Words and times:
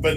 but 0.00 0.16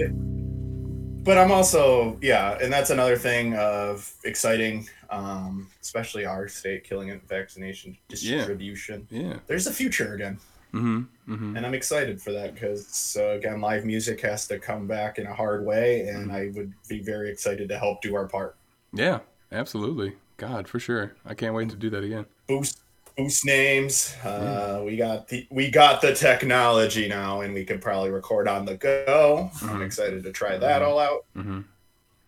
but 1.24 1.38
i'm 1.38 1.50
also 1.52 2.18
yeah 2.22 2.58
and 2.62 2.72
that's 2.72 2.90
another 2.90 3.16
thing 3.16 3.54
of 3.56 4.12
exciting 4.24 4.88
um 5.10 5.68
especially 5.80 6.24
our 6.24 6.48
state 6.48 6.84
killing 6.84 7.08
it 7.08 7.20
vaccination 7.28 7.96
distribution 8.08 9.06
Yeah. 9.10 9.38
there's 9.46 9.66
a 9.66 9.72
future 9.72 10.14
again 10.14 10.38
Mm-hmm. 10.72 11.32
Mm-hmm. 11.34 11.56
and 11.56 11.66
i'm 11.66 11.74
excited 11.74 12.20
for 12.22 12.32
that 12.32 12.54
because 12.54 13.16
uh, 13.20 13.32
again 13.32 13.60
live 13.60 13.84
music 13.84 14.22
has 14.22 14.46
to 14.48 14.58
come 14.58 14.86
back 14.86 15.18
in 15.18 15.26
a 15.26 15.34
hard 15.34 15.66
way 15.66 16.08
and 16.08 16.28
Mm-hmm. 16.28 16.34
i 16.34 16.50
would 16.56 16.72
be 16.88 17.00
very 17.00 17.30
excited 17.30 17.68
to 17.68 17.78
help 17.78 18.00
do 18.02 18.14
our 18.14 18.26
part 18.26 18.56
Yeah. 18.94 19.20
Absolutely. 19.52 20.16
God, 20.38 20.66
for 20.66 20.80
sure. 20.80 21.12
I 21.26 21.34
can't 21.34 21.54
wait 21.54 21.68
to 21.68 21.76
do 21.76 21.90
that 21.90 22.02
again. 22.02 22.24
boost 22.48 22.80
boost 23.16 23.44
names 23.44 24.14
uh 24.24 24.82
we 24.84 24.96
got 24.96 25.28
the 25.28 25.46
we 25.50 25.70
got 25.70 26.00
the 26.00 26.14
technology 26.14 27.08
now 27.08 27.40
and 27.42 27.52
we 27.54 27.64
can 27.64 27.78
probably 27.78 28.10
record 28.10 28.48
on 28.48 28.64
the 28.64 28.76
go 28.76 29.50
i'm 29.62 29.80
Mhm. 29.80 29.86
excited 29.86 30.22
to 30.24 30.32
try 30.32 30.56
that 30.58 30.82
all 30.82 30.98
out 30.98 31.24
Mm-hmm. 31.36 31.60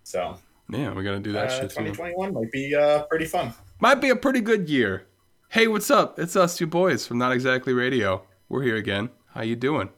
so 0.03 0.39
Yeah, 0.69 0.93
we 0.95 1.03
got 1.05 1.13
to 1.13 1.21
do 1.21 1.33
that 1.33 1.49
uh, 1.49 1.61
shit 1.61 1.71
too. 1.71 1.85
2021 1.93 2.35
might 2.35 2.51
be 2.53 2.75
uh 2.75 3.03
pretty 3.05 3.27
fun 3.27 3.53
Might 3.81 4.01
be 4.01 4.09
a 4.11 4.17
pretty 4.17 4.41
good 4.41 4.69
year. 4.69 5.07
Hey, 5.51 5.67
what's 5.69 5.91
up? 5.91 6.19
It's 6.19 6.37
us 6.37 6.57
two 6.57 6.67
boys 6.67 7.07
from 7.07 7.19
Not 7.19 7.33
Exactly 7.33 7.73
Radio. 7.73 8.23
We're 8.49 8.63
here 8.63 8.77
again. 8.77 9.11
How 9.35 9.43
you 9.43 9.57
doing? 9.57 9.91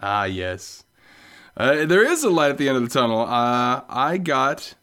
Ah, 0.00 0.24
yes. 0.24 0.84
Uh, 1.56 1.84
there 1.84 2.04
is 2.04 2.22
a 2.22 2.30
light 2.30 2.50
at 2.50 2.58
the 2.58 2.68
end 2.68 2.76
of 2.76 2.82
the 2.84 2.88
tunnel. 2.88 3.20
Uh, 3.20 3.82
I 3.88 4.18
got, 4.18 4.74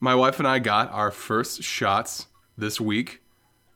my 0.00 0.14
wife 0.14 0.38
and 0.38 0.48
I 0.48 0.58
got 0.60 0.90
our 0.92 1.10
first 1.10 1.62
shots 1.62 2.26
this 2.56 2.80
week, 2.80 3.22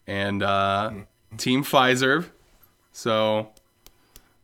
and 0.06 0.42
uh, 0.42 0.90
Team 1.36 1.64
Pfizer. 1.64 2.26
So, 2.92 3.48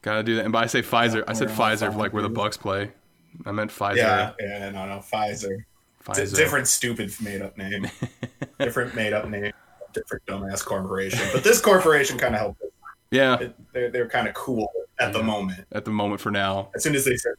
gotta 0.02 0.22
do 0.22 0.36
that. 0.36 0.44
And 0.44 0.52
by 0.52 0.62
I 0.64 0.66
say 0.66 0.82
Pfizer, 0.82 1.24
I 1.28 1.32
said 1.34 1.48
Fiserv, 1.48 1.94
like 1.96 2.12
where 2.12 2.22
the 2.22 2.28
Bucks 2.28 2.56
play. 2.56 2.90
I 3.46 3.52
meant 3.52 3.70
Pfizer. 3.70 3.96
yeah 3.96 4.32
yeah 4.40 4.70
no 4.70 4.86
no 4.86 4.98
pfizer 4.98 5.62
it's 6.08 6.18
a 6.18 6.22
Pfizer. 6.22 6.36
different 6.36 6.66
stupid 6.66 7.14
made-up 7.22 7.56
name 7.56 7.86
different 8.58 8.96
made-up 8.96 9.28
name 9.28 9.52
different 9.92 10.26
dumbass 10.26 10.64
corporation 10.64 11.20
but 11.32 11.44
this 11.44 11.60
corporation 11.60 12.18
kind 12.18 12.34
of 12.34 12.40
helped 12.40 12.62
us. 12.62 12.70
Yeah, 13.12 13.38
It- 13.38 13.54
they're, 13.72 13.90
they're 13.92 14.08
kind 14.08 14.26
of 14.26 14.34
cool 14.34 14.68
at 14.98 15.12
the 15.12 15.22
moment 15.22 15.64
at 15.70 15.84
the 15.84 15.92
moment 15.92 16.20
for 16.20 16.32
now. 16.32 16.70
as 16.74 16.82
soon 16.82 16.96
as 16.96 17.04
they 17.04 17.16
start 17.16 17.38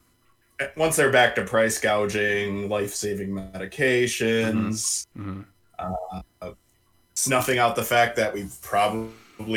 once 0.78 0.96
they're 0.96 1.12
back 1.12 1.36
to 1.36 1.44
price 1.44 1.78
gouging 1.78 2.70
life-saving 2.70 3.30
medications 3.30 5.08
Mhm. 5.20 5.44
uh, 5.78 6.52
snuffing 7.16 7.58
out 7.60 7.76
the 7.76 7.84
fact 7.84 8.16
that 8.16 8.34
we've 8.34 8.56
probably 8.62 9.10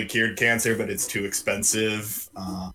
cured 0.08 0.36
cancer 0.36 0.76
but 0.76 0.88
it's 0.90 1.06
too 1.06 1.24
expensive 1.24 2.28
uh, 2.36 2.70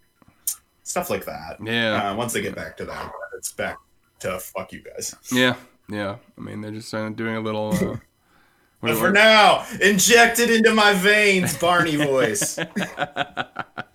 stuff 0.84 1.10
like 1.10 1.26
that 1.26 1.58
Yeah. 1.64 2.12
uh, 2.12 2.16
once 2.16 2.34
they 2.34 2.42
get 2.42 2.56
back 2.56 2.78
to 2.78 2.86
that 2.86 3.12
it's 3.38 3.52
back 3.52 3.78
to 4.20 4.40
fuck 4.40 4.72
you 4.74 4.82
guys 4.82 5.16
Yeah, 5.32 5.56
yeah. 5.90 6.18
I 6.38 6.42
mean, 6.42 6.62
they're 6.62 6.72
just 6.72 6.92
doing 6.92 7.36
a 7.36 7.40
little. 7.42 7.74
Uh, 7.74 7.98
but 8.82 8.96
for 8.98 9.12
now 9.12 9.66
inject 9.82 10.40
it 10.40 10.50
into 10.50 10.74
my 10.74 10.94
veins 10.94 11.58
barney 11.58 11.96
voice 11.96 12.56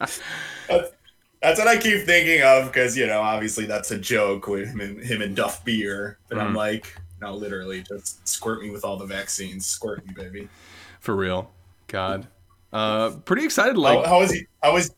That's- 0.00 0.90
that's 1.42 1.58
what 1.58 1.68
I 1.68 1.76
keep 1.76 2.06
thinking 2.06 2.40
of 2.42 2.66
because 2.72 2.96
you 2.96 3.06
know, 3.06 3.20
obviously 3.20 3.66
that's 3.66 3.90
a 3.90 3.98
joke 3.98 4.46
with 4.46 4.66
him 4.70 4.80
and 4.80 4.98
him 4.98 5.20
and 5.20 5.36
Duff 5.36 5.62
Beer. 5.62 6.16
But 6.30 6.38
I'm 6.38 6.54
Mhm. 6.54 6.56
like, 6.56 6.96
no, 7.20 7.34
literally, 7.34 7.82
just 7.82 8.26
squirt 8.26 8.62
me 8.62 8.70
with 8.70 8.82
all 8.82 8.96
the 8.96 9.04
vaccines, 9.04 9.66
squirt 9.66 10.06
me, 10.06 10.14
baby. 10.14 10.48
for 11.00 11.14
real, 11.14 11.50
God. 11.88 12.28
Uh, 12.74 13.10
pretty 13.24 13.44
excited. 13.44 13.78
Like 13.78 14.04
how 14.04 14.20
was 14.20 14.32
he? 14.32 14.46
How 14.62 14.74
was? 14.74 14.94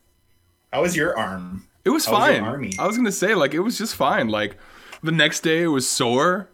How 0.73 0.83
was 0.83 0.97
your 0.97 1.17
arm? 1.17 1.67
it 1.87 1.91
was 1.91 2.05
how 2.05 2.13
was 2.13 2.21
fine. 2.21 2.43
army? 2.43 2.73
I 2.79 2.87
was 2.87 2.97
gonna 2.97 3.13
say 3.13 3.35
like 3.35 3.55
it 3.55 3.61
was 3.61 3.79
just 3.79 3.95
fine. 3.95 4.29
Like 4.29 4.57
the 5.03 5.13
next 5.13 5.41
day 5.41 5.63
it 5.63 5.69
was 5.69 5.89
sore, 5.89 6.49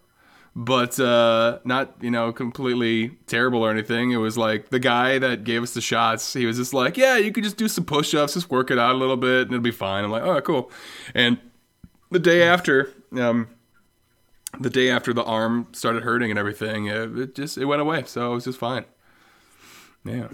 but 0.54 1.00
uh, 1.00 1.60
not 1.64 1.94
you 2.02 2.10
know 2.10 2.32
completely 2.32 3.16
terrible 3.26 3.64
or 3.64 3.70
anything. 3.70 4.10
It 4.10 4.18
was 4.18 4.36
like 4.36 4.68
the 4.68 4.78
guy 4.78 5.18
that 5.18 5.44
gave 5.44 5.62
us 5.62 5.72
the 5.72 5.80
shots. 5.80 6.34
He 6.34 6.44
was 6.44 6.58
just 6.58 6.74
like, 6.74 6.98
yeah, 6.98 7.16
you 7.16 7.32
could 7.32 7.44
just 7.44 7.56
do 7.56 7.66
some 7.66 7.86
push-ups, 7.86 8.34
just 8.34 8.50
work 8.50 8.70
it 8.70 8.78
out 8.78 8.94
a 8.94 8.98
little 8.98 9.16
bit, 9.16 9.42
and 9.42 9.52
it'll 9.52 9.62
be 9.62 9.70
fine. 9.70 10.04
I'm 10.04 10.10
like, 10.10 10.22
oh, 10.22 10.38
cool. 10.42 10.70
And 11.14 11.38
the 12.10 12.18
day 12.18 12.42
after, 12.42 12.92
um, 13.16 13.48
the 14.60 14.68
day 14.68 14.90
after 14.90 15.14
the 15.14 15.24
arm 15.24 15.68
started 15.72 16.02
hurting 16.02 16.28
and 16.28 16.38
everything, 16.38 16.86
it, 16.86 17.18
it 17.18 17.34
just 17.34 17.56
it 17.56 17.64
went 17.64 17.80
away. 17.80 18.04
So 18.04 18.32
it 18.32 18.34
was 18.34 18.44
just 18.44 18.58
fine. 18.58 18.84
Yeah. 20.04 20.28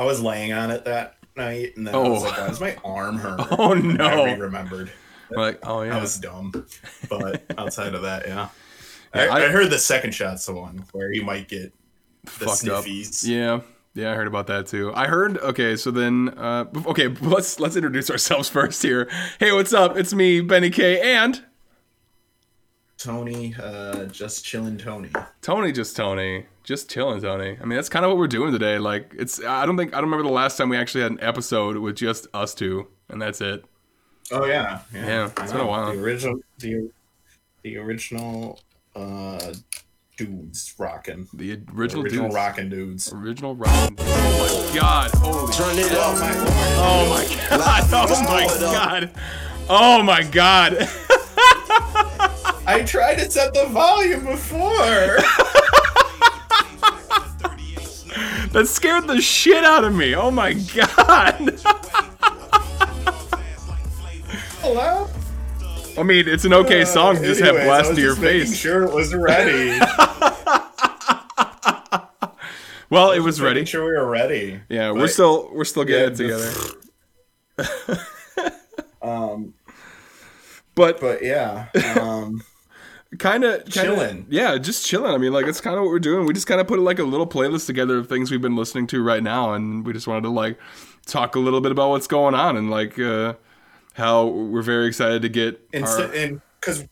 I 0.00 0.04
was 0.04 0.22
laying 0.22 0.52
on 0.54 0.70
it 0.70 0.86
that 0.86 1.16
night, 1.36 1.76
and 1.76 1.86
then 1.86 1.94
I 1.94 1.98
was 1.98 2.22
Oh. 2.22 2.26
like, 2.26 2.38
why 2.38 2.48
does 2.48 2.60
my 2.60 2.76
arm 2.84 3.18
hurt? 3.24 3.38
Oh 3.58 3.74
no! 3.74 4.04
I 4.24 4.32
remembered. 4.34 4.90
Like, 5.30 5.58
oh 5.64 5.82
yeah. 5.82 5.96
I 5.96 6.00
was 6.00 6.16
dumb, 6.18 6.52
but 7.10 7.42
outside 7.58 7.94
of 7.94 8.02
that, 8.02 8.26
yeah. 8.26 8.48
Yeah, 9.14 9.22
I, 9.34 9.44
I- 9.44 9.48
heard 9.50 9.68
the 9.70 9.78
second 9.78 10.12
shot's 10.14 10.46
the 10.46 10.54
one 10.54 10.84
where 10.92 11.12
you 11.12 11.22
might 11.22 11.48
get 11.48 11.74
the 12.24 12.30
fucked 12.30 12.66
up. 12.68 12.84
Yeah, 13.22 13.60
yeah, 13.94 14.12
I 14.12 14.14
heard 14.14 14.26
about 14.26 14.46
that 14.46 14.66
too. 14.68 14.90
I 14.94 15.06
heard. 15.06 15.36
Okay, 15.38 15.76
so 15.76 15.90
then, 15.90 16.30
uh, 16.30 16.64
okay, 16.86 17.08
let's 17.08 17.60
let's 17.60 17.76
introduce 17.76 18.10
ourselves 18.10 18.48
first 18.56 18.82
here. 18.82 19.08
Hey, 19.38 19.52
what's 19.52 19.72
up? 19.74 19.96
It's 19.98 20.14
me, 20.14 20.40
Benny 20.40 20.70
K, 20.70 21.00
and 21.14 21.44
Tony, 23.00 23.54
uh, 23.58 24.04
just 24.06 24.44
chilling, 24.44 24.76
Tony. 24.76 25.08
Tony. 25.40 25.72
Just 25.72 25.96
Tony, 25.96 26.44
just 26.64 26.90
chilling, 26.90 27.22
Tony. 27.22 27.56
I 27.58 27.64
mean, 27.64 27.76
that's 27.76 27.88
kind 27.88 28.04
of 28.04 28.10
what 28.10 28.18
we're 28.18 28.26
doing 28.28 28.52
today. 28.52 28.78
Like, 28.78 29.14
it's. 29.18 29.42
I 29.42 29.64
don't 29.64 29.78
think 29.78 29.94
I 29.94 30.02
don't 30.02 30.10
remember 30.10 30.28
the 30.28 30.34
last 30.34 30.58
time 30.58 30.68
we 30.68 30.76
actually 30.76 31.02
had 31.02 31.12
an 31.12 31.20
episode 31.22 31.78
with 31.78 31.96
just 31.96 32.26
us 32.34 32.52
two, 32.54 32.88
and 33.08 33.20
that's 33.22 33.40
it. 33.40 33.64
Oh 34.30 34.44
yeah, 34.44 34.80
yeah. 34.92 35.06
Yeah, 35.06 35.30
it's 35.38 35.50
been 35.50 35.62
a 35.62 35.66
while. 35.66 35.92
The 35.94 35.98
original, 36.00 36.40
the, 36.58 36.90
the 37.62 37.78
original 37.78 38.60
uh, 38.94 39.54
dudes 40.18 40.74
rocking. 40.78 41.26
The 41.32 41.52
original, 41.74 42.04
original 42.04 42.24
dudes. 42.24 42.34
rocking 42.34 42.68
dudes. 42.68 43.12
Original 43.14 43.54
rockin' 43.56 43.96
Oh 43.98 44.68
my 44.72 44.78
god! 44.78 45.10
Holy 45.14 45.52
Turn 45.54 45.78
it 45.78 45.90
Oh 45.92 46.12
up. 46.12 46.18
my 46.20 46.34
lord! 46.36 46.50
Oh 46.76 47.08
my 47.08 47.48
god! 47.48 47.88
Oh 47.92 48.22
my 48.24 48.46
god! 48.60 49.10
Oh 49.70 50.02
my 50.02 50.22
god! 50.22 50.88
I 52.70 52.84
tried 52.84 53.16
to 53.16 53.30
set 53.30 53.52
the 53.52 53.66
volume 53.66 54.24
before. 54.26 55.18
That 58.52 58.66
scared 58.66 59.06
the 59.06 59.20
shit 59.20 59.62
out 59.62 59.84
of 59.84 59.94
me. 59.94 60.12
Oh 60.16 60.32
my 60.32 60.54
god. 60.54 61.36
Hello. 64.60 65.08
I 65.96 66.02
mean, 66.02 66.26
it's 66.26 66.44
an 66.44 66.52
okay 66.54 66.84
song 66.84 67.14
to 67.14 67.22
just 67.22 67.40
have 67.40 67.50
Anyways, 67.54 67.66
blast 67.66 67.94
to 67.94 68.00
your 68.00 68.16
face. 68.16 68.56
Sure, 68.56 68.82
it 68.82 68.92
was 68.92 69.14
ready. 69.14 69.78
Well, 72.90 73.12
it 73.12 73.20
was 73.20 73.40
ready. 73.40 73.64
Sure, 73.64 73.84
we 73.84 73.92
were 73.92 74.04
ready. 74.10 74.60
Yeah, 74.68 74.90
we're 74.90 75.06
still 75.06 75.48
we're 75.52 75.64
still 75.64 75.84
getting 75.84 76.26
Yeah, 76.28 76.36
it 76.36 77.66
together. 77.78 78.00
Um, 79.00 79.54
But 80.74 81.00
but 81.00 81.22
yeah. 81.22 81.68
Um, 82.00 82.42
kind 83.18 83.44
of 83.44 83.68
Chilling. 83.68 84.26
Yeah, 84.28 84.56
just 84.58 84.86
chilling. 84.86 85.12
I 85.12 85.18
mean, 85.18 85.32
like 85.32 85.46
it's 85.46 85.60
kind 85.60 85.76
of 85.76 85.82
what 85.82 85.90
we're 85.90 85.98
doing. 85.98 86.26
We 86.26 86.34
just 86.34 86.46
kind 86.46 86.60
of 86.60 86.68
put 86.68 86.78
like 86.78 86.98
a 86.98 87.04
little 87.04 87.26
playlist 87.26 87.66
together 87.66 87.98
of 87.98 88.08
things 88.08 88.30
we've 88.30 88.40
been 88.42 88.56
listening 88.56 88.86
to 88.88 89.02
right 89.02 89.22
now, 89.22 89.52
and 89.54 89.84
we 89.84 89.92
just 89.92 90.06
wanted 90.06 90.22
to 90.22 90.30
like 90.30 90.58
talk 91.06 91.34
a 91.34 91.38
little 91.38 91.60
bit 91.60 91.72
about 91.72 91.90
what's 91.90 92.06
going 92.06 92.34
on 92.34 92.56
and 92.56 92.70
like 92.70 92.98
uh, 92.98 93.34
how 93.94 94.26
we're 94.26 94.62
very 94.62 94.86
excited 94.86 95.22
to 95.22 95.28
get. 95.28 95.60
instead, 95.72 96.10
Our... 96.10 96.16
and 96.16 96.40
because, 96.60 96.84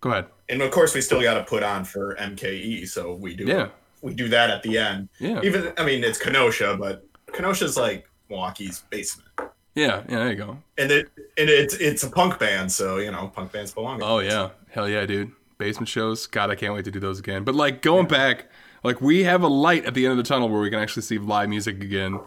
Go 0.00 0.10
ahead. 0.10 0.26
and 0.48 0.62
of 0.62 0.70
course, 0.70 0.94
we 0.94 1.00
still 1.00 1.22
got 1.22 1.34
to 1.34 1.44
put 1.44 1.62
on 1.62 1.84
for 1.84 2.16
MKE, 2.16 2.88
so 2.88 3.14
we 3.14 3.34
do. 3.34 3.44
Yeah. 3.44 3.68
we 4.02 4.14
do 4.14 4.28
that 4.28 4.50
at 4.50 4.62
the 4.62 4.78
end. 4.78 5.08
Yeah. 5.18 5.40
Even 5.42 5.72
I 5.78 5.84
mean, 5.84 6.04
it's 6.04 6.18
Kenosha, 6.18 6.76
but 6.78 7.04
Kenosha's 7.32 7.76
like 7.76 8.06
Milwaukee's 8.28 8.84
basement, 8.90 9.28
Yeah. 9.74 10.02
Yeah. 10.08 10.18
There 10.18 10.30
you 10.30 10.36
go. 10.36 10.58
and 10.78 10.90
it 10.90 11.08
and 11.38 11.48
it's 11.48 11.74
it's 11.74 12.02
a 12.02 12.10
punk 12.10 12.38
band, 12.38 12.70
so 12.72 12.98
you 12.98 13.10
know, 13.10 13.28
punk 13.28 13.52
bands 13.52 13.72
belong. 13.72 14.02
Oh 14.02 14.18
yeah, 14.18 14.50
hell 14.70 14.88
yeah, 14.88 15.06
dude. 15.06 15.32
Basement 15.58 15.88
shows. 15.88 16.26
God, 16.26 16.50
I 16.50 16.54
can't 16.54 16.74
wait 16.74 16.84
to 16.84 16.90
do 16.90 17.00
those 17.00 17.18
again. 17.18 17.44
But 17.44 17.54
like 17.54 17.82
going 17.82 18.06
back, 18.06 18.46
like 18.84 19.00
we 19.00 19.24
have 19.24 19.42
a 19.42 19.48
light 19.48 19.84
at 19.84 19.94
the 19.94 20.04
end 20.04 20.12
of 20.12 20.16
the 20.18 20.28
tunnel 20.28 20.48
where 20.48 20.60
we 20.60 20.70
can 20.70 20.78
actually 20.78 21.02
see 21.02 21.18
live 21.18 21.48
music 21.48 21.82
again. 21.82 22.20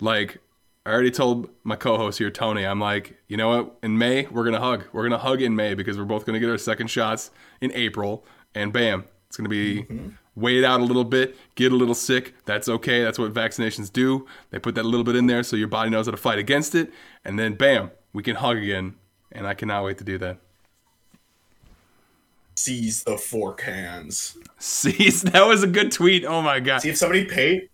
Like 0.00 0.38
I 0.84 0.90
already 0.90 1.12
told 1.12 1.48
my 1.62 1.76
co-host 1.76 2.18
here, 2.18 2.30
Tony. 2.30 2.66
I'm 2.66 2.80
like, 2.80 3.16
you 3.28 3.36
know 3.36 3.48
what? 3.48 3.76
In 3.82 3.98
May, 3.98 4.26
we're 4.26 4.44
gonna 4.44 4.60
hug. 4.60 4.84
We're 4.92 5.04
gonna 5.04 5.18
hug 5.18 5.40
in 5.40 5.54
May 5.54 5.74
because 5.74 5.96
we're 5.96 6.04
both 6.04 6.26
gonna 6.26 6.40
get 6.40 6.50
our 6.50 6.58
second 6.58 6.88
shots 6.88 7.30
in 7.60 7.70
April, 7.72 8.24
and 8.54 8.72
bam, 8.72 9.04
it's 9.28 9.36
gonna 9.36 9.48
be. 9.48 9.84
Mm-hmm. 9.84 10.08
Wait 10.34 10.64
out 10.64 10.80
a 10.80 10.84
little 10.84 11.04
bit, 11.04 11.36
get 11.56 11.72
a 11.72 11.76
little 11.76 11.94
sick. 11.94 12.34
That's 12.46 12.68
okay. 12.68 13.02
That's 13.02 13.18
what 13.18 13.34
vaccinations 13.34 13.92
do. 13.92 14.26
They 14.50 14.58
put 14.58 14.74
that 14.76 14.84
little 14.84 15.04
bit 15.04 15.14
in 15.14 15.26
there 15.26 15.42
so 15.42 15.56
your 15.56 15.68
body 15.68 15.90
knows 15.90 16.06
how 16.06 16.12
to 16.12 16.16
fight 16.16 16.38
against 16.38 16.74
it. 16.74 16.90
And 17.24 17.38
then, 17.38 17.54
bam, 17.54 17.90
we 18.14 18.22
can 18.22 18.36
hug 18.36 18.56
again. 18.56 18.94
And 19.30 19.46
I 19.46 19.52
cannot 19.54 19.84
wait 19.84 19.98
to 19.98 20.04
do 20.04 20.16
that. 20.18 20.38
Seize 22.54 23.02
the 23.04 23.16
four 23.16 23.54
cans. 23.54 24.36
Seize. 24.58 25.22
that 25.32 25.46
was 25.46 25.62
a 25.62 25.66
good 25.66 25.90
tweet. 25.92 26.24
Oh 26.24 26.42
my 26.42 26.60
god. 26.60 26.80
See 26.82 26.90
if 26.90 26.96
somebody 26.96 27.24
paid. 27.24 27.68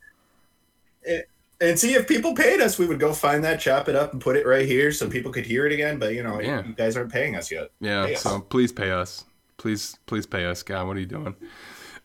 It, 1.02 1.28
and 1.60 1.78
see 1.78 1.94
if 1.94 2.06
people 2.06 2.34
paid 2.34 2.60
us, 2.60 2.78
we 2.78 2.86
would 2.86 3.00
go 3.00 3.12
find 3.12 3.42
that, 3.42 3.58
chop 3.60 3.88
it 3.88 3.96
up, 3.96 4.12
and 4.12 4.20
put 4.22 4.36
it 4.36 4.46
right 4.46 4.64
here 4.66 4.92
so 4.92 5.08
people 5.10 5.32
could 5.32 5.44
hear 5.44 5.66
it 5.66 5.72
again. 5.72 5.98
But 5.98 6.14
you 6.14 6.22
know, 6.22 6.40
Yeah. 6.40 6.64
you 6.64 6.72
guys 6.74 6.96
aren't 6.96 7.12
paying 7.12 7.34
us 7.34 7.50
yet. 7.50 7.70
Yeah, 7.80 8.06
Pay 8.06 8.14
us. 8.14 8.22
so 8.22 8.40
please 8.40 8.70
pay 8.72 8.90
us. 8.92 9.24
Please, 9.56 9.98
please 10.06 10.24
pay 10.26 10.44
us. 10.44 10.62
God, 10.62 10.86
what 10.86 10.96
are 10.96 11.00
you 11.00 11.06
doing? 11.06 11.34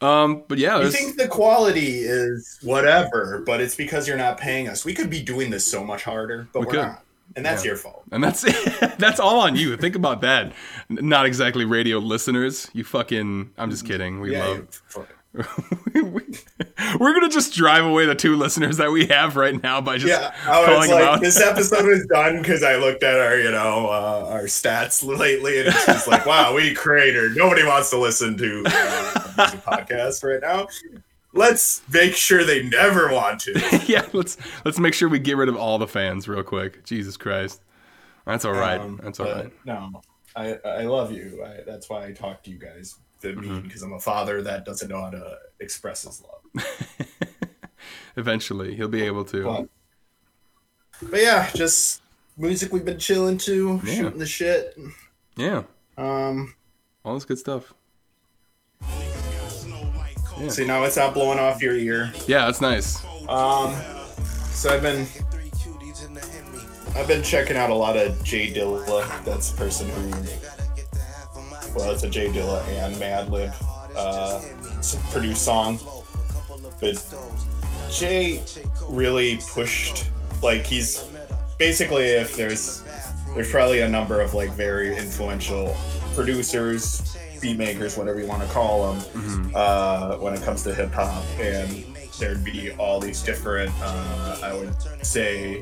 Um, 0.04 0.44
but 0.48 0.58
yeah, 0.58 0.82
You 0.82 0.92
think 0.92 1.18
the 1.18 1.28
quality 1.28 2.00
is 2.00 2.60
whatever, 2.62 3.42
but 3.46 3.62
it's 3.62 3.76
because 3.76 4.08
you're 4.08 4.18
not 4.18 4.38
paying 4.38 4.68
us. 4.68 4.84
We 4.84 4.94
could 4.94 5.10
be 5.10 5.22
doing 5.22 5.50
this 5.50 5.66
so 5.66 5.84
much 5.84 6.04
harder, 6.04 6.48
but 6.54 6.62
We 6.62 6.66
are 6.68 6.70
could. 6.72 6.78
not, 6.82 7.04
and 7.36 7.46
that's 7.46 7.64
Yeah. 7.64 7.70
your 7.70 7.78
fault. 7.78 8.04
and 8.12 8.24
that's 8.24 8.42
that's 8.98 9.20
all 9.20 9.40
on 9.40 9.56
you. 9.56 9.78
Think 9.78 9.96
about 9.96 10.22
that. 10.22 10.52
Not 10.90 11.26
exactly 11.26 11.64
radio 11.66 12.00
listeners. 12.00 12.70
You 12.74 12.84
fucking. 12.84 13.52
I'm 13.58 13.70
just 13.72 13.86
kidding. 13.88 14.20
We 14.20 14.34
Yeah, 14.34 14.46
love. 14.46 15.08
You- 15.34 15.44
fuck 15.44 15.96
it. 15.96 17.00
We're 17.00 17.14
gonna 17.14 17.30
just 17.30 17.54
drive 17.54 17.86
away 17.86 18.06
the 18.06 18.16
two 18.16 18.36
listeners 18.36 18.78
that 18.78 18.92
we 18.92 19.06
have 19.08 19.36
right 19.36 19.62
now 19.62 19.82
by 19.82 19.98
just 19.98 20.08
yeah, 20.08 20.30
was 20.48 20.66
calling 20.66 20.90
them 20.90 21.00
like, 21.00 21.08
out. 21.08 21.22
this 21.22 21.40
episode 21.42 21.86
was 21.86 22.06
done 22.08 22.42
because 22.42 22.64
I 22.64 22.76
looked 22.76 23.04
at 23.04 23.20
our, 23.20 23.38
you 23.38 23.52
know, 23.52 23.88
uh, 23.88 24.30
our 24.30 24.44
stats 24.44 25.04
lately, 25.06 25.60
and 25.60 25.70
it's 25.70 25.86
just 25.86 26.08
like, 26.08 26.26
wow, 26.26 26.54
we 26.54 26.74
cratered. 26.74 27.36
Nobody 27.36 27.64
wants 27.64 27.90
to 27.92 27.98
listen 27.98 28.38
to 28.38 28.64
uh, 28.66 29.52
podcast 29.66 30.24
right 30.24 30.42
now. 30.42 30.68
Let's 31.34 31.82
make 31.92 32.16
sure 32.16 32.44
they 32.44 32.64
never 32.64 33.12
want 33.12 33.40
to. 33.42 33.82
yeah, 33.88 34.08
let's 34.14 34.38
let's 34.66 34.80
make 34.80 34.94
sure 34.94 35.10
we 35.10 35.20
get 35.20 35.38
rid 35.38 35.50
of 35.50 35.56
all 35.56 35.78
the 35.78 35.88
fans 35.88 36.28
real 36.28 36.44
quick. 36.44 36.84
Jesus 36.86 37.18
Christ, 37.18 37.62
that's 38.26 38.46
all 38.46 38.54
right. 38.54 38.80
Um, 38.80 39.00
that's 39.02 39.20
all 39.20 39.28
right. 39.28 39.52
No, 39.66 40.02
I 40.36 40.58
I 40.66 40.84
love 40.84 41.12
you. 41.12 41.44
I, 41.44 41.62
that's 41.66 41.90
why 41.90 42.06
I 42.06 42.12
talk 42.12 42.44
to 42.44 42.52
you 42.52 42.60
guys. 42.60 42.98
To 43.24 43.34
Mm-hmm. 43.34 43.60
because 43.62 43.82
I'm 43.82 43.94
a 43.94 44.00
father 44.02 44.42
that 44.44 44.66
doesn't 44.66 44.90
know 44.90 45.02
how 45.02 45.10
to 45.10 45.38
express 45.62 46.04
his 46.04 46.22
love. 46.22 46.66
Eventually, 48.18 48.76
he'll 48.76 48.90
be 48.90 49.02
able 49.04 49.24
to. 49.26 49.44
But, 49.44 51.10
but 51.10 51.22
yeah, 51.22 51.50
just 51.56 52.02
music 52.38 52.74
we've 52.74 52.84
been 52.86 53.00
chilling 53.00 53.38
to, 53.40 53.80
Yeah. 53.86 53.94
shooting 53.96 54.20
the 54.20 54.26
shit. 54.26 54.78
yeah, 55.38 55.64
Um, 55.98 56.54
all 57.06 57.14
this 57.14 57.24
good 57.26 57.38
stuff. 57.40 57.74
Yeah. 60.40 60.50
see 60.50 60.66
now 60.66 60.84
it's 60.84 60.98
not 60.98 61.14
blowing 61.14 61.40
off 61.40 61.62
your 61.62 61.76
ear. 61.76 62.12
Yeah, 62.28 62.46
that's 62.46 62.60
nice. 62.60 63.04
Um, 63.30 63.74
so 64.52 64.70
I've 64.74 64.82
been 64.82 65.08
I've 66.96 67.08
been 67.08 67.24
checking 67.24 67.56
out 67.56 67.70
a 67.70 67.74
lot 67.74 67.96
of 67.96 68.22
Jay 68.24 68.52
Dilla. 68.54 69.24
That's 69.24 69.52
the 69.52 69.58
person 69.58 69.88
who, 69.90 70.12
well, 71.76 71.92
it's 71.92 72.04
a 72.04 72.10
Jay 72.10 72.28
Dilla 72.28 72.66
and 72.70 72.96
Madlib 72.96 73.54
uh, 73.96 74.42
produced 75.12 75.44
song. 75.44 75.80
But 76.80 77.04
Jay 77.92 78.42
really 78.90 79.40
pushed, 79.54 80.10
like 80.42 80.66
he's 80.66 81.08
basically 81.58 82.06
if 82.06 82.36
there's 82.36 82.84
there's 83.36 83.50
probably 83.50 83.82
a 83.82 83.90
number 83.90 84.22
of 84.22 84.34
like 84.34 84.52
very 84.52 84.96
influential 84.96 85.76
producers, 86.14 87.16
beat 87.42 87.58
makers, 87.58 87.98
whatever 87.98 88.20
you 88.20 88.28
want 88.28 88.44
to 88.44 88.50
call 88.50 88.94
them, 88.94 89.52
uh, 89.56 90.18
when 90.18 90.34
it 90.34 90.42
comes 90.44 90.64
to 90.64 90.74
hip 90.74 90.92
hop, 90.92 91.24
and 91.40 91.84
there'd 92.20 92.44
be 92.44 92.72
all 92.74 93.00
these 93.00 93.22
different, 93.22 93.72
uh, 93.82 94.40
I 94.44 94.54
would 94.54 94.74
say, 95.06 95.62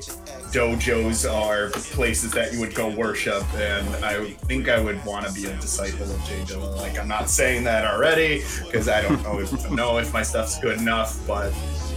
dojos 0.51 1.31
are 1.31 1.69
places 1.93 2.31
that 2.31 2.53
you 2.53 2.59
would 2.59 2.75
go 2.75 2.89
worship, 2.89 3.43
and 3.55 3.87
I 4.03 4.31
think 4.31 4.69
I 4.69 4.79
would 4.79 5.03
want 5.05 5.25
to 5.27 5.33
be 5.33 5.45
a 5.45 5.55
disciple 5.57 6.03
of 6.03 6.23
Jay 6.25 6.41
Dilla. 6.41 6.75
Like 6.77 6.99
I'm 6.99 7.07
not 7.07 7.29
saying 7.29 7.63
that 7.65 7.85
already 7.85 8.43
because 8.65 8.87
I 8.87 9.01
don't 9.01 9.21
know 9.23 9.39
if, 9.39 9.71
know 9.71 9.97
if 9.97 10.13
my 10.13 10.23
stuff's 10.23 10.59
good 10.59 10.79
enough, 10.79 11.19
but 11.27 11.51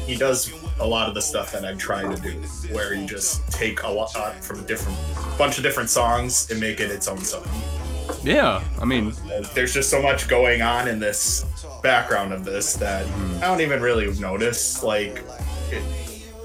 he 0.06 0.16
does 0.16 0.52
a 0.80 0.86
lot 0.86 1.08
of 1.08 1.14
the 1.14 1.22
stuff 1.22 1.52
that 1.52 1.64
I'm 1.64 1.78
trying 1.78 2.14
to 2.14 2.20
do, 2.20 2.32
where 2.72 2.94
you 2.94 3.06
just 3.06 3.50
take 3.50 3.82
a 3.82 3.88
lot 3.88 4.14
uh, 4.16 4.30
from 4.32 4.60
a 4.60 4.62
different 4.62 4.98
bunch 5.38 5.56
of 5.56 5.62
different 5.62 5.90
songs 5.90 6.50
and 6.50 6.60
make 6.60 6.80
it 6.80 6.90
its 6.90 7.08
own 7.08 7.20
song. 7.20 7.46
Yeah, 8.22 8.62
I 8.80 8.84
mean, 8.84 9.12
There's 9.54 9.74
just 9.74 9.90
so 9.90 10.00
much 10.02 10.28
going 10.28 10.62
on 10.62 10.88
in 10.88 10.98
this 10.98 11.44
background 11.84 12.32
of 12.32 12.44
this 12.44 12.72
that 12.74 13.06
I 13.36 13.40
don't 13.46 13.60
even 13.60 13.80
really 13.80 14.10
notice. 14.18 14.82
Like, 14.82 15.22
it, 15.70 15.84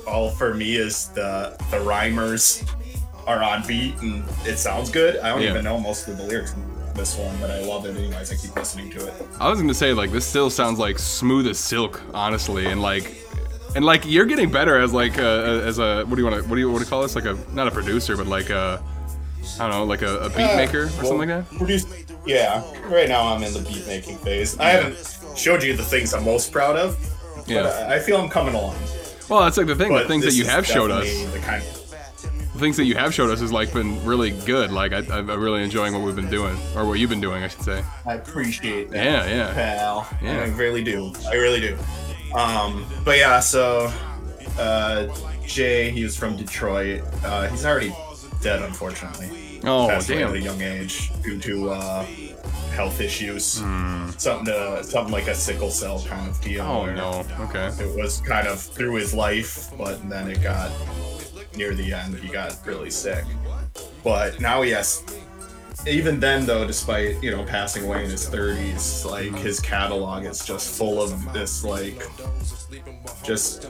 all 0.06 0.30
for 0.30 0.53
me 0.53 0.75
is 0.75 1.07
the 1.09 1.56
the 1.71 1.80
rhymers 1.80 2.63
are 3.25 3.41
on 3.41 3.65
beat 3.68 3.95
and 4.01 4.24
it 4.45 4.57
sounds 4.57 4.91
good. 4.91 5.18
I 5.19 5.30
don't 5.30 5.41
Yeah. 5.41 5.50
even 5.51 5.63
know 5.63 5.80
most 5.80 6.07
of 6.07 6.18
the 6.18 6.24
lyrics 6.24 6.53
in 6.53 6.94
this 6.95 7.15
one, 7.15 7.36
but 7.39 7.50
I 7.50 7.62
love 7.62 7.86
it 7.86 7.95
anyways. 7.95 8.31
I 8.31 8.36
keep 8.36 8.56
listening 8.56 8.89
to 8.91 9.07
it. 9.07 9.13
I 9.39 9.50
was 9.50 9.59
gonna 9.62 9.74
say 9.74 9.94
like 9.94 10.12
this 10.12 10.25
still 10.27 10.50
sounds 10.50 10.77
like 10.77 11.00
smooth 11.00 11.47
as 11.47 11.57
silk, 11.57 12.01
honestly, 12.13 12.65
and 12.68 12.81
like, 12.81 13.15
and 13.75 13.86
like 13.86 14.03
you're 14.06 14.25
getting 14.25 14.51
better 14.51 14.77
as 14.80 14.94
like 14.94 15.18
a, 15.18 15.63
as 15.65 15.80
a 15.80 16.03
what 16.06 16.15
do 16.15 16.21
you 16.21 16.27
want 16.30 16.44
to 16.44 16.50
what 16.50 16.56
do 16.56 16.59
you 16.62 16.69
what 16.71 16.80
do 16.80 16.83
you 16.83 16.89
call 16.89 17.01
this? 17.01 17.15
Like 17.15 17.25
a 17.25 17.38
not 17.53 17.68
a 17.68 17.71
producer, 17.71 18.18
but 18.18 18.27
like 18.27 18.50
a 18.50 18.83
I 19.59 19.68
don't 19.68 19.71
know, 19.71 19.83
like 19.86 20.01
a, 20.01 20.19
a 20.19 20.30
beat 20.30 20.44
Uh, 20.51 20.56
maker 20.57 20.83
or 20.83 20.86
well, 20.88 21.06
something 21.06 21.30
like 21.30 21.50
that. 21.50 21.57
Produce, 21.57 21.86
yeah. 22.25 22.63
Right 22.88 23.07
now 23.09 23.33
I'm 23.33 23.44
in 23.44 23.53
the 23.53 23.62
beat 23.62 23.86
making 23.88 24.18
phase. 24.18 24.57
I 24.59 24.69
haven't 24.71 24.97
showed 25.39 25.63
you 25.63 25.75
the 25.75 25.83
things 25.83 26.13
I'm 26.13 26.25
most 26.25 26.51
proud 26.51 26.75
of, 26.75 26.97
but 27.36 27.47
Yeah. 27.50 27.88
I, 27.89 27.95
I 27.95 28.00
feel 28.00 28.18
I'm 28.18 28.30
coming 28.30 28.53
along. 28.56 28.75
Well, 29.30 29.41
that's 29.41 29.57
like 29.57 29.68
the 29.68 29.75
thing. 29.75 29.89
But 29.89 30.03
The 30.03 30.07
things 30.09 30.25
that 30.25 30.33
you 30.33 30.45
have 30.45 30.65
showed 30.65 30.91
us, 30.91 31.07
The 31.31 31.39
kind 31.39 31.62
of, 31.63 31.75
the 32.53 32.59
things 32.59 32.75
that 32.77 32.86
you 32.86 32.95
have 32.95 33.13
showed 33.13 33.30
us 33.30 33.39
has 33.39 33.53
like 33.53 33.71
been 33.74 34.03
really 34.03 34.31
good. 34.31 34.71
Like 34.71 34.91
I, 34.91 34.97
I'm 35.18 35.30
really 35.30 35.63
enjoying 35.63 35.94
what 35.94 36.01
we've 36.01 36.15
been 36.15 36.30
doing, 36.30 36.57
or 36.75 36.86
what 36.86 37.00
you've 37.00 37.09
been 37.09 37.21
doing, 37.21 37.44
I 37.44 37.47
should 37.47 37.62
say. 37.62 37.83
I 38.06 38.15
appreciate 38.15 38.89
that. 38.91 39.06
Yeah, 39.06 39.27
yeah. 39.27 39.53
pal. 39.53 40.09
Yeah. 40.21 40.41
I 40.41 40.47
really 40.50 40.83
do. 40.83 41.13
I 41.27 41.36
really 41.36 41.62
do. 41.62 41.77
Um, 42.36 42.86
but 43.06 43.18
yeah, 43.18 43.39
so 43.39 43.91
uh, 44.57 45.07
Jay, 45.45 45.89
he 45.91 46.03
was 46.03 46.15
from 46.18 46.36
Detroit. 46.36 47.03
Uh, 47.24 47.47
he's 47.47 47.65
already 47.65 47.95
dead, 48.41 48.62
unfortunately. 48.62 49.30
Oh 49.64 49.88
Passed 49.90 50.10
away 50.10 50.24
at 50.24 50.34
a 50.34 50.40
young 50.40 50.62
age 50.62 51.12
due 51.22 51.40
to 51.40 51.72
uh, 51.72 52.06
health 52.72 53.02
issues. 53.02 53.60
Hmm. 53.60 54.10
Something 54.18 54.46
to 54.46 54.84
something 54.84 55.12
like 55.12 55.28
a 55.28 55.36
sickle 55.36 55.72
cell 55.72 56.04
kind 56.08 56.30
of 56.30 56.40
deal. 56.42 56.62
Oh 56.62 56.86
no. 56.86 57.26
Okay. 57.42 57.68
It 57.84 57.96
was 57.98 58.22
kind 58.22 58.48
of 58.48 58.60
through 58.60 58.96
his 58.96 59.14
life, 59.14 59.70
but 59.78 60.08
then 60.10 60.30
it 60.30 60.42
got 60.42 60.72
near 61.56 61.74
the 61.74 61.94
end. 61.94 62.16
He 62.20 62.30
got 62.30 62.58
really 62.66 62.90
sick. 62.90 63.26
But 64.04 64.40
now 64.40 64.62
he 64.62 64.72
has 64.72 65.04
even 65.88 66.20
then 66.20 66.46
though 66.46 66.66
despite 66.66 67.22
you 67.24 67.32
know 67.32 67.44
passing 67.44 67.86
away 67.86 68.04
in 68.04 68.10
his 68.10 68.30
30s 68.30 69.06
like 69.10 69.34
his 69.42 69.62
catalog 69.62 70.25
is 70.25 70.46
just 70.46 70.78
full 70.78 71.01
of 71.01 71.32
this 71.32 71.63
like 71.63 72.04
just 73.24 73.68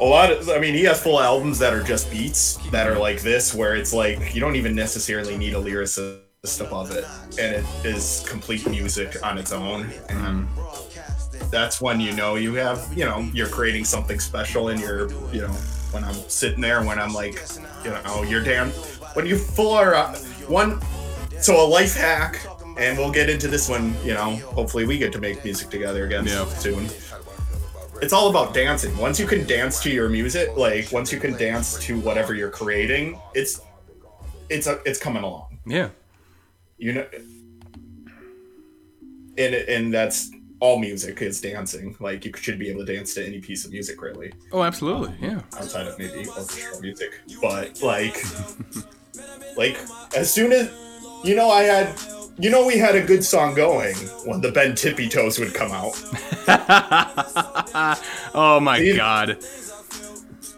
a 0.00 0.04
lot 0.04 0.30
of 0.30 0.48
i 0.50 0.58
mean 0.58 0.74
he 0.74 0.84
has 0.84 1.02
full 1.02 1.20
albums 1.20 1.58
that 1.58 1.72
are 1.72 1.82
just 1.82 2.10
beats 2.10 2.56
that 2.70 2.86
are 2.86 2.98
like 2.98 3.20
this 3.22 3.54
where 3.54 3.74
it's 3.76 3.92
like 3.94 4.34
you 4.34 4.40
don't 4.40 4.56
even 4.56 4.74
necessarily 4.74 5.36
need 5.38 5.54
a 5.54 5.56
lyricist 5.60 6.20
above 6.60 6.90
it. 6.92 7.04
And 7.40 7.56
it 7.56 7.64
is 7.84 8.24
complete 8.28 8.68
music 8.68 9.16
on 9.24 9.36
its 9.36 9.52
own. 9.52 9.90
And 10.08 10.46
that's 11.50 11.80
when 11.80 12.00
you 12.00 12.12
know 12.14 12.36
you 12.36 12.54
have 12.54 12.86
you 12.96 13.04
know 13.04 13.20
you're 13.32 13.48
creating 13.48 13.84
something 13.84 14.18
special 14.20 14.68
and 14.68 14.80
you're 14.80 15.10
you 15.32 15.40
know 15.40 15.52
when 15.92 16.02
i'm 16.04 16.14
sitting 16.28 16.60
there 16.60 16.82
when 16.82 16.98
i'm 16.98 17.12
like 17.12 17.40
you 17.84 17.90
know 17.90 18.22
you're 18.22 18.42
damn 18.42 18.70
when 19.14 19.26
you 19.26 19.36
full 19.38 19.72
are 19.72 19.94
uh, 19.94 20.14
one 20.48 20.80
so 21.40 21.64
a 21.64 21.66
life 21.66 21.94
hack 21.96 22.44
and 22.78 22.98
we'll 22.98 23.12
get 23.12 23.28
into 23.30 23.48
this 23.48 23.68
one 23.68 23.94
you 24.04 24.12
know 24.14 24.36
hopefully 24.54 24.86
we 24.86 24.98
get 24.98 25.12
to 25.12 25.20
make 25.20 25.44
music 25.44 25.68
together 25.70 26.04
again 26.04 26.26
Yeah. 26.26 26.46
soon 26.46 26.88
it's 28.02 28.12
all 28.12 28.28
about 28.28 28.52
dancing 28.54 28.96
once 28.98 29.18
you 29.18 29.26
can 29.26 29.46
dance 29.46 29.82
to 29.82 29.90
your 29.90 30.08
music 30.08 30.56
like 30.56 30.90
once 30.92 31.10
you 31.12 31.18
can 31.18 31.32
dance 31.36 31.78
to 31.78 31.98
whatever 32.00 32.34
you're 32.34 32.50
creating 32.50 33.18
it's 33.34 33.60
it's 34.50 34.66
a, 34.66 34.78
it's 34.84 34.98
coming 35.00 35.22
along 35.22 35.58
Yeah. 35.66 35.88
you 36.78 36.92
know 36.92 37.06
and 39.38 39.54
and 39.54 39.92
that's 39.94 40.30
all 40.60 40.78
music 40.78 41.20
is 41.20 41.40
dancing 41.40 41.96
like 42.00 42.24
you 42.24 42.32
should 42.36 42.58
be 42.58 42.68
able 42.70 42.84
to 42.86 42.94
dance 42.94 43.14
to 43.14 43.26
any 43.26 43.40
piece 43.40 43.64
of 43.64 43.70
music 43.72 44.00
really 44.00 44.32
Oh, 44.52 44.62
absolutely. 44.62 45.08
Um, 45.08 45.16
yeah. 45.20 45.40
outside 45.58 45.86
of 45.86 45.98
maybe 45.98 46.26
orchestral 46.28 46.80
music 46.80 47.20
but 47.42 47.82
like 47.82 48.22
like 49.56 49.78
as 50.16 50.32
soon 50.32 50.52
as 50.52 50.70
you 51.24 51.34
know 51.34 51.50
i 51.50 51.62
had 51.62 51.88
you 52.38 52.50
know 52.50 52.66
we 52.66 52.76
had 52.76 52.94
a 52.94 53.02
good 53.02 53.24
song 53.24 53.54
going 53.54 53.94
when 54.24 54.40
the 54.40 54.52
ben 54.52 54.74
tippy 54.74 55.08
toes 55.08 55.38
would 55.38 55.54
come 55.54 55.72
out 55.72 55.94
Oh 58.34 58.60
my 58.60 58.78
Dude. 58.78 58.96
god. 58.96 59.38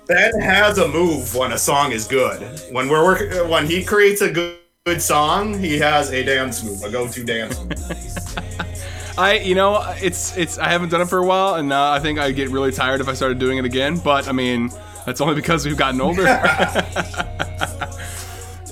ben 0.06 0.40
has 0.40 0.78
a 0.78 0.88
move 0.88 1.34
when 1.34 1.52
a 1.52 1.58
song 1.58 1.92
is 1.92 2.06
good 2.06 2.40
when 2.72 2.88
we're 2.88 3.04
working 3.04 3.48
when 3.48 3.66
he 3.66 3.84
creates 3.84 4.20
a 4.22 4.30
good, 4.30 4.58
good 4.86 5.00
song 5.00 5.58
he 5.58 5.78
has 5.78 6.10
a 6.10 6.24
dance 6.24 6.64
move 6.64 6.82
a 6.82 6.90
go-to 6.90 7.24
dance 7.24 7.58
move 7.60 7.72
I, 9.18 9.38
you 9.38 9.56
know, 9.56 9.82
it's 10.00 10.36
it's. 10.36 10.58
I 10.58 10.68
haven't 10.68 10.90
done 10.90 11.00
it 11.00 11.08
for 11.08 11.18
a 11.18 11.26
while, 11.26 11.56
and 11.56 11.68
now 11.68 11.90
I 11.90 11.98
think 11.98 12.20
I'd 12.20 12.36
get 12.36 12.50
really 12.50 12.70
tired 12.70 13.00
if 13.00 13.08
I 13.08 13.14
started 13.14 13.40
doing 13.40 13.58
it 13.58 13.64
again. 13.64 13.98
But 13.98 14.28
I 14.28 14.32
mean, 14.32 14.70
that's 15.06 15.20
only 15.20 15.34
because 15.34 15.66
we've 15.66 15.76
gotten 15.76 16.00
older. 16.00 16.22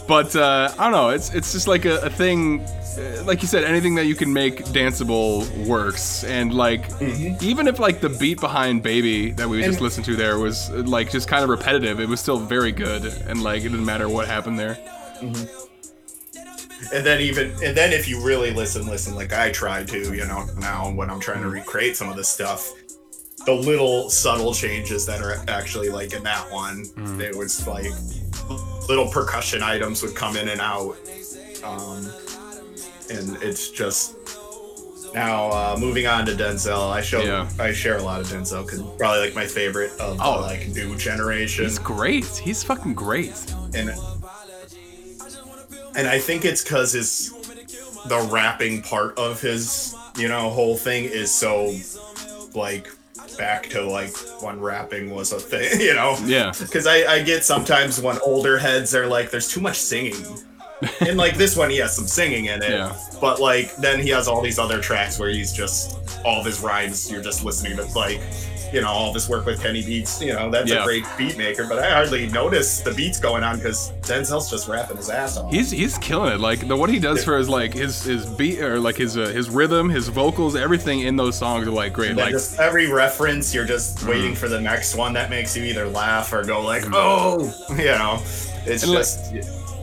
But 0.09 0.37
uh, 0.37 0.73
I 0.79 0.85
don't 0.85 0.93
know. 0.93 1.09
It's 1.11 1.35
it's 1.35 1.53
just 1.53 1.67
like 1.67 1.85
a, 1.85 1.97
a 2.03 2.11
thing. 2.11 2.61
uh, 2.61 3.25
Like 3.25 3.43
you 3.43 3.49
said, 3.49 3.65
anything 3.65 3.97
that 3.97 4.07
you 4.07 4.15
can 4.15 4.33
make 4.33 4.65
danceable 4.67 5.45
works, 5.67 6.23
and 6.25 6.55
like 6.55 6.85
even 7.43 7.67
if 7.67 7.79
like 7.81 8.01
the 8.01 8.09
beat 8.09 8.41
behind 8.41 8.83
"Baby" 8.85 9.31
that 9.33 9.49
we 9.49 9.63
just 9.63 9.81
listened 9.81 10.05
to 10.07 10.15
there 10.17 10.39
was 10.39 10.71
uh, 10.71 10.83
like 10.87 11.11
just 11.11 11.27
kind 11.29 11.43
of 11.43 11.51
repetitive, 11.51 11.99
it 11.99 12.09
was 12.09 12.21
still 12.21 12.39
very 12.39 12.71
good, 12.73 13.05
and 13.27 13.43
like 13.43 13.61
it 13.63 13.71
didn't 13.71 13.85
matter 13.85 14.09
what 14.09 14.29
happened 14.29 14.59
there. 14.59 14.79
And 16.93 17.05
then 17.05 17.21
even 17.21 17.51
and 17.65 17.77
then 17.77 17.93
if 17.93 18.07
you 18.07 18.25
really 18.25 18.53
listen, 18.53 18.87
listen 18.87 19.15
like 19.17 19.33
I 19.33 19.51
try 19.51 19.83
to, 19.85 20.15
you 20.15 20.25
know, 20.27 20.45
now 20.59 20.91
when 20.93 21.11
I'm 21.11 21.21
trying 21.21 21.43
to 21.43 21.49
recreate 21.49 21.97
some 21.97 22.09
of 22.09 22.17
this 22.17 22.29
stuff, 22.29 22.71
the 23.45 23.53
little 23.55 24.09
subtle 24.11 24.55
changes 24.55 25.05
that 25.07 25.21
are 25.21 25.37
actually 25.49 25.89
like 25.89 26.13
in 26.13 26.23
that 26.23 26.51
one, 26.53 26.85
it 27.21 27.35
was 27.35 27.67
like 27.67 27.91
little 28.89 29.09
percussion 29.11 29.63
items 29.63 30.03
would 30.03 30.15
come 30.15 30.37
in 30.37 30.49
and 30.49 30.61
out. 30.61 30.97
Um, 31.65 32.09
and 33.11 33.43
it's 33.43 33.71
just 33.71 34.17
now 35.15 35.51
uh, 35.51 35.77
moving 35.79 36.07
on 36.07 36.27
to 36.27 36.33
Denzel. 36.33 36.91
I 36.93 37.01
show 37.01 37.23
Yeah. 37.23 37.49
I 37.59 37.73
share 37.73 37.97
a 37.97 38.03
lot 38.03 38.21
of 38.21 38.27
Denzel 38.29 38.65
because 38.67 38.81
probably 38.99 39.21
like 39.21 39.35
my 39.35 39.47
favorite 39.47 39.93
of 39.99 40.19
Oh. 40.21 40.37
the 40.37 40.41
like 40.43 40.69
new 40.69 40.97
generation. 40.97 41.65
He's 41.65 41.79
great. 41.79 42.27
He's 42.27 42.63
fucking 42.63 42.95
great. 42.95 43.33
and 43.75 43.91
and 45.97 46.07
I 46.07 46.19
think 46.19 46.45
it's 46.45 46.63
because 46.63 46.93
his 46.93 47.33
the 48.09 48.29
rapping 48.31 48.83
part 48.83 49.19
of 49.19 49.41
his 49.41 49.95
you 50.17 50.29
know 50.29 50.51
whole 50.51 50.77
thing 50.77 51.05
is 51.05 51.33
so 51.33 51.73
like 52.55 52.89
back 53.37 53.69
to 53.71 53.83
like 53.83 54.15
when 54.41 54.61
rapping 54.61 55.11
was 55.11 55.33
a 55.33 55.41
thing, 55.41 55.81
you 55.87 55.95
know. 55.95 56.17
Yeah. 56.25 56.53
Because 56.59 56.87
I, 56.87 57.15
I 57.15 57.23
get 57.23 57.45
sometimes 57.45 58.01
when 58.01 58.19
older 58.21 58.59
heads 58.59 58.95
are 58.95 59.07
like, 59.07 59.31
there's 59.31 59.49
too 59.49 59.61
much 59.61 59.77
singing. 59.77 60.25
and 61.01 61.17
like 61.17 61.37
this 61.37 61.57
one, 61.57 61.71
he 61.71 61.79
has 61.79 61.97
some 61.97 62.07
singing 62.07 62.47
in 62.47 62.63
it. 62.63 62.71
Yeah. 62.71 62.97
But 63.21 63.41
like 63.41 63.75
then 63.77 64.01
he 64.01 64.11
has 64.11 64.29
all 64.29 64.43
these 64.43 64.59
other 64.59 64.81
tracks 64.81 65.19
where 65.19 65.31
he's 65.31 65.53
just 65.53 65.99
all 66.25 66.41
of 66.41 66.47
his 66.47 66.61
rhymes. 66.61 67.11
You're 67.11 67.23
just 67.23 67.45
listening 67.45 67.77
to 67.77 67.85
like, 67.99 68.21
you 68.73 68.81
know, 68.81 68.89
all 68.89 69.13
this 69.13 69.29
work 69.29 69.47
with 69.47 69.63
Kenny 69.63 69.85
Beats. 69.85 70.21
You 70.23 70.35
know, 70.35 70.51
that's 70.51 70.71
Yeah. 70.71 70.83
a 70.83 70.85
great 70.85 71.05
beat 71.17 71.37
maker. 71.39 71.67
But 71.69 71.79
I 71.79 71.91
hardly 71.93 72.29
notice 72.29 72.81
the 72.81 72.93
beats 72.93 73.19
going 73.21 73.43
on 73.45 73.57
because 73.57 73.93
Denzel's 74.03 74.51
just 74.51 74.69
rapping 74.69 74.97
his 74.97 75.11
ass 75.11 75.37
off. 75.37 75.53
He's 75.53 75.71
he's 75.71 75.99
killing 75.99 76.33
it. 76.33 76.41
Like 76.41 76.67
the 76.67 76.77
what 76.77 76.91
he 76.91 76.99
does 76.99 77.25
for 77.25 77.37
his 77.39 77.49
like 77.49 77.73
his 77.75 78.03
his 78.03 78.27
beat 78.27 78.61
or 78.61 78.79
like 78.79 78.97
his 78.97 79.17
uh, 79.17 79.27
his 79.29 79.49
rhythm, 79.51 79.89
his 79.89 80.09
vocals, 80.09 80.57
everything 80.57 81.01
in 81.01 81.17
those 81.17 81.37
songs 81.39 81.67
are 81.67 81.71
like 81.71 81.93
great. 81.93 82.17
Like 82.17 82.31
just 82.33 82.59
every 82.59 82.91
reference, 82.91 83.55
you're 83.55 83.65
just 83.65 83.97
Mm-hmm. 83.97 84.09
waiting 84.09 84.35
for 84.35 84.49
the 84.49 84.61
next 84.61 84.95
one 84.95 85.13
that 85.15 85.31
makes 85.31 85.57
you 85.57 85.65
either 85.65 85.87
laugh 85.89 86.33
or 86.33 86.43
go 86.45 86.61
like, 86.61 86.85
"Oh," 86.93 87.53
you 87.71 87.85
know. 87.87 88.21
It's 88.69 88.83
And, 88.83 88.93
like- 88.93 89.01
just, 89.01 89.35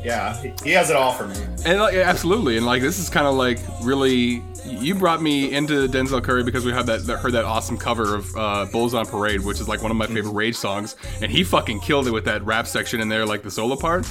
yeah, 0.03 0.41
he- 0.63 0.71
has 0.71 0.89
it 0.89 0.95
all 0.95 1.13
for 1.13 1.27
me. 1.27 1.35
And 1.65 1.79
like, 1.79 1.95
absolutely, 1.95 2.57
and 2.57 2.65
like 2.65 2.81
this 2.81 2.99
is 2.99 3.09
kind 3.09 3.27
of 3.27 3.35
like 3.35 3.59
really. 3.83 4.43
You 4.65 4.95
brought 4.95 5.21
me 5.21 5.51
into 5.51 5.89
Denzel 5.89 6.23
Curry 6.23 6.41
because 6.41 6.63
we 6.63 6.71
had 6.71 6.85
that, 6.85 7.05
that 7.05 7.17
heard 7.17 7.33
that 7.33 7.43
awesome 7.43 7.77
cover 7.77 8.15
of 8.15 8.35
uh, 8.37 8.65
"Bulls 8.71 8.93
on 8.93 9.05
Parade," 9.05 9.41
which 9.41 9.59
is 9.59 9.67
like 9.67 9.81
one 9.81 9.91
of 9.91 9.97
my 9.97 10.07
favorite 10.07 10.31
Rage 10.31 10.55
songs, 10.55 10.95
and 11.21 11.29
he 11.29 11.43
fucking 11.43 11.81
killed 11.81 12.07
it 12.07 12.11
with 12.11 12.23
that 12.25 12.43
rap 12.45 12.65
section 12.65 13.01
in 13.01 13.09
there, 13.09 13.25
like 13.25 13.43
the 13.43 13.51
solo 13.51 13.75
part. 13.75 14.09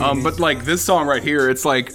Um, 0.00 0.22
but 0.22 0.40
like 0.40 0.64
this 0.64 0.82
song 0.82 1.06
right 1.06 1.22
here, 1.22 1.50
it's 1.50 1.66
like 1.66 1.92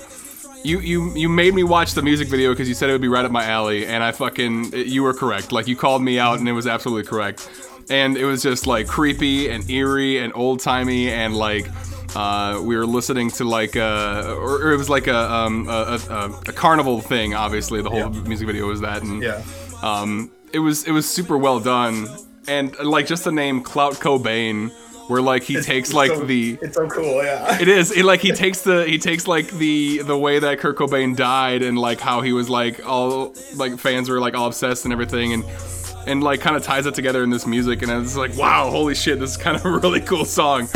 you 0.63 0.79
you 0.81 1.15
you 1.15 1.27
made 1.29 1.55
me 1.55 1.63
watch 1.63 1.93
the 1.93 2.03
music 2.03 2.27
video 2.27 2.51
because 2.51 2.67
you 2.69 2.75
said 2.75 2.89
it 2.89 2.91
would 2.91 3.01
be 3.01 3.07
right 3.07 3.25
up 3.25 3.31
my 3.31 3.45
alley, 3.45 3.87
and 3.87 4.03
I 4.03 4.11
fucking 4.11 4.73
you 4.73 5.01
were 5.01 5.13
correct. 5.13 5.51
Like 5.51 5.67
you 5.67 5.75
called 5.75 6.03
me 6.03 6.19
out, 6.19 6.37
and 6.37 6.47
it 6.47 6.53
was 6.53 6.67
absolutely 6.67 7.09
correct. 7.09 7.49
And 7.89 8.17
it 8.17 8.25
was 8.25 8.43
just 8.43 8.67
like 8.67 8.87
creepy 8.87 9.49
and 9.49 9.67
eerie 9.69 10.19
and 10.19 10.31
old 10.35 10.59
timey, 10.59 11.09
and 11.09 11.35
like 11.35 11.67
uh, 12.15 12.61
we 12.63 12.75
were 12.77 12.85
listening 12.85 13.29
to 13.31 13.43
like 13.43 13.75
uh, 13.75 14.35
or, 14.39 14.71
it 14.71 14.77
was 14.77 14.89
like 14.89 15.07
a, 15.07 15.17
um, 15.31 15.67
a, 15.67 15.99
a, 16.09 16.29
a 16.47 16.53
carnival 16.53 17.01
thing. 17.01 17.33
Obviously, 17.33 17.81
the 17.81 17.89
whole 17.89 17.99
Yeah. 17.99 18.21
music 18.27 18.47
video 18.47 18.67
was 18.67 18.81
that, 18.81 19.01
and 19.03 19.21
Yeah. 19.21 19.41
um, 19.83 20.31
it 20.53 20.59
was 20.59 20.85
it 20.85 20.91
was 20.91 21.09
super 21.09 21.37
well 21.37 21.59
done, 21.59 22.07
and 22.47 22.77
like 22.79 23.07
just 23.07 23.23
the 23.25 23.31
name 23.31 23.61
Clout 23.61 23.95
Cobain, 23.95 24.71
where 25.09 25.21
like 25.21 25.43
he 25.43 25.55
takes 25.55 25.89
It's 25.89 25.93
like 25.93 26.11
so- 26.11 26.23
the 26.25 26.57
It's 26.61 26.75
so 26.75 26.87
cool, 26.87 27.23
yeah. 27.23 27.59
it 27.61 27.67
is. 27.67 27.91
It, 27.91 28.05
like 28.05 28.21
he 28.21 28.31
takes 28.43 28.61
the 28.61 28.85
he 28.85 28.97
takes 28.97 29.27
like 29.27 29.49
the 29.51 29.99
the 30.03 30.17
way 30.17 30.39
that 30.39 30.59
Kurt 30.59 30.77
Cobain 30.77 31.15
died 31.15 31.61
and 31.63 31.77
like 31.77 31.99
how 31.99 32.21
he 32.21 32.31
was 32.31 32.49
like 32.49 32.87
all 32.87 33.33
like 33.55 33.77
fans 33.77 34.09
were 34.09 34.19
like 34.21 34.33
all 34.35 34.47
obsessed 34.47 34.85
and 34.85 34.93
everything 34.93 35.33
and 35.33 35.43
and 36.07 36.23
like 36.23 36.39
kind 36.39 36.55
of 36.55 36.63
ties 36.63 36.85
it 36.85 36.93
together 36.93 37.23
in 37.23 37.31
this 37.31 37.47
music 37.47 37.81
and 37.81 37.91
it's 37.91 38.15
like 38.15 38.35
wow 38.37 38.69
holy 38.69 38.93
shit 38.93 39.19
this 39.19 39.31
is 39.31 39.37
kind 39.37 39.57
of 39.57 39.65
a 39.65 39.69
really 39.79 39.99
cool 40.01 40.23
song. 40.23 40.69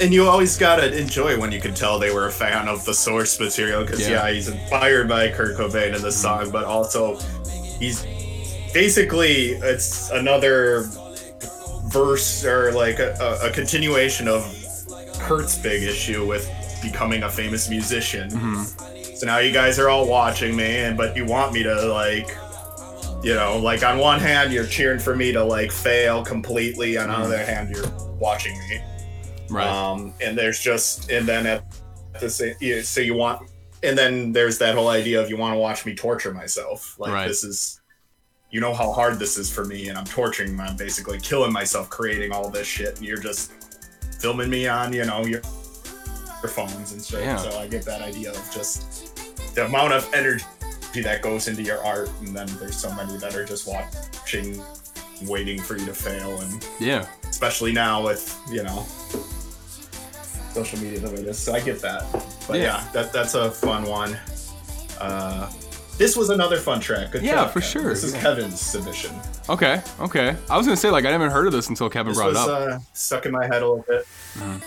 And 0.00 0.14
you 0.14 0.28
always 0.28 0.56
gotta 0.56 0.96
enjoy 0.96 1.38
when 1.40 1.50
you 1.50 1.60
can 1.60 1.74
tell 1.74 1.98
they 1.98 2.12
were 2.12 2.26
a 2.26 2.32
fan 2.32 2.68
of 2.68 2.84
the 2.84 2.94
source 2.94 3.38
material 3.40 3.82
because 3.82 4.00
Yeah. 4.00 4.26
yeah. 4.26 4.32
he's 4.32 4.48
inspired 4.48 5.08
by 5.08 5.28
Kurt 5.30 5.56
Cobain 5.56 5.94
in 5.94 6.02
this 6.02 6.22
mm-hmm. 6.22 6.44
song, 6.44 6.50
but 6.50 6.64
also 6.64 7.18
he's 7.80 8.04
basically 8.72 9.52
it's 9.52 10.10
another 10.10 10.88
verse 11.88 12.44
or 12.44 12.72
like 12.72 12.98
a, 12.98 13.38
a, 13.42 13.50
continuation 13.50 14.28
of 14.28 14.44
Kurt's 15.18 15.58
big 15.58 15.82
issue 15.82 16.26
with 16.26 16.48
becoming 16.82 17.24
a 17.24 17.28
famous 17.28 17.68
musician. 17.68 18.30
Mm-hmm. 18.30 19.14
So 19.16 19.26
now 19.26 19.38
you 19.38 19.52
guys 19.52 19.78
are 19.78 19.88
all 19.88 20.06
watching 20.06 20.54
me, 20.54 20.76
and 20.78 20.96
but 20.96 21.16
you 21.16 21.24
want 21.24 21.52
me 21.52 21.62
to 21.64 21.86
like. 21.86 22.36
You 23.20 23.34
know, 23.34 23.58
like 23.58 23.82
on 23.82 23.98
one 23.98 24.20
hand, 24.20 24.52
you're 24.52 24.64
cheering 24.64 25.00
for 25.00 25.16
me 25.16 25.32
to 25.32 25.42
like 25.42 25.72
fail 25.72 26.24
completely. 26.24 26.96
On 26.98 27.08
the 27.08 27.14
mm-hmm. 27.14 27.22
other 27.24 27.44
hand, 27.44 27.68
you're 27.68 27.90
watching 28.20 28.56
me. 28.68 28.80
Right. 29.50 29.66
Um, 29.66 30.14
and 30.20 30.36
there's 30.36 30.60
just, 30.60 31.10
and 31.10 31.26
then 31.26 31.46
at 31.46 31.64
the 32.20 32.30
same, 32.30 32.54
so 32.82 33.00
you 33.00 33.14
want, 33.14 33.50
and 33.82 33.96
then 33.96 34.32
there's 34.32 34.58
that 34.58 34.74
whole 34.74 34.88
idea 34.88 35.20
of 35.20 35.30
you 35.30 35.36
want 35.36 35.54
to 35.54 35.58
watch 35.58 35.86
me 35.86 35.94
torture 35.94 36.32
myself. 36.34 36.98
Like 36.98 37.12
Right. 37.12 37.28
this 37.28 37.44
is, 37.44 37.80
you 38.50 38.60
know 38.60 38.72
how 38.72 38.92
hard 38.92 39.18
this 39.18 39.36
is 39.36 39.50
for 39.52 39.64
me, 39.64 39.88
and 39.88 39.98
I'm 39.98 40.04
torturing, 40.04 40.58
I'm 40.58 40.76
basically 40.76 41.18
killing 41.20 41.52
myself 41.52 41.90
creating 41.90 42.32
all 42.32 42.50
this 42.50 42.66
shit, 42.66 42.96
and 42.96 43.06
you're 43.06 43.20
just 43.20 43.52
filming 44.20 44.50
me 44.50 44.66
on, 44.66 44.92
you 44.92 45.04
know, 45.04 45.20
your, 45.24 45.42
your 46.42 46.50
phones 46.50 46.92
and 46.92 47.04
shit. 47.04 47.20
Yeah. 47.20 47.36
So 47.36 47.58
I 47.58 47.66
get 47.66 47.84
that 47.84 48.00
idea 48.02 48.30
of 48.30 48.50
just 48.52 49.54
the 49.54 49.66
amount 49.66 49.92
of 49.92 50.08
energy 50.14 50.44
that 51.02 51.20
goes 51.22 51.46
into 51.48 51.62
your 51.62 51.84
art, 51.84 52.10
and 52.20 52.34
then 52.34 52.48
there's 52.58 52.76
so 52.76 52.92
many 52.94 53.16
that 53.18 53.34
are 53.34 53.44
just 53.44 53.68
watching, 53.68 54.62
waiting 55.26 55.60
for 55.60 55.76
you 55.76 55.84
to 55.86 55.94
fail, 55.94 56.40
and 56.40 56.66
yeah. 56.80 57.06
especially 57.28 57.72
now 57.72 58.02
with 58.04 58.36
you 58.50 58.62
know 58.62 58.86
social 60.64 60.78
media 60.80 60.98
the 60.98 61.08
way 61.08 61.20
it 61.20 61.26
is. 61.26 61.38
So 61.38 61.54
I 61.54 61.60
get 61.60 61.80
that. 61.82 62.04
But 62.46 62.58
Yeah. 62.58 62.64
yeah, 62.64 62.84
that 62.92 63.12
that's 63.12 63.34
a 63.34 63.50
fun 63.50 63.84
one. 63.84 64.16
Uh, 65.00 65.50
this 65.98 66.16
was 66.16 66.30
another 66.30 66.56
fun 66.58 66.80
track. 66.80 67.12
Good 67.12 67.22
Yeah, 67.22 67.34
job, 67.36 67.52
for 67.52 67.60
Kevin. 67.60 67.82
sure. 67.82 67.90
This 67.90 68.04
is 68.04 68.14
Yeah. 68.14 68.22
Kevin's 68.22 68.60
submission. 68.60 69.12
Okay. 69.48 69.82
Okay. 70.00 70.36
I 70.50 70.56
was 70.56 70.66
gonna 70.66 70.76
say 70.76 70.90
like 70.90 71.04
I 71.04 71.10
never 71.10 71.30
heard 71.30 71.46
of 71.46 71.52
this 71.52 71.68
until 71.68 71.88
Kevin 71.90 72.08
This 72.12 72.18
brought 72.18 72.32
was 72.34 72.44
it 72.44 72.50
up. 72.50 72.68
uh, 72.72 72.78
stuck 72.92 73.26
in 73.26 73.32
my 73.32 73.44
head 73.44 73.62
a 73.62 73.68
little 73.68 73.84
bit. 73.88 74.06
Mm-hmm. 74.38 74.58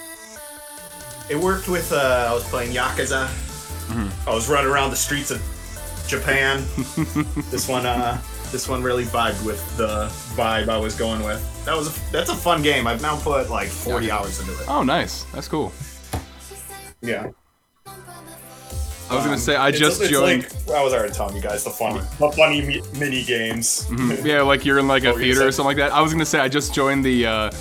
It 1.32 1.38
worked 1.40 1.68
with. 1.68 1.92
Uh, 1.94 2.28
I 2.30 2.34
was 2.34 2.44
playing 2.46 2.74
Yakuza. 2.74 3.28
Mm-hmm. 3.28 4.30
I 4.30 4.34
was 4.34 4.50
running 4.50 4.70
around 4.72 4.90
the 4.92 4.96
streets 4.98 5.32
of 5.32 5.42
Japan. 6.08 6.64
this 7.52 7.68
one. 7.68 7.86
Uh, 7.86 8.18
this 8.52 8.68
one 8.68 8.84
really 8.84 9.06
vibed 9.06 9.44
with 9.46 9.62
the 9.78 10.08
vibe 10.36 10.68
I 10.70 10.78
was 10.78 10.96
going 10.96 11.24
with. 11.24 11.42
That 11.66 11.76
was 11.78 11.88
a, 11.96 12.12
that's 12.12 12.30
a 12.30 12.36
fun 12.36 12.62
game. 12.62 12.86
I've 12.88 13.02
now 13.02 13.18
put 13.20 13.50
like 13.50 13.70
40 13.70 14.06
Yeah. 14.08 14.18
hours 14.18 14.40
into 14.40 14.52
it. 14.54 14.66
oh, 14.68 14.84
nice. 14.84 15.24
That's 15.34 15.48
cool. 15.48 15.72
Yeah. 17.02 17.30
I 17.86 19.16
was 19.16 19.24
gonna 19.26 19.34
Um, 19.34 19.40
say 19.40 19.56
I 19.58 19.68
it's- 19.70 19.80
just 19.80 20.02
it's 20.02 20.10
joined. 20.10 20.44
Like, 20.68 20.78
I 20.78 20.84
was 20.84 20.94
already 20.94 21.14
telling 21.14 21.36
you 21.36 21.42
guys 21.42 21.64
the 21.66 21.70
funny, 21.70 22.00
the 22.20 22.32
funny 22.32 22.62
mi- 22.62 22.82
mini 22.98 23.24
games. 23.24 23.86
Yeah, 24.24 24.42
like 24.44 24.64
you're 24.64 24.80
in 24.80 24.88
like 24.88 25.04
a 25.04 25.08
What 25.08 25.16
were 25.16 25.22
you 25.22 25.34
theater 25.34 25.48
or 25.50 25.52
something 25.52 25.68
like 25.68 25.78
that. 25.78 25.92
I 25.94 26.02
was 26.02 26.14
gonna 26.14 26.26
say 26.26 26.40
I 26.40 26.48
just 26.48 26.74
joined 26.74 27.04
the 27.04 27.26
uh, 27.26 27.52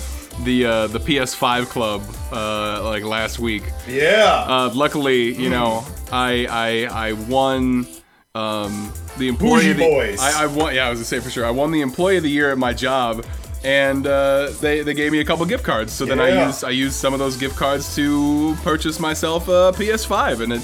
the 0.45 0.65
uh, 0.65 0.87
the 0.87 0.99
PS5 0.99 1.65
club 1.67 2.03
uh, 2.31 2.81
like 2.85 3.03
last 3.03 3.39
week. 3.39 3.63
yeah. 3.87 4.45
Uh, 4.47 4.71
luckily, 4.73 5.33
you 5.35 5.49
know, 5.49 5.83
I 6.09 6.47
I 6.49 7.09
I 7.09 7.13
won 7.13 7.85
um, 8.33 8.93
the 9.17 9.27
employee 9.27 9.51
Bougie 9.51 9.71
of 9.71 9.77
the, 9.77 9.89
boys. 9.89 10.19
I, 10.19 10.43
I 10.43 10.45
won. 10.47 10.73
Yeah, 10.75 10.87
I 10.87 10.89
was 10.89 10.99
gonna 10.99 11.05
say 11.05 11.19
for 11.19 11.29
sure. 11.29 11.45
I 11.45 11.51
won 11.51 11.71
the 11.71 11.81
employee 11.81 12.17
of 12.17 12.23
the 12.23 12.29
year 12.29 12.51
at 12.51 12.57
my 12.57 12.73
job, 12.73 13.25
and 13.63 14.05
uh, 14.07 14.51
they 14.61 14.81
they 14.81 14.93
gave 14.93 15.11
me 15.11 15.19
a 15.19 15.25
couple 15.25 15.45
gift 15.45 15.63
cards. 15.63 15.91
So 15.93 16.05
then 16.05 16.19
I 16.19 16.45
used 16.45 16.63
I 16.63 16.69
used 16.69 16.95
some 16.95 17.13
of 17.13 17.19
those 17.19 17.37
gift 17.37 17.55
cards 17.57 17.95
to 17.95 18.55
purchase 18.63 18.99
myself 18.99 19.47
a 19.47 19.71
PS5, 19.75 20.41
and 20.41 20.53
it 20.53 20.61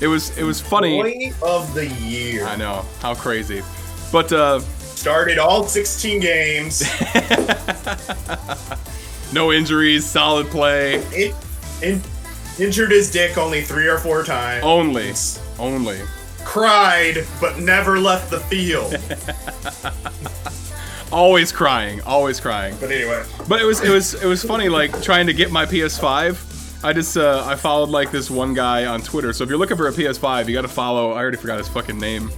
it 0.00 0.06
was 0.08 0.36
it 0.36 0.44
was 0.44 0.60
funny. 0.60 1.00
Boy 1.00 1.32
of 1.42 1.72
the 1.74 1.86
year. 1.86 2.44
I 2.46 2.56
know 2.56 2.84
how 3.00 3.14
crazy, 3.14 3.62
but. 4.12 4.32
uh 4.32 4.60
Started 4.96 5.38
all 5.38 5.62
16 5.62 6.20
games. 6.20 6.82
No 9.32 9.52
injuries, 9.52 10.06
solid 10.06 10.46
play. 10.46 10.94
it, 11.12 11.34
in, 11.82 12.00
injured 12.58 12.90
his 12.90 13.10
dick 13.10 13.36
only 13.36 13.60
three 13.62 13.86
or 13.88 13.98
four 13.98 14.24
times. 14.24 14.64
Only, 14.64 15.12
only. 15.58 16.00
Cried, 16.46 17.26
but 17.40 17.58
never 17.58 17.98
left 17.98 18.30
the 18.30 18.40
field. 18.40 18.96
Always 21.12 21.52
crying, 21.52 22.00
always 22.02 22.40
crying. 22.40 22.76
but 22.80 22.90
anyway, 22.90 23.24
But 23.48 23.60
it 23.60 23.64
was 23.64 23.80
it 23.80 23.90
was 23.90 24.14
it 24.14 24.26
was 24.26 24.42
funny 24.42 24.68
like 24.68 25.02
trying 25.02 25.26
to 25.26 25.32
get 25.32 25.50
my 25.52 25.64
PS5 25.64 26.84
I 26.84 26.92
just 26.92 27.16
uh, 27.16 27.44
I 27.46 27.54
followed 27.56 27.88
like 27.88 28.10
this 28.10 28.30
one 28.30 28.54
guy 28.54 28.86
on 28.86 29.00
Twitter. 29.00 29.32
So 29.32 29.44
if 29.44 29.50
you're 29.50 29.58
looking 29.58 29.76
for 29.76 29.88
a 29.88 29.92
PS5, 29.92 30.46
you 30.46 30.54
got 30.54 30.62
to 30.62 30.68
follow. 30.68 31.12
I 31.12 31.16
already 31.16 31.36
forgot 31.36 31.58
his 31.58 31.68
fucking 31.68 31.98
name. 31.98 32.30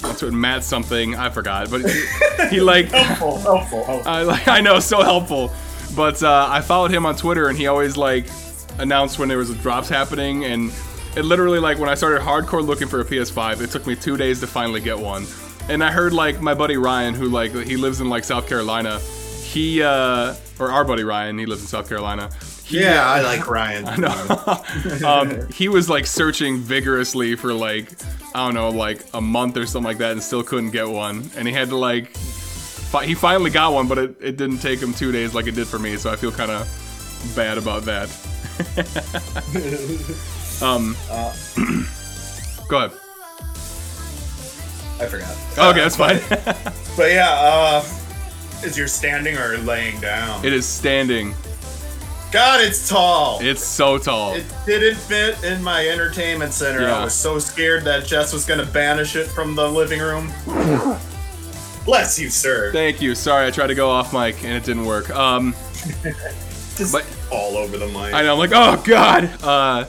That's 0.00 0.22
what 0.22 0.32
Matt 0.32 0.64
something. 0.64 1.14
I 1.14 1.30
forgot, 1.30 1.70
but 1.70 1.82
he, 1.88 2.04
he 2.50 2.60
like 2.60 2.86
helpful, 2.90 3.38
helpful, 3.38 3.84
helpful. 3.84 4.10
I 4.10 4.22
like 4.22 4.48
I 4.48 4.60
know 4.60 4.80
so 4.80 5.02
helpful. 5.02 5.52
But 5.94 6.22
uh, 6.22 6.46
I 6.48 6.62
followed 6.62 6.90
him 6.90 7.06
on 7.06 7.16
Twitter, 7.16 7.48
and 7.48 7.56
he 7.56 7.66
always 7.68 7.96
like 7.96 8.26
announced 8.78 9.18
when 9.18 9.28
there 9.28 9.38
was 9.38 9.50
a 9.50 9.54
drops 9.56 9.88
happening, 9.88 10.46
and 10.46 10.72
it 11.16 11.24
literally 11.24 11.58
like 11.58 11.78
when 11.78 11.88
I 11.88 11.94
started 11.94 12.20
hardcore 12.22 12.64
looking 12.64 12.88
for 12.88 13.00
a 13.00 13.04
PS5, 13.04 13.60
it 13.60 13.70
took 13.70 13.86
me 13.86 13.94
two 13.94 14.16
days 14.16 14.40
to 14.40 14.46
finally 14.46 14.80
get 14.80 14.98
one. 14.98 15.26
And 15.68 15.84
I 15.84 15.90
heard 15.92 16.12
like 16.12 16.40
my 16.40 16.54
buddy 16.54 16.76
Ryan, 16.76 17.14
who 17.14 17.28
like 17.28 17.52
he 17.52 17.76
lives 17.76 18.00
in 18.00 18.08
like 18.08 18.24
South 18.24 18.48
Carolina, 18.48 18.98
he 19.44 19.82
uh, 19.82 20.34
or 20.58 20.70
our 20.70 20.84
buddy 20.84 21.04
Ryan, 21.04 21.38
he 21.38 21.46
lives 21.46 21.62
in 21.62 21.68
South 21.68 21.88
Carolina. 21.88 22.30
He, 22.64 22.80
yeah, 22.80 23.04
I 23.04 23.20
like 23.20 23.48
Ryan. 23.48 23.86
I 23.88 23.96
know. 23.96 25.06
um, 25.06 25.48
he 25.48 25.68
was 25.68 25.90
like 25.90 26.06
searching 26.06 26.58
vigorously 26.58 27.36
for 27.36 27.52
like 27.52 27.88
I 28.34 28.46
don't 28.46 28.54
know, 28.54 28.70
like 28.70 29.04
a 29.12 29.20
month 29.20 29.56
or 29.56 29.66
something 29.66 29.86
like 29.86 29.98
that, 29.98 30.12
and 30.12 30.22
still 30.22 30.42
couldn't 30.42 30.70
get 30.70 30.88
one. 30.88 31.30
And 31.36 31.46
he 31.46 31.52
had 31.52 31.68
to 31.68 31.76
like, 31.76 32.08
fi- 32.16 33.04
he 33.04 33.14
finally 33.14 33.50
got 33.50 33.74
one, 33.74 33.88
but 33.88 33.98
it, 33.98 34.16
it 34.20 34.36
didn't 34.36 34.58
take 34.58 34.80
him 34.80 34.94
two 34.94 35.12
days 35.12 35.34
like 35.34 35.46
it 35.46 35.54
did 35.54 35.66
for 35.66 35.78
me. 35.78 35.96
So 35.96 36.10
I 36.10 36.16
feel 36.16 36.32
kind 36.32 36.50
of 36.50 36.66
bad 37.36 37.58
about 37.58 37.82
that. 37.82 38.08
um, 40.62 40.96
Uh, 41.10 41.32
go 42.68 42.78
ahead. 42.84 42.92
I 45.00 45.06
forgot. 45.06 45.36
Okay, 45.58 45.80
that's 45.80 45.96
fine. 45.96 46.20
But 46.94 47.10
yeah, 47.10 47.30
uh, 47.30 47.82
is 48.62 48.76
you're 48.76 48.86
standing 48.86 49.38
or 49.38 49.56
laying 49.58 49.98
down? 50.02 50.44
it 50.44 50.52
is 50.52 50.66
standing. 50.66 51.34
God, 52.30 52.60
it's 52.60 52.86
tall. 52.86 53.38
It's 53.40 53.64
so 53.64 53.96
tall. 53.96 54.34
It 54.34 54.44
didn't 54.66 54.96
fit 54.96 55.42
in 55.42 55.62
my 55.62 55.88
entertainment 55.88 56.52
center. 56.52 56.82
Yeah. 56.82 56.98
I 56.98 57.04
was 57.04 57.14
so 57.14 57.38
scared 57.38 57.84
that 57.84 58.04
Jess 58.06 58.32
was 58.32 58.44
gonna 58.44 58.66
banish 58.66 59.16
it 59.16 59.26
from 59.26 59.54
the 59.54 59.66
living 59.66 60.00
room. 60.00 60.30
Bless 61.86 62.18
you, 62.18 62.28
sir. 62.28 62.70
Thank 62.72 63.00
you. 63.00 63.14
Sorry, 63.14 63.46
I 63.46 63.50
tried 63.50 63.68
to 63.68 63.74
go 63.74 63.88
off 63.90 64.12
mic 64.12 64.44
and 64.44 64.52
it 64.52 64.64
didn't 64.64 64.84
work. 64.84 65.08
Um, 65.10 65.52
Just 66.76 66.92
but- 66.92 67.06
all 67.30 67.56
over 67.56 67.78
the 67.78 67.88
mic. 67.88 68.12
I 68.14 68.22
know. 68.22 68.34
I'm 68.34 68.38
like, 68.38 68.52
oh 68.52 68.82
god. 68.86 69.30
Uh, 69.42 69.84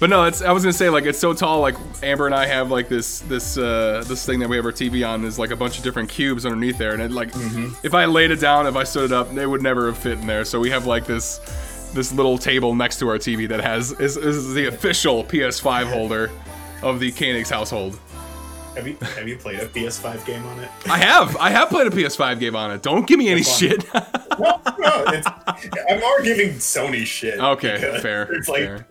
but 0.00 0.10
no, 0.10 0.24
it's. 0.24 0.42
I 0.42 0.52
was 0.52 0.62
gonna 0.62 0.72
say 0.72 0.90
like 0.90 1.04
it's 1.04 1.18
so 1.18 1.32
tall. 1.32 1.60
Like 1.60 1.76
Amber 2.02 2.26
and 2.26 2.34
I 2.34 2.46
have 2.46 2.70
like 2.70 2.88
this 2.88 3.20
this 3.20 3.58
uh, 3.58 4.04
this 4.06 4.24
thing 4.24 4.38
that 4.40 4.48
we 4.48 4.56
have 4.56 4.64
our 4.64 4.72
TV 4.72 5.06
on 5.08 5.24
is 5.24 5.38
like 5.38 5.50
a 5.50 5.56
bunch 5.56 5.78
of 5.78 5.84
different 5.84 6.08
cubes 6.08 6.46
underneath 6.46 6.78
there, 6.78 6.92
and 6.92 7.02
it 7.02 7.10
like 7.10 7.30
if 7.82 7.94
I 7.94 8.04
laid 8.04 8.30
it 8.30 8.40
down, 8.40 8.66
if 8.66 8.76
I 8.76 8.84
stood 8.84 9.06
it 9.06 9.12
up, 9.12 9.32
it 9.32 9.46
would 9.46 9.62
never 9.62 9.86
have 9.86 9.98
fit 9.98 10.18
in 10.18 10.26
there. 10.26 10.44
So 10.44 10.60
we 10.60 10.70
have 10.70 10.86
like 10.86 11.06
this 11.06 11.38
this 11.94 12.12
little 12.12 12.38
table 12.38 12.74
next 12.74 12.98
to 12.98 13.08
our 13.08 13.18
TV 13.18 13.48
that 13.48 13.60
has 13.60 13.92
is, 14.00 14.16
is 14.16 14.54
the 14.54 14.66
official 14.66 15.24
PS5 15.24 15.90
holder 15.92 16.30
of 16.82 17.00
the 17.00 17.10
Koenig's 17.10 17.50
household. 17.50 17.98
Have 18.76 18.86
you 18.86 18.96
have 19.00 19.26
you 19.26 19.36
played 19.36 19.58
a 19.58 19.66
PS5 19.66 20.24
game 20.24 20.44
on 20.46 20.60
it? 20.60 20.70
I 20.86 20.98
have 20.98 21.36
I 21.38 21.50
have 21.50 21.68
played 21.68 21.88
a 21.88 21.90
PS5 21.90 22.38
game 22.38 22.54
on 22.54 22.70
it. 22.70 22.82
Don't 22.82 23.06
give 23.06 23.18
me 23.18 23.28
any 23.28 23.42
shit. 23.42 23.84
no, 23.94 24.60
no. 24.78 25.04
It's, 25.08 25.26
I'm 25.90 25.98
more 25.98 26.22
giving 26.22 26.50
Sony 26.50 27.04
shit. 27.04 27.40
okay, 27.40 27.98
fair. 28.00 28.32
It's 28.32 28.48
like 28.48 28.62
fair. 28.62 28.86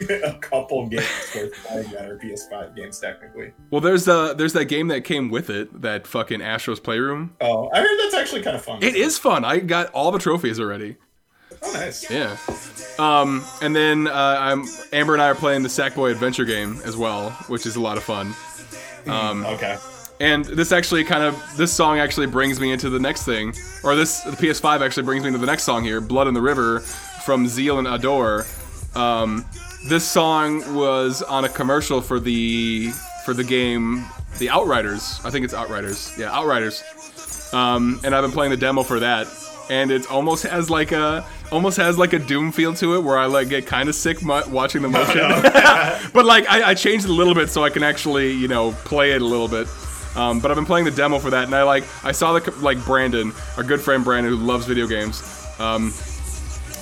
a 0.24 0.38
couple 0.40 0.86
games 0.88 1.04
worth 1.34 1.52
playing 1.66 1.90
that 1.90 2.08
are 2.08 2.18
PS5 2.18 2.74
games 2.76 2.98
technically. 2.98 3.52
Well, 3.70 3.80
there's 3.80 4.04
the 4.04 4.34
there's 4.34 4.52
that 4.54 4.66
game 4.66 4.88
that 4.88 5.02
came 5.04 5.28
with 5.30 5.50
it, 5.50 5.80
that 5.82 6.06
fucking 6.06 6.40
Astro's 6.42 6.80
Playroom. 6.80 7.34
Oh, 7.40 7.68
I 7.72 7.80
heard 7.80 7.98
that's 8.02 8.14
actually 8.14 8.42
kind 8.42 8.56
of 8.56 8.64
fun. 8.64 8.82
It 8.82 8.94
is 8.94 9.18
fun. 9.18 9.44
I 9.44 9.58
got 9.58 9.90
all 9.92 10.10
the 10.10 10.18
trophies 10.18 10.60
already. 10.60 10.96
Oh, 11.62 11.72
nice. 11.72 12.08
Yeah. 12.10 12.36
Um, 12.98 13.44
and 13.62 13.74
then 13.74 14.06
uh, 14.06 14.36
I'm 14.38 14.64
Amber 14.92 15.14
and 15.14 15.22
I 15.22 15.26
are 15.28 15.34
playing 15.34 15.62
the 15.62 15.68
Sackboy 15.68 16.12
Adventure 16.12 16.44
game 16.44 16.78
as 16.84 16.96
well, 16.96 17.30
which 17.48 17.66
is 17.66 17.76
a 17.76 17.80
lot 17.80 17.96
of 17.96 18.04
fun. 18.04 18.34
Um, 19.06 19.44
Okay. 19.46 19.76
and 20.20 20.44
this 20.44 20.70
actually 20.72 21.02
kind 21.04 21.22
of 21.24 21.40
this 21.56 21.72
song 21.72 21.98
actually 21.98 22.26
brings 22.26 22.60
me 22.60 22.70
into 22.72 22.90
the 22.90 22.98
next 23.00 23.24
thing, 23.24 23.54
or 23.82 23.96
this 23.96 24.20
the 24.20 24.32
PS5 24.32 24.82
actually 24.82 25.04
brings 25.04 25.22
me 25.24 25.28
into 25.28 25.38
the 25.38 25.46
next 25.46 25.64
song 25.64 25.82
here, 25.82 26.00
"Blood 26.00 26.28
in 26.28 26.34
the 26.34 26.42
River" 26.42 26.80
from 27.24 27.48
Zeal 27.48 27.78
and 27.78 27.88
Ardor. 27.88 28.44
Um, 28.94 29.44
this 29.84 30.06
song 30.06 30.74
was 30.74 31.22
on 31.22 31.44
a 31.44 31.48
commercial 31.48 32.00
for 32.00 32.20
the 32.20 32.90
for 33.24 33.34
the 33.34 33.44
game 33.44 34.04
The 34.38 34.50
Outriders. 34.50 35.20
I 35.24 35.30
think 35.30 35.44
it's 35.44 35.54
Outriders. 35.54 36.12
Yeah, 36.18 36.30
Outriders. 36.32 36.82
Um, 37.52 38.00
and 38.04 38.14
I've 38.14 38.22
been 38.22 38.32
playing 38.32 38.50
the 38.50 38.56
demo 38.56 38.82
for 38.82 39.00
that, 39.00 39.26
and 39.70 39.90
it 39.90 40.10
almost 40.10 40.44
has 40.44 40.68
like 40.70 40.92
a 40.92 41.24
almost 41.50 41.76
has 41.76 41.96
like 41.98 42.12
a 42.12 42.18
Doom 42.18 42.52
feel 42.52 42.74
to 42.74 42.96
it, 42.96 43.02
where 43.02 43.18
I 43.18 43.26
like 43.26 43.48
get 43.48 43.66
kind 43.66 43.88
of 43.88 43.94
sick 43.94 44.22
mu- 44.22 44.42
watching 44.48 44.82
the 44.82 44.88
motion. 44.88 45.20
but 46.12 46.24
like 46.24 46.48
I, 46.48 46.70
I 46.70 46.74
changed 46.74 47.04
it 47.06 47.10
a 47.10 47.14
little 47.14 47.34
bit 47.34 47.48
so 47.48 47.64
I 47.64 47.70
can 47.70 47.82
actually 47.82 48.32
you 48.32 48.48
know 48.48 48.72
play 48.84 49.12
it 49.12 49.22
a 49.22 49.26
little 49.26 49.48
bit. 49.48 49.68
Um, 50.16 50.40
but 50.40 50.50
I've 50.50 50.56
been 50.56 50.66
playing 50.66 50.84
the 50.84 50.90
demo 50.90 51.18
for 51.18 51.30
that, 51.30 51.44
and 51.44 51.54
I 51.54 51.62
like 51.62 51.84
I 52.04 52.12
saw 52.12 52.38
the 52.38 52.50
like 52.60 52.82
Brandon, 52.84 53.32
our 53.56 53.62
good 53.62 53.80
friend 53.80 54.04
Brandon, 54.04 54.32
who 54.32 54.38
loves 54.38 54.66
video 54.66 54.86
games. 54.86 55.22
Um, 55.58 55.92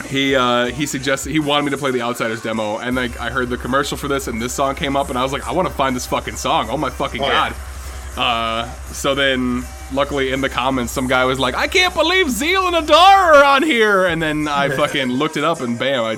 he 0.04 0.34
uh, 0.36 0.66
he 0.66 0.86
suggested 0.86 1.30
he 1.30 1.38
wanted 1.40 1.64
me 1.64 1.70
to 1.70 1.76
play 1.78 1.90
the 1.90 2.02
Outriders 2.02 2.42
demo, 2.42 2.78
and 2.78 2.94
like 2.96 3.18
I 3.20 3.30
heard 3.30 3.48
the 3.48 3.56
commercial 3.56 3.96
for 3.96 4.08
this, 4.08 4.28
and 4.28 4.40
this 4.40 4.52
song 4.52 4.74
came 4.74 4.96
up, 4.96 5.08
and 5.08 5.18
I 5.18 5.22
was 5.22 5.32
like, 5.32 5.46
I 5.46 5.52
want 5.52 5.66
to 5.68 5.74
find 5.74 5.96
this 5.96 6.06
fucking 6.06 6.36
song. 6.36 6.68
Oh 6.70 6.76
my 6.76 6.90
fucking 6.90 7.22
Oh, 7.22 7.28
god! 7.28 7.54
Uh, 8.16 8.72
so 8.92 9.14
then, 9.14 9.64
luckily 9.92 10.32
in 10.32 10.40
the 10.40 10.48
comments, 10.48 10.92
some 10.92 11.06
guy 11.06 11.24
was 11.24 11.38
like, 11.38 11.54
I 11.54 11.66
can't 11.68 11.92
believe 11.94 12.30
Zeal 12.30 12.66
and 12.66 12.74
Ardor 12.76 12.92
are 12.94 13.44
on 13.44 13.62
here, 13.62 14.06
and 14.06 14.22
then 14.22 14.48
I 14.48 14.68
fucking 14.76 15.08
looked 15.08 15.36
it 15.36 15.44
up, 15.44 15.60
and 15.60 15.78
bam, 15.78 16.02
I 16.04 16.16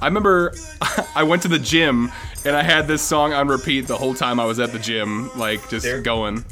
I 0.00 0.06
remember 0.06 0.54
I 1.14 1.24
went 1.24 1.42
to 1.42 1.48
the 1.48 1.58
gym 1.58 2.12
and 2.44 2.54
I 2.54 2.62
had 2.62 2.86
this 2.86 3.02
song 3.02 3.32
on 3.32 3.48
repeat 3.48 3.88
the 3.88 3.96
whole 3.96 4.14
time 4.14 4.38
I 4.38 4.44
was 4.44 4.60
at 4.60 4.70
the 4.70 4.78
gym, 4.78 5.28
like 5.36 5.68
just 5.68 5.84
There- 5.84 6.00
going. 6.00 6.44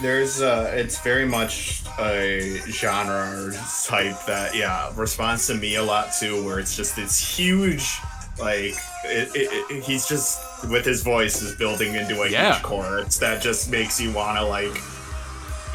There's 0.00 0.40
uh 0.40 0.72
it's 0.74 1.00
very 1.00 1.26
much 1.26 1.82
a 2.00 2.60
genre 2.68 3.52
type 3.86 4.16
that 4.26 4.54
yeah 4.54 4.90
responds 4.96 5.46
to 5.48 5.54
me 5.54 5.74
a 5.76 5.82
lot 5.82 6.12
too, 6.18 6.42
where 6.44 6.58
it's 6.58 6.74
just 6.76 6.96
this 6.96 7.18
huge 7.18 7.98
like 8.40 8.74
it, 9.04 9.28
it, 9.34 9.48
it- 9.70 9.82
he's 9.84 10.08
just 10.08 10.40
with 10.70 10.84
his 10.86 11.02
voice 11.02 11.42
is 11.42 11.54
building 11.56 11.94
into 11.94 12.22
a 12.22 12.28
Yeah. 12.30 12.54
huge 12.54 12.62
chorus 12.62 13.18
that 13.18 13.42
just 13.42 13.70
makes 13.70 14.00
you 14.00 14.12
want 14.12 14.38
to 14.38 14.44
like 14.44 14.72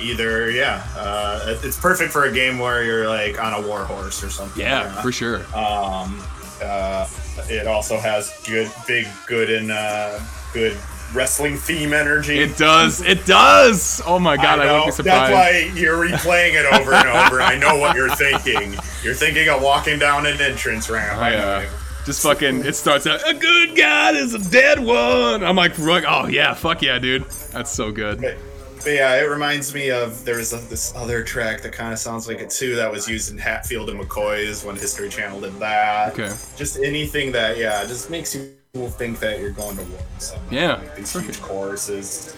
either 0.02 0.50
yeah 0.52 0.84
uh 0.96 1.42
it- 1.50 1.64
it's 1.66 1.78
perfect 1.80 2.12
for 2.12 2.26
a 2.26 2.32
game 2.32 2.58
where 2.58 2.84
you're 2.84 3.08
like 3.08 3.42
on 3.42 3.54
a 3.64 3.68
war 3.68 3.86
horse 3.86 4.24
or 4.24 4.30
something 4.30 4.62
Yeah, 4.62 4.90
for 5.04 5.12
sure. 5.12 5.38
um 5.56 6.24
uh 6.64 7.08
it 7.50 7.68
also 7.68 8.00
has 8.00 8.34
good 8.48 8.72
big 8.88 9.06
good 9.28 9.52
and 9.52 9.72
uh 9.72 10.20
good 10.54 10.76
wrestling 11.14 11.58
theme 11.58 11.94
energy 11.94 12.40
It 12.40 12.58
does. 12.58 13.02
It 13.02 13.26
does. 13.26 14.02
Oh 14.06 14.20
my 14.20 14.36
god, 14.36 14.60
I, 14.60 14.66
know. 14.66 14.74
wouldn't 14.74 14.86
be 14.88 14.92
surprised. 14.92 15.34
That's 15.34 15.74
why 15.76 15.80
you're 15.80 15.98
replaying 15.98 16.54
it 16.54 16.66
over 16.74 16.94
and 16.94 17.08
over. 17.08 17.42
I 17.42 17.58
know 17.58 17.78
what 17.78 17.96
you're 17.96 18.16
thinking. 18.16 18.78
You're 19.04 19.14
thinking 19.14 19.50
of 19.50 19.62
walking 19.62 20.00
down 20.00 20.26
an 20.26 20.40
entrance 20.42 20.90
ramp. 20.90 21.18
I 21.20 21.36
I, 21.36 21.36
uh, 21.36 21.70
just 22.06 22.24
fucking. 22.24 22.66
It 22.66 22.76
starts 22.76 23.06
out. 23.06 23.22
A 23.30 23.34
good 23.34 23.76
God 23.76 24.16
is 24.16 24.34
a 24.34 24.50
dead 24.50 24.80
one. 24.80 25.44
I'm 25.44 25.56
like, 25.56 25.78
oh 25.80 26.28
yeah, 26.28 26.54
fuck 26.54 26.82
yeah, 26.82 27.00
dude. 27.00 27.26
That's 27.52 27.72
so 27.72 27.92
good. 27.92 28.22
But, 28.22 28.38
but 28.78 28.92
yeah, 28.92 29.16
it 29.22 29.30
reminds 29.30 29.74
me 29.74 29.92
of 29.92 30.24
there's 30.24 30.54
a, 30.54 30.58
this 30.58 30.96
other 30.96 31.24
track 31.24 31.62
that 31.64 31.74
kind 31.74 31.92
of 31.92 32.00
sounds 32.00 32.28
like 32.28 32.40
it 32.40 32.50
too 32.50 32.76
that 32.76 32.92
was 32.92 33.10
used 33.10 33.32
in 33.32 33.38
Hatfield 33.38 33.90
and 33.90 34.00
McCoy's 34.00 34.64
when 34.64 34.76
History 34.76 35.10
Channel 35.10 35.42
did 35.42 35.60
that. 35.60 36.14
Okay. 36.14 36.34
Just 36.56 36.78
anything 36.80 37.32
that 37.34 37.58
yeah, 37.58 37.84
just 37.86 38.10
makes 38.10 38.34
you 38.34 38.57
think 38.90 39.20
that 39.20 39.40
you're 39.40 39.50
going 39.52 39.76
to 39.78 39.84
war. 39.84 40.00
with 40.14 40.22
someone. 40.22 40.54
Yeah, 40.54 40.76
Like 40.76 40.96
these 40.96 41.12
perfect. 41.12 41.36
huge 41.38 41.42
choruses. 41.48 42.36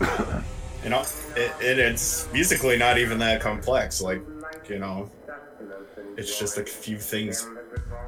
you 0.82 0.88
know, 0.90 1.02
it, 1.36 1.52
it, 1.60 1.78
it's 1.78 2.28
musically 2.32 2.76
not 2.78 2.98
even 2.98 3.18
that 3.18 3.40
complex. 3.40 4.00
Like, 4.00 4.22
you 4.68 4.78
know, 4.78 5.10
it's 6.16 6.38
just 6.38 6.56
a 6.58 6.64
few 6.64 6.98
things 6.98 7.46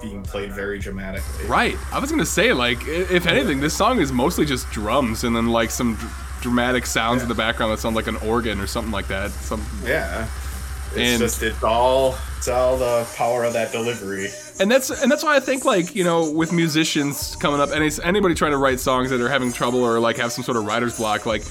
being 0.00 0.22
played 0.22 0.52
very 0.52 0.78
dramatically. 0.78 1.46
Right. 1.46 1.76
I 1.92 1.98
was 1.98 2.10
gonna 2.10 2.24
say 2.24 2.52
like, 2.52 2.78
if 2.86 3.26
anything, 3.26 3.60
this 3.60 3.76
song 3.76 4.00
is 4.00 4.12
mostly 4.12 4.46
just 4.46 4.70
drums 4.70 5.24
and 5.24 5.34
then 5.36 5.48
like 5.48 5.70
some 5.70 5.94
dr- 5.96 6.12
dramatic 6.40 6.86
sounds 6.86 7.22
in 7.22 7.28
the 7.28 7.34
background 7.34 7.72
that 7.72 7.78
sound 7.80 7.96
like 7.96 8.06
an 8.06 8.16
organ 8.18 8.60
or 8.60 8.66
something 8.66 8.92
like 8.92 9.08
that. 9.08 9.30
Some 9.30 9.64
Yeah. 9.84 10.26
It's 10.92 10.98
And- 10.98 11.18
just 11.18 11.42
it's 11.42 11.62
all 11.62 12.16
it's 12.38 12.48
all 12.48 12.78
the 12.78 13.06
power 13.16 13.44
of 13.44 13.52
that 13.54 13.72
delivery. 13.72 14.28
And 14.60 14.70
that's 14.70 14.90
and 14.90 15.10
that's 15.10 15.22
why 15.22 15.36
I 15.36 15.40
think 15.40 15.64
like 15.64 15.94
you 15.94 16.04
know 16.04 16.30
with 16.30 16.52
musicians 16.52 17.36
coming 17.36 17.60
up, 17.60 17.70
any 17.70 17.90
anybody 18.02 18.34
trying 18.34 18.52
to 18.52 18.58
write 18.58 18.80
songs 18.80 19.10
that 19.10 19.20
are 19.20 19.28
having 19.28 19.52
trouble 19.52 19.80
or 19.82 19.98
like 20.00 20.16
have 20.16 20.32
some 20.32 20.44
sort 20.44 20.56
of 20.56 20.64
writer's 20.66 20.96
block, 20.96 21.26
like 21.26 21.42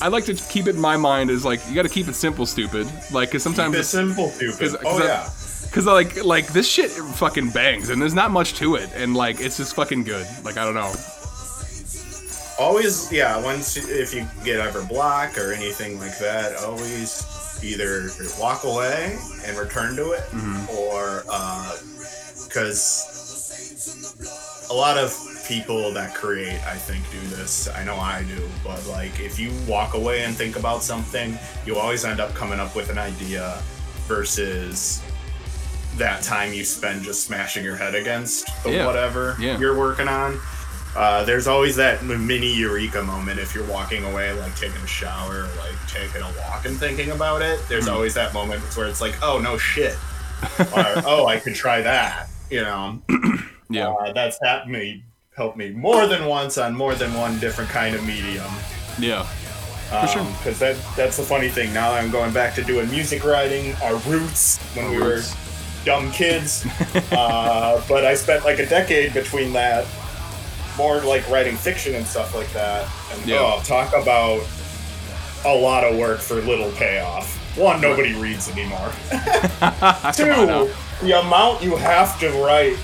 I 0.00 0.08
like 0.08 0.24
to 0.26 0.34
keep 0.34 0.66
it 0.66 0.76
in 0.76 0.80
my 0.80 0.96
mind 0.96 1.30
is 1.30 1.44
like 1.44 1.60
you 1.68 1.74
got 1.74 1.82
to 1.82 1.88
keep 1.88 2.08
it 2.08 2.14
simple, 2.14 2.46
stupid. 2.46 2.86
Like 3.12 3.28
because 3.30 3.42
sometimes 3.42 3.74
It's 3.76 3.88
simple, 3.88 4.28
stupid 4.30 4.58
'cause 4.58 4.76
oh 4.84 4.98
I- 5.02 5.04
yeah. 5.06 5.30
Cause 5.72 5.84
like 5.86 6.24
like 6.24 6.46
this 6.48 6.66
shit 6.68 6.90
fucking 6.90 7.50
bangs 7.50 7.90
and 7.90 8.00
there's 8.00 8.14
not 8.14 8.30
much 8.30 8.54
to 8.54 8.76
it 8.76 8.88
and 8.94 9.14
like 9.14 9.38
it's 9.40 9.58
just 9.58 9.74
fucking 9.74 10.04
good. 10.04 10.26
Like 10.44 10.56
I 10.56 10.64
don't 10.64 10.74
know. 10.74 10.92
Always, 12.58 13.12
yeah. 13.12 13.40
Once 13.40 13.76
if 13.76 14.12
you 14.14 14.26
get 14.44 14.58
ever 14.60 14.82
block 14.84 15.38
or 15.38 15.52
anything 15.52 15.98
like 16.00 16.18
that, 16.18 16.56
always 16.64 17.24
either 17.62 18.08
walk 18.40 18.64
away 18.64 19.16
and 19.46 19.56
return 19.58 19.94
to 19.96 20.12
it, 20.12 20.22
Mm-hmm. 20.30 20.70
or 20.76 21.22
because 22.48 23.04
a 24.70 24.74
lot 24.74 24.98
of 24.98 25.14
people 25.46 25.92
that 25.92 26.14
create, 26.14 26.60
I 26.66 26.74
think, 26.76 27.04
do 27.10 27.20
this. 27.36 27.68
I 27.74 27.84
know 27.84 27.96
I 27.96 28.22
do, 28.24 28.48
but 28.64 28.84
like 28.86 29.18
if 29.20 29.38
you 29.38 29.52
walk 29.66 29.94
away 29.94 30.24
and 30.24 30.34
think 30.34 30.56
about 30.56 30.82
something, 30.82 31.38
you 31.64 31.76
always 31.78 32.04
end 32.04 32.20
up 32.20 32.34
coming 32.34 32.60
up 32.60 32.74
with 32.76 32.90
an 32.90 32.98
idea 32.98 33.60
versus 34.06 35.02
that 35.96 36.22
time 36.22 36.52
you 36.52 36.64
spend 36.64 37.02
just 37.02 37.24
smashing 37.24 37.64
your 37.64 37.76
head 37.76 37.94
against 37.94 38.46
the 38.62 38.72
Yeah. 38.72 38.86
whatever 38.86 39.36
Yeah. 39.40 39.58
you're 39.58 39.76
working 39.76 40.08
on. 40.08 40.40
Uh, 40.96 41.22
there's 41.24 41.46
always 41.46 41.76
that 41.76 42.02
mini 42.02 42.52
eureka 42.54 43.02
moment 43.02 43.38
if 43.38 43.54
you're 43.54 43.64
walking 43.66 44.04
away, 44.04 44.32
like 44.32 44.54
taking 44.56 44.80
a 44.82 44.86
shower 44.86 45.44
or 45.44 45.48
like 45.58 45.76
taking 45.86 46.22
a 46.22 46.30
walk 46.40 46.64
and 46.66 46.78
thinking 46.78 47.10
about 47.10 47.42
it. 47.42 47.60
There's 47.68 47.86
Hmm. 47.86 47.94
always 47.94 48.14
that 48.14 48.32
moment 48.34 48.62
where 48.76 48.86
it's 48.86 49.00
like, 49.00 49.14
oh 49.22 49.38
no 49.38 49.58
shit, 49.58 49.96
or 50.58 51.02
oh 51.06 51.26
I 51.26 51.38
could 51.38 51.54
try 51.54 51.82
that. 51.82 52.28
You 52.50 52.62
know, 52.62 53.02
Yeah. 53.70 53.88
uh, 53.90 54.12
that's 54.12 54.38
happened 54.42 54.72
me 54.72 55.04
helped 55.36 55.56
me 55.56 55.70
more 55.70 56.06
than 56.06 56.26
once 56.26 56.58
on 56.58 56.74
more 56.74 56.94
than 56.94 57.14
one 57.14 57.38
different 57.38 57.70
kind 57.70 57.94
of 57.94 58.04
medium. 58.06 58.44
Yeah. 58.98 59.26
Because 59.90 60.12
sure. 60.12 60.52
that 60.54 60.76
that's 60.96 61.16
the 61.16 61.22
funny 61.22 61.48
thing. 61.48 61.72
Now 61.72 61.92
I'm 61.92 62.10
going 62.10 62.32
back 62.32 62.54
to 62.56 62.64
doing 62.64 62.90
music 62.90 63.24
writing, 63.24 63.74
our 63.82 63.96
roots 63.98 64.58
when 64.74 64.86
Our 64.86 64.90
we 64.90 64.96
roots. 64.98 65.32
were 65.34 65.38
dumb 65.84 66.10
kids. 66.12 66.66
uh, 67.12 67.82
but 67.88 68.04
I 68.04 68.14
spent 68.14 68.44
like 68.44 68.58
a 68.58 68.66
decade 68.66 69.14
between 69.14 69.52
that, 69.54 69.86
more 70.76 71.00
like 71.00 71.28
writing 71.30 71.56
fiction 71.56 71.94
and 71.94 72.06
stuff 72.06 72.34
like 72.34 72.52
that. 72.52 72.88
And 73.12 73.26
Yeah. 73.26 73.38
oh, 73.40 73.62
talk 73.64 73.94
about 73.94 74.42
a 75.46 75.54
lot 75.54 75.84
of 75.84 75.96
work 75.96 76.18
for 76.20 76.34
little 76.36 76.70
payoff. 76.72 77.37
One, 77.58 77.80
nobody 77.80 78.14
reads 78.14 78.48
anymore. 78.50 78.90
Come 79.10 79.74
on. 79.82 80.14
Two, 80.14 80.70
the 81.02 81.20
amount 81.20 81.62
you 81.62 81.76
have 81.76 82.18
to 82.20 82.30
write 82.42 82.76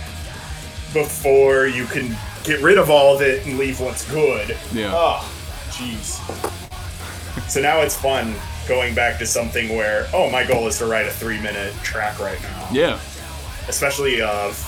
before 0.93 1.67
you 1.67 1.85
can 1.87 2.17
get 2.45 2.61
rid 2.61 2.79
of 2.79 2.91
all 2.91 3.15
of 3.15 3.23
it 3.23 3.47
and 3.47 3.59
leave 3.59 3.81
what's 3.81 4.09
good. 4.11 4.57
Yeah. 4.73 4.93
Oh, 4.95 5.33
jeez. 5.71 6.21
so 7.49 7.61
now 7.61 7.81
it's 7.81 7.97
fun 7.97 8.35
going 8.69 8.95
back 8.95 9.19
to 9.19 9.27
something 9.27 9.77
where, 9.77 10.09
oh, 10.13 10.31
my 10.31 10.45
goal 10.45 10.67
is 10.69 10.79
to 10.79 10.87
write 10.87 11.07
a 11.07 11.11
three 11.11 11.41
minute 11.41 11.73
track 11.83 12.19
right 12.19 12.41
now. 12.43 12.69
Yeah. 12.73 12.99
Especially 13.69 14.21
of 14.23 14.59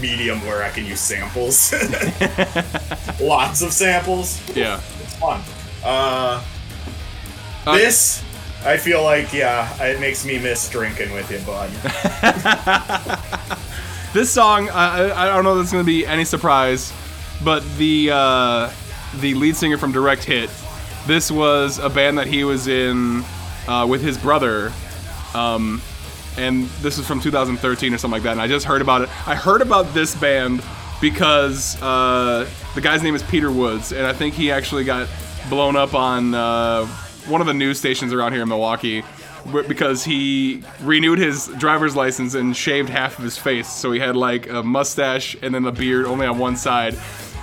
medium 0.00 0.40
where 0.46 0.62
I 0.62 0.70
can 0.70 0.84
use 0.86 1.00
samples. 1.00 1.72
Lots 3.20 3.62
of 3.62 3.72
samples. 3.72 4.40
Yeah. 4.56 4.80
It's 5.00 5.14
fun. 5.16 5.40
Uh, 5.84 6.42
Uh, 7.64 7.76
this, 7.76 8.24
I 8.64 8.76
feel 8.76 9.02
like, 9.02 9.32
yeah, 9.32 9.82
it 9.82 10.00
makes 10.00 10.24
me 10.24 10.38
miss 10.38 10.68
drinking 10.68 11.12
with 11.12 11.30
you, 11.30 11.38
bud. 11.40 11.70
This 14.12 14.30
song, 14.30 14.68
I, 14.68 15.10
I 15.10 15.26
don't 15.26 15.42
know 15.42 15.56
if 15.56 15.62
it's 15.62 15.72
going 15.72 15.82
to 15.82 15.90
be 15.90 16.04
any 16.06 16.26
surprise, 16.26 16.92
but 17.42 17.64
the 17.78 18.10
uh, 18.12 18.70
the 19.20 19.32
lead 19.32 19.56
singer 19.56 19.78
from 19.78 19.90
Direct 19.90 20.22
Hit, 20.22 20.50
this 21.06 21.30
was 21.30 21.78
a 21.78 21.88
band 21.88 22.18
that 22.18 22.26
he 22.26 22.44
was 22.44 22.68
in 22.68 23.24
uh, 23.66 23.86
with 23.88 24.02
his 24.02 24.18
brother, 24.18 24.70
um, 25.32 25.80
and 26.36 26.66
this 26.82 26.98
is 26.98 27.06
from 27.06 27.22
2013 27.22 27.94
or 27.94 27.96
something 27.96 28.12
like 28.12 28.22
that. 28.24 28.32
And 28.32 28.40
I 28.42 28.48
just 28.48 28.66
heard 28.66 28.82
about 28.82 29.00
it. 29.00 29.08
I 29.26 29.34
heard 29.34 29.62
about 29.62 29.94
this 29.94 30.14
band 30.14 30.62
because 31.00 31.80
uh, 31.80 32.46
the 32.74 32.82
guy's 32.82 33.02
name 33.02 33.14
is 33.14 33.22
Peter 33.22 33.50
Woods, 33.50 33.92
and 33.92 34.06
I 34.06 34.12
think 34.12 34.34
he 34.34 34.50
actually 34.52 34.84
got 34.84 35.08
blown 35.48 35.74
up 35.74 35.94
on 35.94 36.34
uh, 36.34 36.86
one 37.26 37.40
of 37.40 37.46
the 37.46 37.54
news 37.54 37.78
stations 37.78 38.12
around 38.12 38.32
here 38.32 38.42
in 38.42 38.48
Milwaukee 38.48 39.04
because 39.66 40.04
he 40.04 40.62
renewed 40.82 41.18
his 41.18 41.48
driver's 41.58 41.96
license 41.96 42.34
and 42.34 42.56
shaved 42.56 42.88
half 42.88 43.18
of 43.18 43.24
his 43.24 43.36
face. 43.36 43.68
So 43.68 43.92
he 43.92 44.00
had 44.00 44.16
like 44.16 44.48
a 44.48 44.62
mustache 44.62 45.36
and 45.42 45.54
then 45.54 45.64
a 45.64 45.72
beard 45.72 46.06
only 46.06 46.26
on 46.26 46.38
one 46.38 46.56
side. 46.56 46.96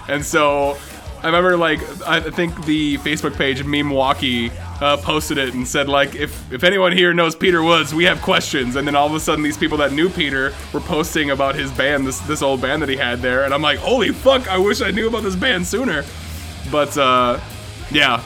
And 0.08 0.24
so 0.24 0.78
I 1.22 1.26
remember 1.26 1.58
like 1.58 1.82
I 2.08 2.22
think 2.22 2.66
the 2.66 2.98
Facebook 3.00 3.36
page 3.36 3.64
Meme 3.66 3.90
Walkie 3.90 4.52
uh, 4.80 4.96
posted 4.98 5.38
it 5.38 5.54
and 5.54 5.68
said 5.68 5.90
like 5.90 6.16
if 6.16 6.52
if 6.52 6.64
anyone 6.64 6.94
here 6.94 7.14
knows 7.14 7.36
Peter 7.36 7.62
Woods, 7.62 7.94
we 7.94 8.06
have 8.06 8.22
questions. 8.22 8.78
And 8.78 8.88
then 8.88 8.96
all 8.96 9.08
of 9.08 9.14
a 9.14 9.20
sudden 9.20 9.44
these 9.44 9.58
people 9.58 9.78
that 9.80 9.92
knew 9.92 10.10
Peter 10.10 10.54
were 10.74 10.80
posting 10.80 11.32
about 11.32 11.56
his 11.56 11.72
band, 11.72 12.08
this 12.08 12.20
this 12.20 12.42
old 12.42 12.62
band 12.62 12.82
that 12.82 12.90
he 12.90 12.96
had 12.96 13.20
there, 13.20 13.44
and 13.44 13.54
I'm 13.54 13.62
like, 13.62 13.80
holy 13.80 14.10
fuck! 14.14 14.48
I 14.48 14.58
wish 14.58 14.82
I 14.82 14.92
knew 14.92 15.10
about 15.10 15.24
this 15.24 15.36
band 15.36 15.68
sooner. 15.68 16.06
But 16.72 16.98
uh, 16.98 17.40
yeah, 17.92 18.24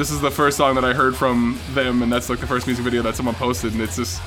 this 0.00 0.10
is 0.10 0.22
the 0.22 0.30
first 0.30 0.56
song 0.56 0.74
that 0.76 0.84
I 0.84 0.94
heard 0.94 1.14
from 1.14 1.58
them, 1.72 2.00
and 2.00 2.10
that's 2.10 2.30
like 2.30 2.38
the 2.38 2.46
first 2.46 2.66
music 2.66 2.82
video 2.82 3.02
that 3.02 3.16
someone 3.16 3.34
posted, 3.34 3.74
and 3.74 3.82
it's 3.82 3.96
just. 3.96 4.22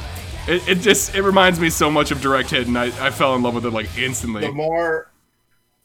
It, 0.47 0.67
it 0.67 0.75
just 0.75 1.15
it 1.15 1.23
reminds 1.23 1.59
me 1.59 1.71
so 1.71 1.89
much 1.89 2.11
of 2.11 2.21
Direct 2.21 2.51
Hit, 2.51 2.67
and 2.67 2.77
I, 2.77 2.85
I 3.03 3.09
fell 3.09 3.33
in 3.33 3.41
love 3.41 3.55
with 3.55 3.65
it 3.65 3.71
like 3.71 3.97
instantly. 3.97 4.41
the 4.41 4.51
more 4.51 5.09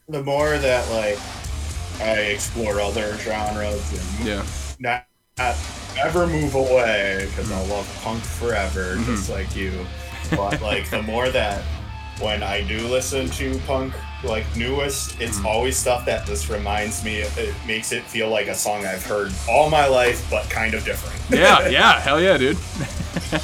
the 0.08 0.22
more 0.22 0.58
that 0.58 0.90
like 0.90 1.18
I 2.06 2.32
explore 2.32 2.80
other 2.80 3.16
genres 3.18 4.18
and 4.18 4.26
Yeah, 4.26 4.44
not, 4.78 5.06
not 5.38 5.56
ever 5.98 6.26
move 6.26 6.54
away 6.54 7.26
because 7.30 7.50
I'll 7.50 7.66
love 7.66 8.00
punk 8.02 8.22
forever, 8.22 8.96
mm-hmm. 8.96 9.04
just 9.04 9.30
like 9.30 9.56
you. 9.56 9.86
But 10.32 10.60
like 10.60 10.90
the 10.90 11.02
more 11.02 11.30
that 11.30 11.62
when 12.20 12.42
I 12.42 12.62
do 12.62 12.80
listen 12.88 13.28
to 13.30 13.58
punk, 13.60 13.94
like 14.24 14.44
newest, 14.56 15.20
it's 15.20 15.38
hmm. 15.38 15.46
always 15.46 15.76
stuff 15.76 16.04
that 16.06 16.26
just 16.26 16.48
reminds 16.48 17.04
me. 17.04 17.18
It 17.18 17.54
makes 17.66 17.92
it 17.92 18.02
feel 18.04 18.28
like 18.28 18.48
a 18.48 18.54
song 18.54 18.84
I've 18.84 19.04
heard 19.04 19.32
all 19.48 19.70
my 19.70 19.86
life, 19.86 20.28
but 20.30 20.48
kind 20.50 20.74
of 20.74 20.84
different. 20.84 21.18
yeah, 21.30 21.68
yeah, 21.68 22.00
hell 22.00 22.20
yeah, 22.20 22.36
dude. 22.36 22.58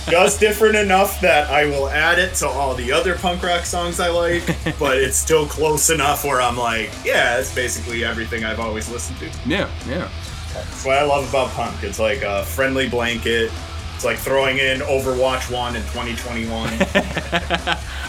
just 0.08 0.40
different 0.40 0.76
enough 0.76 1.20
that 1.20 1.50
I 1.50 1.66
will 1.66 1.88
add 1.88 2.18
it 2.18 2.34
to 2.36 2.48
all 2.48 2.74
the 2.74 2.92
other 2.92 3.16
punk 3.16 3.42
rock 3.42 3.64
songs 3.64 4.00
I 4.00 4.08
like, 4.08 4.44
but 4.78 4.98
it's 4.98 5.16
still 5.16 5.46
close 5.46 5.90
enough 5.90 6.24
where 6.24 6.40
I'm 6.40 6.56
like, 6.56 6.90
yeah, 7.04 7.38
it's 7.38 7.54
basically 7.54 8.04
everything 8.04 8.44
I've 8.44 8.60
always 8.60 8.90
listened 8.90 9.18
to. 9.20 9.30
Yeah, 9.48 9.70
yeah. 9.88 10.08
That's 10.52 10.84
what 10.84 10.98
I 10.98 11.04
love 11.04 11.28
about 11.28 11.50
punk. 11.50 11.82
It's 11.82 11.98
like 11.98 12.22
a 12.22 12.44
friendly 12.44 12.88
blanket. 12.88 13.50
It's 13.94 14.04
like 14.04 14.18
throwing 14.18 14.58
in 14.58 14.80
Overwatch 14.80 15.50
1 15.52 15.76
in 15.76 15.82
2021. 15.82 16.68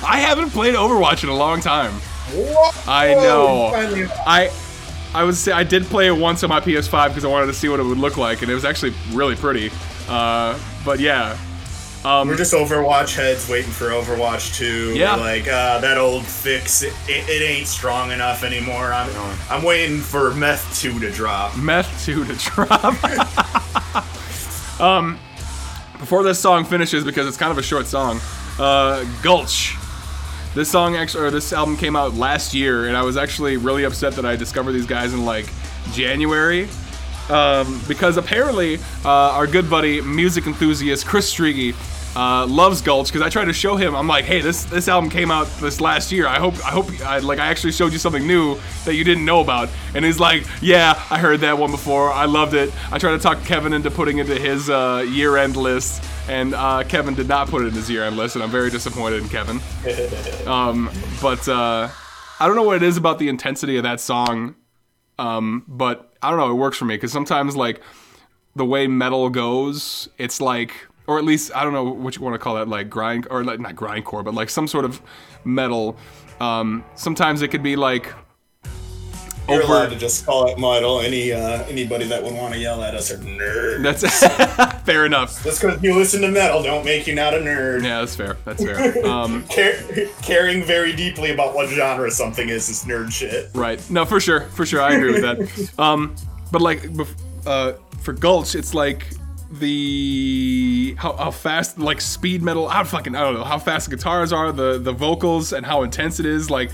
I 0.04 0.20
haven't 0.20 0.50
played 0.50 0.76
Overwatch 0.76 1.24
in 1.24 1.30
a 1.30 1.36
long 1.36 1.62
time. 1.62 1.92
Whoa, 2.32 2.72
I 2.92 3.14
know. 3.14 3.72
I 4.26 4.50
I 5.14 5.32
say 5.32 5.52
I 5.52 5.64
did 5.64 5.84
play 5.86 6.08
it 6.08 6.12
once 6.12 6.44
on 6.44 6.50
my 6.50 6.60
PS5 6.60 7.10
because 7.10 7.24
I 7.24 7.28
wanted 7.30 7.46
to 7.48 7.54
see 7.54 7.70
what 7.70 7.80
it 7.80 7.84
would 7.84 7.98
look 8.00 8.18
like, 8.18 8.42
and 8.42 8.52
it 8.52 8.54
was 8.54 8.66
actually 8.66 8.94
really 9.14 9.36
pretty. 9.36 9.72
Uh, 10.10 10.60
but 10.84 11.00
yeah, 11.00 11.38
We're 12.04 12.36
just 12.38 12.54
Overwatch 12.54 13.16
heads 13.16 13.50
waiting 13.50 13.72
for 13.72 13.86
Overwatch 13.86 14.56
2. 14.56 14.94
Yeah. 14.96 15.16
We're 15.16 15.22
like, 15.22 15.48
uh, 15.48 15.80
that 15.80 15.98
old 15.98 16.24
fix, 16.26 16.84
it, 16.84 16.94
it, 17.08 17.28
it 17.30 17.42
ain't 17.42 17.68
strong 17.68 18.12
enough 18.12 18.44
anymore. 18.44 18.94
I'm, 18.94 19.10
I'm 19.50 19.64
waiting 19.64 20.00
for 20.00 20.34
Meth 20.36 20.80
2 20.80 21.00
to 21.00 21.10
drop. 21.12 21.58
Meth 21.58 22.06
2 22.06 22.26
to 22.26 22.34
drop. 22.36 22.94
um, 24.80 25.18
before 26.06 26.22
this 26.22 26.40
song 26.40 26.64
finishes, 26.64 27.04
because 27.04 27.26
it's 27.26 27.36
kind 27.36 27.52
of 27.52 27.58
a 27.58 27.64
short 27.64 27.88
song, 27.88 28.20
uh, 28.60 29.04
Gulch. 29.24 29.76
This 30.54 30.70
song 30.70 30.96
actually, 30.96 31.24
or 31.24 31.32
this 31.32 31.52
album 31.52 31.78
came 31.78 31.96
out 31.96 32.14
last 32.14 32.54
year, 32.54 32.86
and 32.86 32.96
I 32.96 33.02
was 33.02 33.18
actually 33.18 33.58
really 33.58 33.86
upset 33.86 34.14
that 34.14 34.24
I 34.24 34.36
discovered 34.36 34.74
these 34.74 34.86
guys 34.86 35.16
in 35.16 35.26
like 35.26 35.48
January. 35.94 36.70
Um, 37.28 37.82
because 37.88 38.18
apparently, 38.18 38.76
uh, 39.04 39.10
our 39.10 39.48
good 39.48 39.68
buddy, 39.68 40.00
music 40.00 40.46
enthusiast 40.46 41.08
Chris 41.08 41.34
Strigi, 41.34 41.74
uh, 42.16 42.46
loves 42.48 42.82
Gulch. 42.82 43.08
Because 43.08 43.22
I 43.22 43.30
tried 43.30 43.46
to 43.46 43.54
show 43.54 43.76
him, 43.78 43.96
I'm 43.96 44.08
like, 44.08 44.26
hey, 44.26 44.42
this 44.42 44.66
this 44.66 44.88
album 44.88 45.10
came 45.10 45.32
out 45.32 45.48
this 45.62 45.80
last 45.80 46.12
year. 46.12 46.28
I 46.28 46.40
hope 46.40 46.56
I 46.66 46.72
hope 46.72 46.90
I, 47.02 47.20
like 47.20 47.40
I 47.40 47.48
actually 47.48 47.72
showed 47.72 47.94
you 47.94 48.00
something 48.00 48.28
new 48.28 48.60
that 48.84 48.96
you 48.96 49.04
didn't 49.04 49.24
know 49.24 49.40
about. 49.40 49.70
And 49.94 50.04
he's 50.04 50.20
like, 50.20 50.46
yeah, 50.62 51.02
I 51.10 51.20
heard 51.20 51.40
that 51.42 51.58
one 51.58 51.72
before. 51.72 52.12
I 52.12 52.26
loved 52.26 52.54
it. 52.54 52.74
I 52.92 52.98
tried 52.98 53.14
to 53.14 53.20
talk 53.20 53.44
Kevin 53.46 53.72
into 53.72 53.90
putting 53.90 54.18
it 54.18 54.26
into 54.30 54.42
his 54.42 54.70
uh, 54.70 55.06
year-end 55.08 55.56
list, 55.56 56.04
and 56.28 56.54
uh, 56.54 56.84
Kevin 56.84 57.14
did 57.16 57.28
not 57.28 57.48
put 57.48 57.62
it 57.62 57.68
in 57.68 57.74
his 57.74 57.90
year-end 57.90 58.18
list, 58.18 58.36
and 58.36 58.44
I'm 58.44 58.50
very 58.50 58.70
disappointed 58.70 59.24
in 59.24 59.30
Kevin. 59.30 59.62
Um, 60.46 60.92
but 61.24 61.48
uh, 61.48 61.90
I 62.40 62.48
don't 62.48 62.56
know 62.56 62.64
what 62.64 62.76
it 62.76 62.84
is 62.84 62.98
about 62.98 63.18
the 63.18 63.30
intensity 63.30 63.78
of 63.78 63.84
that 63.84 64.00
song. 64.00 64.56
Um, 65.18 65.64
but 65.68 66.14
I 66.22 66.30
don't 66.30 66.38
know, 66.38 66.52
it 66.52 66.56
works 66.56 66.78
for 66.78 66.86
me 66.86 66.96
because 66.96 67.12
sometimes 67.12 67.56
like 67.56 67.82
the 68.56 68.66
way 68.66 68.86
metal 68.86 69.30
goes, 69.30 70.08
it's 70.20 70.40
like, 70.40 70.88
or 71.08 71.18
at 71.18 71.24
least 71.24 71.52
I 71.56 71.64
don't 71.64 71.74
know 71.74 71.84
what 71.84 72.16
you 72.16 72.22
want 72.22 72.34
to 72.36 72.40
call 72.40 72.56
that, 72.56 72.68
like 72.68 72.90
grind 72.90 73.28
or 73.30 73.44
like 73.44 73.60
not 73.60 73.76
grindcore, 73.76 74.24
but 74.24 74.34
like 74.34 74.50
some 74.50 74.68
sort 74.68 74.86
of 74.86 75.02
metal. 75.44 75.98
Um, 76.40 76.84
sometimes 76.96 77.42
it 77.42 77.48
could 77.50 77.64
be 77.64 77.76
like 77.76 78.12
You're 79.48 79.62
over. 79.64 79.74
allowed 79.74 79.90
to 79.92 79.96
just 79.96 80.26
call 80.26 80.48
it 80.50 80.58
metal. 80.60 81.00
Any 81.00 81.32
uh, 81.32 81.64
anybody 81.66 82.06
that 82.08 82.24
would 82.24 82.34
want 82.34 82.54
to 82.54 82.60
yell 82.60 82.84
at 82.84 82.96
us 82.96 83.12
are 83.12 83.18
nerds. 83.20 83.84
That's 83.84 84.82
fair 84.86 85.06
enough. 85.06 85.44
Just 85.44 85.62
because 85.62 85.82
you 85.84 85.96
listen 85.96 86.22
to 86.22 86.30
metal, 86.30 86.64
don't 86.64 86.84
make 86.84 87.06
you 87.08 87.16
not 87.16 87.34
a 87.34 87.38
nerd. 87.38 87.84
Yeah, 87.84 88.00
that's 88.00 88.16
fair. 88.16 88.38
That's 88.44 88.64
fair. 88.64 89.06
Um, 89.06 89.44
Care- 89.46 89.82
caring 90.24 90.64
very 90.64 90.94
deeply 90.96 91.32
about 91.32 91.54
what 91.54 91.70
genre 91.70 92.10
something 92.12 92.50
is 92.50 92.68
is 92.70 92.84
nerd 92.86 93.12
shit. 93.12 93.50
Right. 93.54 93.80
No, 93.90 94.04
for 94.06 94.20
sure, 94.20 94.42
for 94.42 94.66
sure, 94.66 94.82
I 94.82 94.94
agree 94.96 95.14
with 95.14 95.22
that. 95.22 95.72
Um, 95.80 96.16
but 96.52 96.62
like, 96.62 96.90
uh, 97.46 97.74
for 98.02 98.14
Gulch, 98.14 98.56
it's 98.56 98.74
like 98.74 99.06
the 99.60 100.96
how, 100.98 101.16
how 101.16 101.32
fast, 101.32 101.78
like 101.78 102.02
speed 102.02 102.42
metal. 102.42 102.68
I 102.68 102.84
fucking 102.84 103.16
I 103.16 103.22
don't 103.22 103.34
know 103.34 103.44
how 103.44 103.60
fast 103.60 103.90
the 103.90 103.96
guitars 103.96 104.32
are, 104.32 104.52
the 104.52 104.78
the 104.78 104.94
vocals, 104.94 105.54
and 105.54 105.66
how 105.66 105.84
intense 105.84 106.20
it 106.20 106.26
is. 106.26 106.50
Like, 106.50 106.72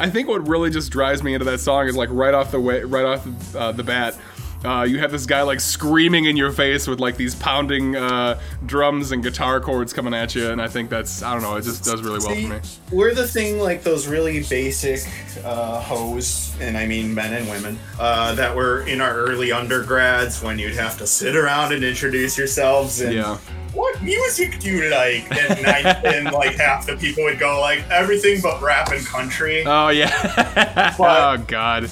I 0.00 0.10
think 0.10 0.28
what 0.28 0.46
really 0.48 0.70
just 0.70 0.90
drives 0.90 1.22
me 1.22 1.34
into 1.34 1.44
that 1.46 1.60
song 1.60 1.86
is 1.86 1.96
like 1.96 2.08
right 2.12 2.34
off 2.34 2.50
the 2.50 2.60
way, 2.60 2.82
right 2.82 3.04
off 3.04 3.56
uh, 3.56 3.72
the 3.72 3.82
bat. 3.82 4.16
Uh, 4.64 4.82
you 4.82 4.98
have 4.98 5.12
this 5.12 5.26
guy 5.26 5.42
like 5.42 5.60
screaming 5.60 6.24
in 6.24 6.36
your 6.36 6.50
face 6.50 6.86
with 6.86 6.98
like 6.98 7.16
these 7.16 7.34
pounding 7.34 7.96
uh, 7.96 8.40
drums 8.64 9.12
and 9.12 9.22
guitar 9.22 9.60
chords 9.60 9.92
coming 9.92 10.14
at 10.14 10.34
you, 10.34 10.48
and 10.50 10.60
I 10.62 10.68
think 10.68 10.88
that's 10.88 11.22
I 11.22 11.32
don't 11.34 11.42
know, 11.42 11.56
it 11.56 11.64
just 11.64 11.84
does 11.84 12.02
really 12.02 12.18
well 12.20 12.34
See, 12.34 12.46
for 12.46 12.54
me. 12.54 12.60
We're 12.90 13.14
the 13.14 13.28
thing 13.28 13.58
like 13.58 13.82
those 13.82 14.06
really 14.06 14.42
basic 14.48 15.00
uh, 15.44 15.80
hoes, 15.80 16.56
and 16.60 16.78
I 16.78 16.86
mean 16.86 17.14
men 17.14 17.34
and 17.34 17.48
women, 17.50 17.78
uh, 18.00 18.34
that 18.36 18.56
were 18.56 18.86
in 18.86 19.00
our 19.02 19.14
early 19.14 19.52
undergrads 19.52 20.42
when 20.42 20.58
you'd 20.58 20.74
have 20.76 20.96
to 20.98 21.06
sit 21.06 21.36
around 21.36 21.72
and 21.74 21.84
introduce 21.84 22.38
yourselves 22.38 23.00
and 23.02 23.12
Yeah. 23.14 23.36
what 23.74 24.00
music 24.02 24.60
do 24.60 24.70
you 24.70 24.88
like? 24.90 25.30
And, 25.30 25.66
I, 25.66 25.78
and 26.04 26.32
like 26.32 26.54
half 26.56 26.86
the 26.86 26.96
people 26.96 27.24
would 27.24 27.38
go 27.38 27.60
like 27.60 27.84
everything 27.90 28.40
but 28.42 28.62
rap 28.62 28.90
and 28.92 29.04
country. 29.04 29.62
Oh 29.66 29.88
yeah. 29.88 30.94
But- 30.98 31.40
oh 31.40 31.44
god. 31.46 31.90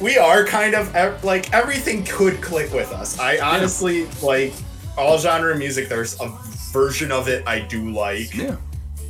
We 0.00 0.16
are 0.18 0.44
kind 0.44 0.74
of 0.74 0.94
ev- 0.94 1.22
like 1.24 1.52
everything 1.52 2.04
could 2.04 2.40
click 2.42 2.72
with 2.72 2.92
us. 2.92 3.18
I 3.18 3.38
honestly 3.38 4.06
like 4.22 4.52
all 4.96 5.18
genre 5.18 5.56
music. 5.56 5.88
There's 5.88 6.20
a 6.20 6.28
version 6.72 7.12
of 7.12 7.28
it 7.28 7.46
I 7.46 7.60
do 7.60 7.90
like. 7.90 8.34
Yeah. 8.34 8.56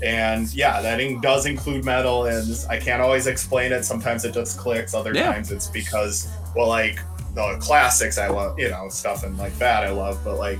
And 0.02 0.52
yeah, 0.54 0.80
that 0.80 0.98
in- 1.00 1.20
does 1.20 1.44
include 1.46 1.84
metal, 1.84 2.24
and 2.24 2.58
I 2.70 2.78
can't 2.78 3.02
always 3.02 3.26
explain 3.26 3.70
it. 3.72 3.84
Sometimes 3.84 4.24
it 4.24 4.32
just 4.32 4.58
clicks. 4.58 4.94
Other 4.94 5.14
Yeah. 5.14 5.32
times 5.32 5.52
it's 5.52 5.66
because, 5.66 6.28
well, 6.56 6.68
like 6.68 6.98
the 7.34 7.56
classics 7.60 8.16
I 8.18 8.28
love, 8.28 8.58
you 8.58 8.70
know, 8.70 8.88
stuff 8.88 9.24
and 9.24 9.36
like 9.38 9.56
that 9.58 9.84
I 9.84 9.90
love. 9.90 10.18
But 10.24 10.38
like, 10.38 10.58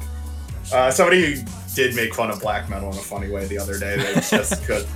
uh, 0.72 0.90
somebody 0.90 1.42
did 1.74 1.94
make 1.94 2.14
fun 2.14 2.30
of 2.30 2.40
black 2.40 2.68
metal 2.68 2.90
in 2.90 2.98
a 2.98 3.00
funny 3.00 3.28
way 3.30 3.46
the 3.46 3.59
other 3.59 3.78
day. 3.78 3.96
They 3.96 4.14
just 4.14 4.64
could. 4.66 4.87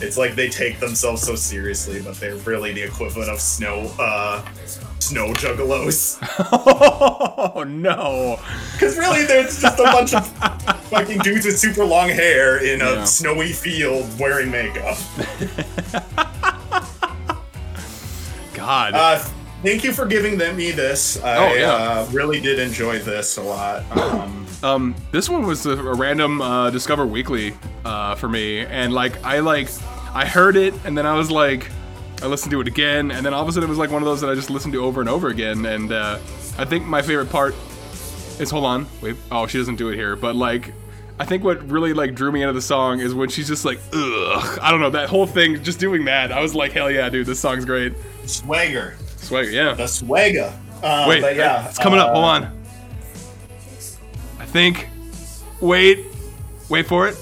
It's 0.00 0.16
like 0.16 0.34
they 0.34 0.48
take 0.48 0.80
themselves 0.80 1.22
so 1.22 1.34
seriously, 1.36 2.00
but 2.02 2.14
they're 2.16 2.34
really 2.36 2.72
the 2.72 2.82
equivalent 2.82 3.30
of 3.30 3.40
snow, 3.40 3.92
uh, 3.98 4.44
snow 4.98 5.32
juggalos. 5.34 6.18
Oh 7.56 7.62
no. 7.62 8.40
Because 8.72 8.96
really, 8.98 9.24
there's 9.26 9.60
just 9.60 9.78
a 9.78 9.82
bunch 9.84 10.12
of 10.14 10.26
fucking 10.88 11.18
dudes 11.18 11.46
with 11.46 11.56
super 11.58 11.84
long 11.84 12.08
hair 12.08 12.56
in 12.64 12.80
a 12.80 12.84
Yeah. 12.94 13.04
snowy 13.04 13.52
field 13.52 14.06
wearing 14.18 14.50
makeup. 14.50 14.96
God. 18.54 18.94
Uh, 18.94 19.18
thank 19.62 19.84
you 19.84 19.92
for 19.92 20.06
giving 20.06 20.38
them 20.38 20.56
me 20.56 20.70
this. 20.72 21.22
I 21.22 21.36
Oh, 21.36 21.54
yeah. 21.54 21.72
uh, 21.72 22.06
really 22.12 22.40
did 22.40 22.58
enjoy 22.58 22.98
this 22.98 23.36
a 23.36 23.42
lot. 23.42 23.84
Um, 23.96 24.43
Um, 24.64 24.94
this 25.10 25.28
one 25.28 25.46
was 25.46 25.66
a, 25.66 25.72
a 25.72 25.94
random 25.94 26.40
uh, 26.40 26.70
Discover 26.70 27.06
Weekly 27.06 27.54
uh, 27.84 28.14
for 28.14 28.28
me, 28.28 28.60
and 28.60 28.92
like 28.94 29.22
I 29.22 29.40
like 29.40 29.68
I 30.14 30.24
heard 30.24 30.56
it, 30.56 30.72
and 30.84 30.96
then 30.96 31.04
I 31.04 31.14
was 31.14 31.30
like, 31.30 31.70
I 32.22 32.26
listened 32.26 32.50
to 32.52 32.60
it 32.62 32.66
again, 32.66 33.10
and 33.10 33.26
then 33.26 33.34
all 33.34 33.42
of 33.42 33.48
a 33.48 33.52
sudden 33.52 33.68
it 33.68 33.70
was 33.70 33.78
like 33.78 33.90
one 33.90 34.00
of 34.00 34.06
those 34.06 34.22
that 34.22 34.30
I 34.30 34.34
just 34.34 34.48
listened 34.48 34.72
to 34.72 34.82
over 34.82 35.00
and 35.00 35.08
over 35.10 35.28
again, 35.28 35.66
and 35.66 35.92
uh, 35.92 36.18
I 36.56 36.64
think 36.64 36.86
my 36.86 37.02
favorite 37.02 37.28
part 37.30 37.54
is 38.40 38.50
hold 38.50 38.64
on, 38.64 38.86
wait, 39.02 39.16
oh 39.30 39.46
she 39.46 39.58
doesn't 39.58 39.76
do 39.76 39.90
it 39.90 39.96
here, 39.96 40.16
but 40.16 40.34
like. 40.34 40.72
I 41.16 41.24
think 41.24 41.44
what 41.44 41.70
really 41.70 41.92
like 41.92 42.16
drew 42.16 42.32
me 42.32 42.42
into 42.42 42.54
the 42.54 42.60
song 42.60 42.98
is 42.98 43.14
when 43.14 43.28
she's 43.28 43.46
just 43.46 43.64
like, 43.64 43.78
ugh. 43.92 44.58
I 44.60 44.72
don't 44.72 44.80
know 44.80 44.90
that 44.90 45.08
whole 45.08 45.28
thing. 45.28 45.62
Just 45.62 45.78
doing 45.78 46.06
that, 46.06 46.32
I 46.32 46.40
was 46.40 46.56
like, 46.56 46.72
hell 46.72 46.90
yeah, 46.90 47.08
dude, 47.08 47.24
this 47.28 47.38
song's 47.38 47.64
great. 47.64 47.92
swagger, 48.26 48.96
Swagger, 49.18 49.48
yeah. 49.48 49.74
the 49.74 49.86
swagger. 49.86 50.52
Um, 50.82 51.08
Wait, 51.08 51.20
but 51.20 51.36
yeah, 51.36 51.68
it's 51.68 51.78
coming 51.78 52.00
up. 52.00 52.08
uh, 52.08 52.14
Hold 52.14 52.24
on. 52.24 52.63
Think. 54.54 54.86
Wait. 55.60 56.06
Wait 56.68 56.86
for 56.86 57.08
it. 57.08 57.16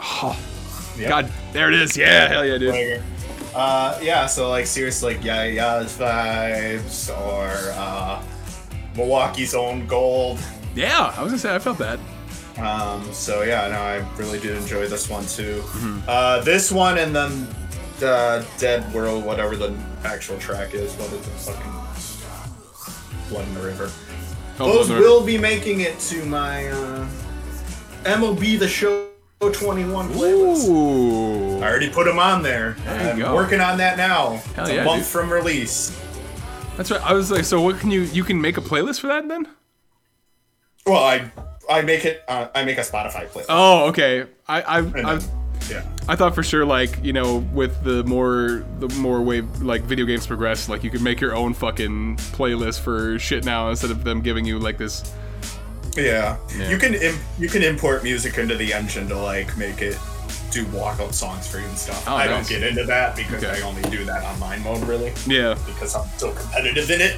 Oh, 0.00 0.36
Yep. 0.98 1.08
God, 1.08 1.32
there 1.52 1.68
it 1.68 1.74
is. 1.80 1.96
Yeah, 1.96 2.26
hell 2.26 2.44
yeah, 2.44 2.58
dude. 2.58 2.74
Swagger. 2.74 3.04
Uh, 3.54 3.98
yeah, 4.02 4.26
so 4.26 4.50
like 4.50 4.66
seriously, 4.66 5.14
like 5.14 5.24
yeah, 5.24 5.44
yeah's 5.44 5.96
vibes 5.96 7.08
or 7.16 7.52
uh, 7.78 8.20
Milwaukee's 8.96 9.54
own 9.54 9.86
gold. 9.86 10.40
Yeah, 10.74 11.14
I 11.16 11.22
was 11.22 11.30
gonna 11.30 11.38
say 11.38 11.54
I 11.54 11.60
felt 11.60 11.78
that. 11.78 12.00
Um, 12.58 13.12
so 13.12 13.42
yeah, 13.44 13.68
no, 13.68 13.78
I 13.78 14.18
really 14.18 14.40
did 14.40 14.56
enjoy 14.56 14.88
this 14.88 15.08
one 15.08 15.24
too. 15.26 15.60
Mm-hmm. 15.62 16.00
Uh, 16.08 16.40
this 16.40 16.72
one 16.72 16.98
and 16.98 17.14
then 17.14 17.46
the 17.98 18.46
Dead 18.58 18.92
World, 18.92 19.24
whatever 19.24 19.56
the 19.56 19.76
actual 20.04 20.38
track 20.38 20.74
is, 20.74 20.92
what 20.94 21.12
is 21.12 21.26
it? 21.26 21.54
Fucking 21.54 23.28
Blood 23.28 23.48
in 23.48 23.54
the 23.54 23.60
River. 23.60 23.90
Oh, 24.58 24.72
Those 24.72 24.88
will 24.88 25.24
be 25.24 25.36
making 25.36 25.80
it 25.80 25.98
to 26.00 26.24
my 26.24 26.68
uh, 26.68 27.08
MLB 28.04 28.58
The 28.58 28.68
Show 28.68 29.08
21 29.40 30.08
playlist. 30.10 30.68
Ooh. 30.68 31.58
I 31.58 31.68
already 31.68 31.90
put 31.90 32.06
them 32.06 32.18
on 32.18 32.42
there. 32.42 32.72
There 32.84 33.12
I'm 33.12 33.18
go. 33.18 33.34
working 33.34 33.60
on 33.60 33.78
that 33.78 33.96
now. 33.98 34.36
Hell 34.54 34.66
it's 34.66 34.78
a 34.78 34.84
month 34.84 35.02
dude. 35.02 35.12
from 35.12 35.32
release. 35.32 36.00
That's 36.76 36.90
right. 36.90 37.02
I 37.02 37.12
was 37.12 37.30
like, 37.30 37.44
so 37.44 37.60
what 37.60 37.78
can 37.78 37.90
you 37.90 38.02
you 38.02 38.24
can 38.24 38.40
make 38.40 38.56
a 38.56 38.60
playlist 38.60 39.00
for 39.00 39.08
that 39.08 39.28
then? 39.28 39.46
Well, 40.86 41.02
I 41.02 41.30
I 41.70 41.82
make 41.82 42.04
it. 42.04 42.22
Uh, 42.28 42.48
I 42.54 42.64
make 42.64 42.78
a 42.78 42.82
Spotify 42.82 43.28
playlist. 43.28 43.46
Oh, 43.48 43.88
okay. 43.88 44.26
I 44.48 44.62
I 44.62 44.78
I, 44.78 45.20
yeah. 45.70 45.84
I 46.08 46.16
thought 46.16 46.34
for 46.34 46.42
sure 46.42 46.64
like 46.64 47.02
you 47.04 47.12
know 47.12 47.38
with 47.52 47.82
the 47.84 48.04
more 48.04 48.64
the 48.78 48.88
more 49.00 49.20
way 49.22 49.40
like 49.60 49.82
video 49.82 50.06
games 50.06 50.26
progress 50.26 50.68
like 50.68 50.84
you 50.84 50.90
could 50.90 51.02
make 51.02 51.20
your 51.20 51.34
own 51.34 51.54
fucking 51.54 52.16
playlist 52.16 52.80
for 52.80 53.18
shit 53.18 53.44
now 53.44 53.68
instead 53.70 53.90
of 53.90 54.04
them 54.04 54.20
giving 54.20 54.44
you 54.44 54.58
like 54.58 54.78
this 54.78 55.12
Yeah. 55.96 56.36
Yeah. 56.56 56.68
You 56.70 56.78
can 56.78 56.94
Im- 56.94 57.18
you 57.38 57.48
can 57.48 57.62
import 57.62 58.02
music 58.02 58.38
into 58.38 58.54
the 58.54 58.72
engine 58.72 59.08
to 59.08 59.16
like 59.18 59.56
make 59.56 59.80
it 59.82 59.98
do 60.52 60.64
walkout 60.66 61.12
songs 61.12 61.46
for 61.50 61.58
you 61.58 61.66
and 61.66 61.76
stuff. 61.76 62.04
Oh, 62.06 62.14
I 62.14 62.26
nice. 62.26 62.48
don't 62.48 62.60
get 62.60 62.66
into 62.68 62.84
that 62.84 63.16
because 63.16 63.42
Okay. 63.44 63.60
I 63.60 63.66
only 63.66 63.82
do 63.90 64.04
that 64.04 64.22
on 64.24 64.38
mine 64.38 64.62
mode 64.62 64.82
really 64.86 65.12
yeah 65.26 65.56
because 65.66 65.94
I'm 65.96 66.06
so 66.18 66.32
competitive 66.32 66.90
in 66.90 67.00
it. 67.00 67.16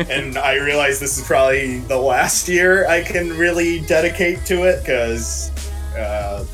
and 0.10 0.36
I 0.36 0.56
realize 0.56 1.00
this 1.00 1.16
is 1.18 1.24
probably 1.26 1.78
the 1.80 1.96
last 1.96 2.48
year 2.48 2.86
I 2.88 3.02
can 3.02 3.36
really 3.36 3.80
dedicate 3.80 4.44
to 4.46 4.64
it 4.64 4.80
because 4.80 5.50
uh, 5.96 6.44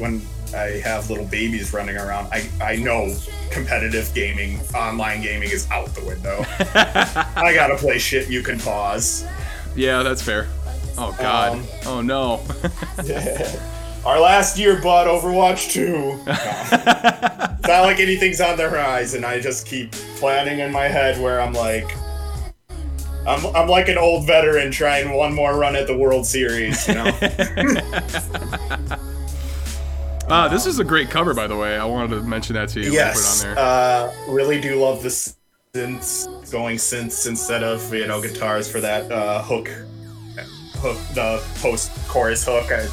when 0.00 0.20
I 0.54 0.80
have 0.82 1.08
little 1.10 1.26
babies 1.26 1.72
running 1.72 1.96
around, 1.96 2.26
I, 2.32 2.48
I 2.60 2.76
know 2.76 3.14
competitive 3.50 4.10
gaming, 4.14 4.58
online 4.74 5.22
gaming 5.22 5.50
is 5.50 5.70
out 5.70 5.94
the 5.94 6.04
window. 6.04 6.44
I 7.36 7.52
gotta 7.54 7.76
play 7.76 7.98
shit 7.98 8.28
you 8.28 8.42
can 8.42 8.58
pause. 8.58 9.24
yeah 9.76 10.02
that's 10.02 10.20
fair 10.22 10.48
oh 10.98 11.14
god 11.20 11.52
Um, 11.52 11.64
oh 11.86 12.00
no 12.02 12.40
Our 14.04 14.18
last 14.18 14.56
year 14.58 14.80
bought 14.80 15.06
Overwatch 15.06 15.72
2. 15.72 15.84
No. 16.26 17.56
it's 17.58 17.68
not 17.68 17.82
like 17.82 18.00
anything's 18.00 18.40
on 18.40 18.56
the 18.56 18.68
horizon. 18.68 19.24
I 19.24 19.38
just 19.40 19.66
keep 19.66 19.92
planning 20.16 20.60
in 20.60 20.72
my 20.72 20.84
head 20.88 21.20
where 21.22 21.38
I'm 21.40 21.52
like, 21.52 21.94
I'm, 23.26 23.44
I'm 23.54 23.68
like 23.68 23.88
an 23.88 23.98
old 23.98 24.26
veteran 24.26 24.70
trying 24.72 25.12
one 25.12 25.34
more 25.34 25.54
run 25.58 25.76
at 25.76 25.86
the 25.86 25.94
World 25.96 26.24
Series, 26.26 26.88
you 26.88 26.94
know? 26.94 27.04
Uh, 30.30 30.48
this 30.48 30.66
is 30.66 30.78
a 30.78 30.84
great 30.84 31.10
cover 31.10 31.34
by 31.34 31.46
the 31.46 31.56
way 31.56 31.76
I 31.76 31.84
wanted 31.84 32.16
to 32.16 32.22
mention 32.22 32.54
that 32.54 32.68
to 32.70 32.80
you 32.80 32.92
yes. 32.92 33.42
when 33.42 33.50
you 33.50 33.54
put 33.54 33.60
it 33.60 33.60
on 33.60 34.12
there 34.12 34.28
Uh, 34.28 34.32
really 34.32 34.60
do 34.60 34.76
love 34.80 35.02
the 35.02 35.08
synths, 35.74 36.50
going 36.50 36.76
synths 36.76 37.26
instead 37.28 37.62
of, 37.62 37.92
you 37.94 38.06
know, 38.06 38.20
guitars 38.20 38.70
for 38.70 38.80
that 38.80 39.10
uh, 39.12 39.42
hook, 39.42 39.68
hook, 40.78 40.98
the 41.14 41.42
post 41.60 41.90
chorus 42.08 42.44
hook. 42.44 42.72
I, 42.72 42.88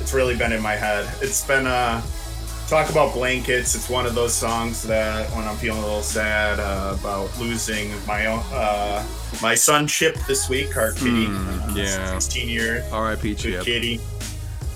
it's 0.00 0.12
really 0.14 0.36
been 0.36 0.52
in 0.52 0.62
my 0.62 0.74
head. 0.74 1.08
It's 1.22 1.44
been, 1.46 1.66
uh, 1.66 2.00
talk 2.68 2.88
about 2.90 3.14
blankets. 3.14 3.74
It's 3.74 3.88
one 3.90 4.06
of 4.06 4.14
those 4.14 4.32
songs 4.34 4.82
that 4.84 5.28
when 5.34 5.44
I'm 5.46 5.56
feeling 5.56 5.80
a 5.80 5.86
little 5.86 6.02
sad 6.02 6.60
uh, 6.60 6.96
about 6.98 7.36
losing 7.38 7.90
my 8.06 8.26
own, 8.26 8.42
uh, 8.52 9.04
my 9.42 9.54
son 9.54 9.86
Chip 9.86 10.16
this 10.28 10.48
week, 10.48 10.76
our 10.76 10.92
kitty, 10.92 11.26
Hmm, 11.26 11.70
uh, 11.70 11.74
yeah. 11.74 12.18
16 12.18 12.48
year 12.48 12.84
R.I.P. 12.92 13.34
Chip 13.34 13.64
kitty. 13.64 14.00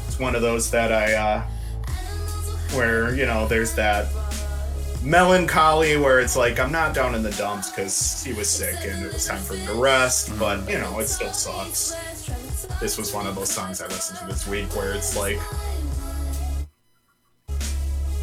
It's 0.06 0.18
one 0.18 0.34
of 0.34 0.42
those 0.42 0.70
that 0.70 0.92
I, 0.92 1.14
uh, 1.14 1.46
where 2.74 3.14
you 3.14 3.26
know, 3.26 3.46
there's 3.48 3.74
that 3.74 4.06
melancholy 5.02 5.96
where 5.96 6.18
it's 6.20 6.36
like 6.36 6.58
I'm 6.58 6.72
not 6.72 6.92
down 6.94 7.14
in 7.14 7.22
the 7.22 7.30
dumps 7.32 7.70
because 7.70 8.22
he 8.24 8.32
was 8.32 8.48
sick 8.50 8.76
and 8.82 9.04
it 9.04 9.12
was 9.12 9.26
time 9.26 9.40
for 9.40 9.54
him 9.54 9.66
to 9.68 9.74
rest, 9.74 10.28
Mm-hmm. 10.30 10.38
but 10.40 10.70
you 10.70 10.78
know, 10.78 10.98
it 10.98 11.06
still 11.08 11.32
sucks. 11.32 11.94
This 12.80 12.98
was 12.98 13.12
one 13.14 13.26
of 13.26 13.34
those 13.34 13.50
songs 13.50 13.80
I 13.80 13.86
listened 13.86 14.18
to 14.20 14.26
this 14.26 14.46
week 14.46 14.66
where 14.76 14.92
it's 14.94 15.16
like, 15.16 15.38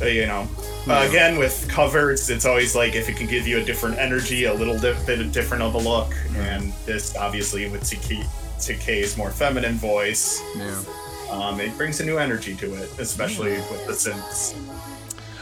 uh, 0.02 0.06
you 0.06 0.26
know, 0.26 0.48
uh, 0.88 1.06
again 1.10 1.38
with 1.38 1.66
covers, 1.70 2.30
it's 2.30 2.46
always 2.46 2.76
like 2.76 2.96
if 2.96 3.08
it 3.10 3.16
can 3.16 3.28
give 3.28 3.48
you 3.48 3.60
a 3.60 3.64
different 3.64 3.98
energy, 3.98 4.44
a 4.46 4.54
little 4.54 4.78
di- 4.78 4.96
bit 5.06 5.32
different 5.32 5.64
of 5.64 5.74
a 5.76 5.78
look, 5.78 6.10
Mm-hmm. 6.10 6.36
and 6.42 6.74
this 6.86 7.16
obviously 7.16 7.70
with 7.70 7.82
TK, 7.84 8.24
TK's 8.60 9.16
more 9.18 9.32
feminine 9.32 9.76
voice. 9.76 10.42
yeah 10.58 10.82
Um, 11.30 11.60
it 11.60 11.76
brings 11.78 12.00
a 12.00 12.06
new 12.06 12.18
energy 12.18 12.56
to 12.56 12.76
it, 12.76 13.00
especially 13.00 13.54
with 13.54 13.86
the 13.86 13.94
synths. 13.94 14.56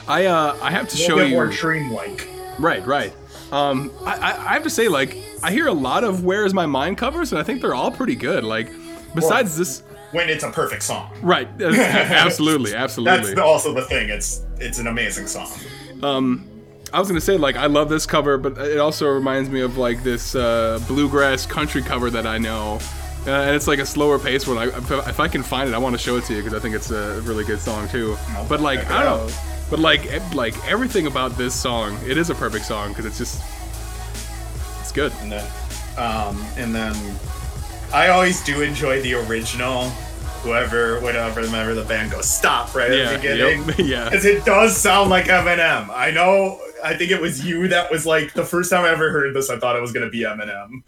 I 0.07 0.25
uh 0.25 0.57
I 0.61 0.71
have 0.71 0.87
to 0.89 0.97
show 0.97 1.19
you 1.19 1.33
more 1.35 1.47
dreamlike. 1.47 2.27
Right, 2.59 2.85
right. 2.85 3.13
Um, 3.51 3.91
I, 4.05 4.15
I, 4.15 4.29
I 4.49 4.53
have 4.53 4.63
to 4.63 4.69
say, 4.69 4.87
like, 4.87 5.15
I 5.43 5.51
hear 5.51 5.67
a 5.67 5.73
lot 5.73 6.03
of 6.03 6.23
"Where 6.23 6.45
Is 6.45 6.53
My 6.53 6.65
Mind" 6.65 6.97
covers, 6.97 7.31
and 7.31 7.39
I 7.39 7.43
think 7.43 7.61
they're 7.61 7.75
all 7.75 7.91
pretty 7.91 8.15
good. 8.15 8.43
Like, 8.43 8.71
besides 9.13 9.55
this, 9.57 9.83
when 10.11 10.29
it's 10.29 10.43
a 10.43 10.51
perfect 10.51 10.83
song. 10.83 11.11
Right. 11.21 11.47
absolutely. 11.61 12.73
Absolutely. 12.73 13.29
That's 13.29 13.39
also 13.39 13.73
the 13.73 13.83
thing. 13.83 14.09
It's 14.09 14.45
it's 14.59 14.79
an 14.79 14.87
amazing 14.87 15.27
song. 15.27 15.51
Um, 16.01 16.49
I 16.93 16.99
was 16.99 17.07
gonna 17.07 17.21
say 17.21 17.37
like 17.37 17.55
I 17.55 17.65
love 17.65 17.89
this 17.89 18.05
cover, 18.05 18.37
but 18.37 18.57
it 18.57 18.79
also 18.79 19.07
reminds 19.07 19.49
me 19.49 19.61
of 19.61 19.77
like 19.77 20.03
this 20.03 20.35
uh, 20.35 20.79
bluegrass 20.87 21.45
country 21.45 21.81
cover 21.81 22.09
that 22.11 22.27
I 22.27 22.37
know, 22.37 22.79
uh, 23.25 23.31
and 23.31 23.55
it's 23.55 23.67
like 23.67 23.79
a 23.79 23.85
slower 23.85 24.19
pace 24.19 24.45
one. 24.47 24.57
I, 24.57 24.65
if, 24.65 24.91
if 24.91 25.19
I 25.19 25.27
can 25.27 25.43
find 25.43 25.69
it, 25.69 25.73
I 25.73 25.77
want 25.77 25.93
to 25.95 25.99
show 26.01 26.17
it 26.17 26.25
to 26.25 26.33
you 26.33 26.41
because 26.43 26.53
I 26.53 26.59
think 26.59 26.75
it's 26.75 26.91
a 26.91 27.21
really 27.21 27.43
good 27.45 27.59
song 27.59 27.87
too. 27.87 28.17
But 28.49 28.59
like 28.61 28.89
I 28.91 29.03
don't 29.03 29.27
know, 29.27 29.33
but 29.69 29.79
like 29.79 30.33
like 30.33 30.55
everything 30.67 31.07
about 31.07 31.31
this 31.37 31.53
song, 31.53 31.97
it 32.05 32.17
is 32.17 32.29
a 32.29 32.35
perfect 32.35 32.65
song 32.65 32.89
because 32.89 33.05
it's 33.05 33.17
just 33.17 33.41
it's 34.81 34.91
good. 34.91 35.11
And 35.21 35.31
then, 35.31 35.45
um, 35.97 36.43
and 36.57 36.73
then 36.75 36.95
I 37.93 38.09
always 38.09 38.43
do 38.43 38.61
enjoy 38.61 39.01
the 39.01 39.13
original. 39.15 39.89
Whoever, 40.43 40.99
whatever, 40.99 41.41
member 41.43 41.69
of 41.69 41.77
the 41.77 41.85
band 41.85 42.11
goes 42.11 42.29
stop 42.29 42.75
right 42.75 42.91
Yeah, 42.91 42.97
at 43.11 43.21
the 43.21 43.29
beginning. 43.29 43.65
yep, 43.65 43.75
yeah. 43.79 44.09
because 44.09 44.25
it 44.25 44.43
does 44.43 44.75
sound 44.75 45.09
like 45.09 45.27
Eminem. 45.27 45.89
I 45.89 46.11
know. 46.11 46.59
I 46.83 46.95
think 46.95 47.11
it 47.11 47.21
was 47.21 47.45
you 47.45 47.67
that 47.69 47.89
was 47.89 48.05
like 48.05 48.33
the 48.33 48.43
first 48.43 48.69
time 48.69 48.83
I 48.83 48.89
ever 48.89 49.09
heard 49.11 49.33
this. 49.35 49.49
I 49.49 49.57
thought 49.57 49.75
it 49.75 49.81
was 49.81 49.91
gonna 49.91 50.09
be 50.09 50.21
Eminem. 50.23 50.83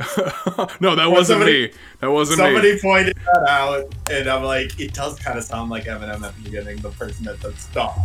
no, 0.81 0.95
that 0.95 1.10
wasn't 1.10 1.39
somebody- 1.39 1.67
me. 1.67 1.73
That 2.01 2.12
wasn't 2.12 2.39
me. 2.39 2.45
Somebody 2.45 2.79
pointed 2.79 3.17
that 3.17 3.49
out, 3.49 3.95
and 4.12 4.27
I'm 4.27 4.43
like, 4.43 4.79
it 4.79 4.93
does 4.93 5.17
kind 5.19 5.38
of 5.38 5.43
sound 5.43 5.69
like 5.69 5.86
Eminem 5.86 6.21
at 6.23 6.36
the 6.36 6.41
beginning. 6.43 6.77
The 6.77 6.91
person 6.91 7.25
that 7.25 7.41
said 7.41 7.58
stop. 7.58 7.97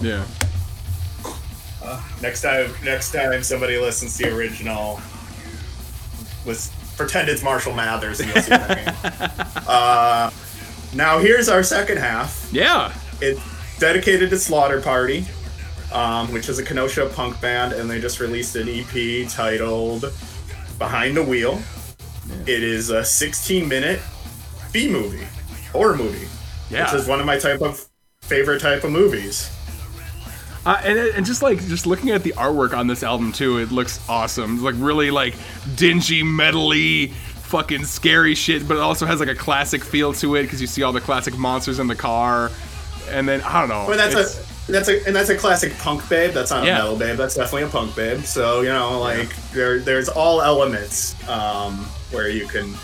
Yeah. 0.00 0.26
Uh, 1.82 2.02
next 2.20 2.42
time, 2.42 2.70
next 2.84 3.12
time 3.12 3.42
somebody 3.42 3.78
listens 3.78 4.16
to 4.18 4.24
the 4.24 4.36
original, 4.36 5.00
was 6.44 6.70
pretend 6.96 7.28
it's 7.28 7.42
Marshall 7.42 7.72
Mathers. 7.74 8.20
And 8.20 8.28
you'll 8.32 8.42
see 8.42 8.50
what 8.50 8.70
I 8.70 8.74
mean. 8.74 9.66
uh, 9.66 10.30
now 10.94 11.18
here's 11.18 11.48
our 11.48 11.62
second 11.62 11.98
half. 11.98 12.48
Yeah. 12.52 12.92
It's 13.20 13.40
dedicated 13.78 14.30
to 14.30 14.38
Slaughter 14.38 14.80
Party, 14.80 15.24
um, 15.92 16.32
which 16.32 16.48
is 16.48 16.58
a 16.58 16.64
Kenosha 16.64 17.06
punk 17.14 17.40
band, 17.40 17.72
and 17.72 17.90
they 17.90 18.00
just 18.00 18.20
released 18.20 18.56
an 18.56 18.68
EP 18.68 19.28
titled 19.28 20.12
"Behind 20.78 21.16
the 21.16 21.22
Wheel." 21.22 21.60
It 22.46 22.62
is 22.62 22.90
a 22.90 23.00
16-minute 23.00 24.00
B 24.72 24.88
movie, 24.90 25.26
horror 25.72 25.96
movie, 25.96 26.28
Yeah. 26.70 26.84
which 26.84 27.00
is 27.02 27.08
one 27.08 27.18
of 27.20 27.26
my 27.26 27.38
type 27.38 27.60
of 27.60 27.84
favorite 28.22 28.60
type 28.60 28.84
of 28.84 28.92
movies. 28.92 29.50
Uh, 30.64 30.80
and, 30.84 30.98
and 30.98 31.26
just 31.26 31.42
like 31.42 31.58
just 31.68 31.86
looking 31.86 32.10
at 32.10 32.22
the 32.22 32.32
artwork 32.32 32.76
on 32.76 32.86
this 32.86 33.02
album 33.02 33.32
too, 33.32 33.58
it 33.58 33.72
looks 33.72 33.98
awesome. 34.08 34.54
It's 34.56 34.62
like 34.62 34.74
really 34.78 35.10
like 35.10 35.34
dingy, 35.74 36.22
metally, 36.22 37.10
fucking 37.12 37.84
scary 37.86 38.34
shit, 38.34 38.68
but 38.68 38.74
it 38.76 38.80
also 38.80 39.06
has 39.06 39.18
like 39.20 39.28
a 39.30 39.34
classic 39.34 39.82
feel 39.82 40.12
to 40.14 40.36
it 40.36 40.42
because 40.42 40.60
you 40.60 40.66
see 40.66 40.82
all 40.82 40.92
the 40.92 41.00
classic 41.00 41.36
monsters 41.36 41.78
in 41.80 41.86
the 41.88 41.96
car, 41.96 42.50
and 43.08 43.26
then 43.26 43.40
I 43.40 43.58
don't 43.60 43.70
know. 43.70 43.86
Well, 43.88 43.96
that's 43.96 44.14
it's- 44.14 44.49
a 44.70 44.72
that's 44.72 44.88
a 44.88 45.06
and 45.06 45.14
that's 45.14 45.28
a 45.28 45.36
classic 45.36 45.76
punk 45.78 46.08
babe. 46.08 46.32
That's 46.32 46.50
not 46.50 46.64
Yeah. 46.64 46.76
a 46.76 46.78
metal 46.82 46.96
babe. 46.96 47.16
That's 47.16 47.34
definitely 47.34 47.64
a 47.64 47.68
punk 47.68 47.94
babe. 47.94 48.20
So 48.22 48.62
you 48.62 48.68
know, 48.70 48.98
like 49.00 49.34
there 49.52 49.78
there's 49.80 50.08
all 50.08 50.40
elements 50.42 51.14
um, 51.28 51.78
where 52.10 52.28
you 52.28 52.46
can. 52.46 52.74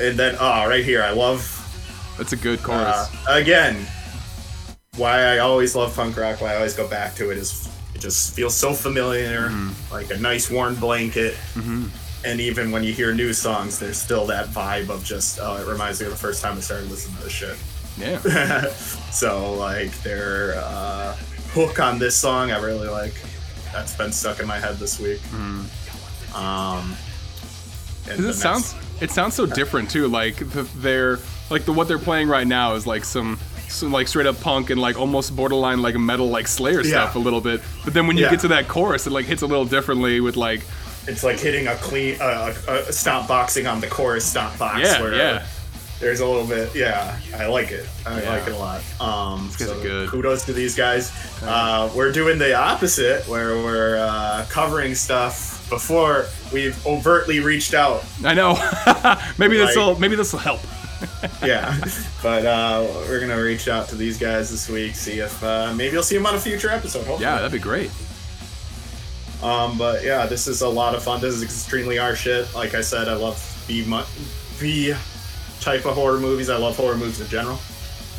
And 0.00 0.18
then 0.18 0.36
oh, 0.38 0.68
right 0.68 0.84
here, 0.84 1.02
I 1.02 1.10
love 1.10 1.58
that's 2.18 2.32
a 2.32 2.36
good 2.36 2.62
chorus. 2.62 2.80
uh, 2.86 3.08
again. 3.28 3.86
Why 4.96 5.22
I 5.22 5.38
always 5.38 5.74
love 5.74 5.94
punk 5.96 6.16
rock. 6.18 6.40
Why 6.42 6.52
I 6.52 6.56
always 6.56 6.74
go 6.76 6.86
back 6.86 7.14
to 7.16 7.30
it 7.30 7.38
is 7.38 7.68
it 7.94 8.00
just 8.00 8.34
feels 8.34 8.54
so 8.54 8.74
familiar, 8.74 9.48
Mm-hmm. 9.48 9.92
like 9.92 10.10
a 10.10 10.18
nice 10.18 10.50
warm 10.50 10.74
blanket. 10.74 11.34
And 12.24 12.40
even 12.40 12.70
when 12.70 12.84
you 12.84 12.92
hear 12.92 13.12
new 13.12 13.32
songs, 13.32 13.80
there's 13.80 13.96
still 13.98 14.26
that 14.26 14.46
vibe 14.48 14.90
of 14.90 15.02
just 15.02 15.40
oh, 15.42 15.56
it 15.56 15.66
reminds 15.66 15.98
me 16.00 16.06
of 16.06 16.12
the 16.12 16.18
first 16.18 16.40
time 16.42 16.56
I 16.56 16.60
started 16.60 16.88
listening 16.90 17.16
to 17.16 17.22
this 17.24 17.32
shit. 17.32 17.56
Yeah. 17.98 18.18
so 19.10 19.52
like 19.54 19.92
their 20.02 20.54
uh, 20.56 21.14
hook 21.52 21.78
on 21.80 21.98
this 21.98 22.16
song, 22.16 22.50
I 22.50 22.58
really 22.58 22.88
like. 22.88 23.14
That's 23.72 23.94
been 23.96 24.12
stuck 24.12 24.40
in 24.40 24.46
my 24.46 24.58
head 24.58 24.76
this 24.76 24.98
week. 25.00 25.20
Um, 26.34 26.96
and 28.06 28.06
'Cause 28.06 28.18
it 28.18 28.22
next- 28.22 28.38
sounds 28.38 28.74
it 29.00 29.10
sounds 29.10 29.34
so 29.34 29.46
different 29.46 29.90
too. 29.90 30.08
Like 30.08 30.36
the, 30.36 30.62
they're 30.76 31.18
like 31.50 31.64
the 31.64 31.72
what 31.72 31.88
they're 31.88 31.98
playing 31.98 32.28
right 32.28 32.46
now 32.46 32.74
is 32.74 32.86
like 32.86 33.04
some. 33.04 33.38
Some 33.68 33.90
like 33.90 34.06
straight 34.06 34.26
up 34.26 34.38
punk 34.42 34.68
and 34.68 34.78
like 34.78 34.98
almost 34.98 35.34
borderline 35.34 35.80
like 35.80 35.94
metal 35.96 36.28
like 36.28 36.46
Slayer 36.46 36.84
stuff 36.84 37.14
a 37.16 37.18
little 37.18 37.40
bit, 37.40 37.62
but 37.86 37.94
then 37.94 38.06
when 38.06 38.18
you 38.18 38.24
Yeah. 38.24 38.32
get 38.32 38.40
to 38.40 38.48
that 38.48 38.68
chorus, 38.68 39.06
it 39.06 39.14
like 39.14 39.24
hits 39.24 39.40
a 39.40 39.46
little 39.46 39.64
differently 39.64 40.20
with 40.20 40.36
like 40.36 40.60
It's 41.06 41.24
like 41.24 41.40
hitting 41.40 41.66
a 41.68 41.74
clean, 41.76 42.20
uh, 42.20 42.52
a 42.68 42.92
stomp 42.92 43.28
boxing 43.28 43.66
on 43.66 43.80
the 43.80 43.86
chorus 43.86 44.26
stop 44.26 44.58
box. 44.58 44.80
yeah 44.82 45.00
where 45.00 45.14
yeah 45.14 45.46
There's 46.02 46.18
a 46.18 46.26
little 46.26 46.46
bit, 46.46 46.74
yeah. 46.74 47.16
I 47.36 47.46
like 47.46 47.70
it. 47.70 47.86
I 48.04 48.20
Yeah. 48.20 48.28
like 48.30 48.46
it 48.48 48.52
a 48.54 48.58
lot. 48.58 48.82
Um, 49.00 49.48
so 49.56 49.80
good. 49.80 50.08
kudos 50.08 50.44
to 50.46 50.52
these 50.52 50.74
guys. 50.74 51.12
Uh, 51.42 51.88
we're 51.94 52.10
doing 52.10 52.38
the 52.38 52.54
opposite, 52.54 53.26
where 53.28 53.54
we're 53.58 53.98
uh, 53.98 54.44
covering 54.50 54.96
stuff 54.96 55.64
before 55.70 56.26
we've 56.52 56.76
overtly 56.84 57.38
reached 57.38 57.72
out 57.72 58.04
I 58.24 58.34
know. 58.34 58.54
maybe 59.38 59.56
Like- 59.58 59.68
this 59.68 59.76
will 59.76 59.96
maybe 59.98 60.16
this 60.16 60.32
will 60.32 60.40
help. 60.40 60.60
yeah, 61.44 61.76
but 62.22 62.44
uh, 62.46 62.84
we're 63.08 63.20
gonna 63.20 63.40
reach 63.40 63.68
out 63.68 63.88
to 63.90 63.94
these 63.96 64.18
guys 64.18 64.50
this 64.50 64.68
week, 64.68 64.94
see 64.96 65.20
if 65.20 65.42
uh, 65.44 65.72
maybe 65.74 65.92
you'll 65.94 66.02
see 66.02 66.16
them 66.16 66.26
on 66.26 66.34
a 66.34 66.38
future 66.40 66.68
episode. 66.70 66.98
Hopefully. 67.06 67.22
Yeah, 67.22 67.36
that'd 67.36 67.52
be 67.52 67.58
great. 67.60 67.90
Um, 69.42 69.78
but 69.78 70.04
yeah, 70.04 70.26
this 70.26 70.46
is 70.48 70.62
a 70.62 70.68
lot 70.68 70.94
of 70.96 71.02
fun. 71.02 71.20
This 71.20 71.34
is 71.34 71.42
extremely 71.44 71.98
our 71.98 72.14
shit. 72.16 72.52
Like 72.54 72.74
I 72.74 72.80
said, 72.80 73.08
I 73.08 73.14
love 73.14 73.38
B 73.68 73.84
mu- 73.86 74.02
B 74.60 74.94
type 75.62 75.86
of 75.86 75.94
horror 75.94 76.18
movies. 76.18 76.50
I 76.50 76.56
love 76.56 76.76
horror 76.76 76.96
movies 76.96 77.20
in 77.20 77.28
general. 77.28 77.58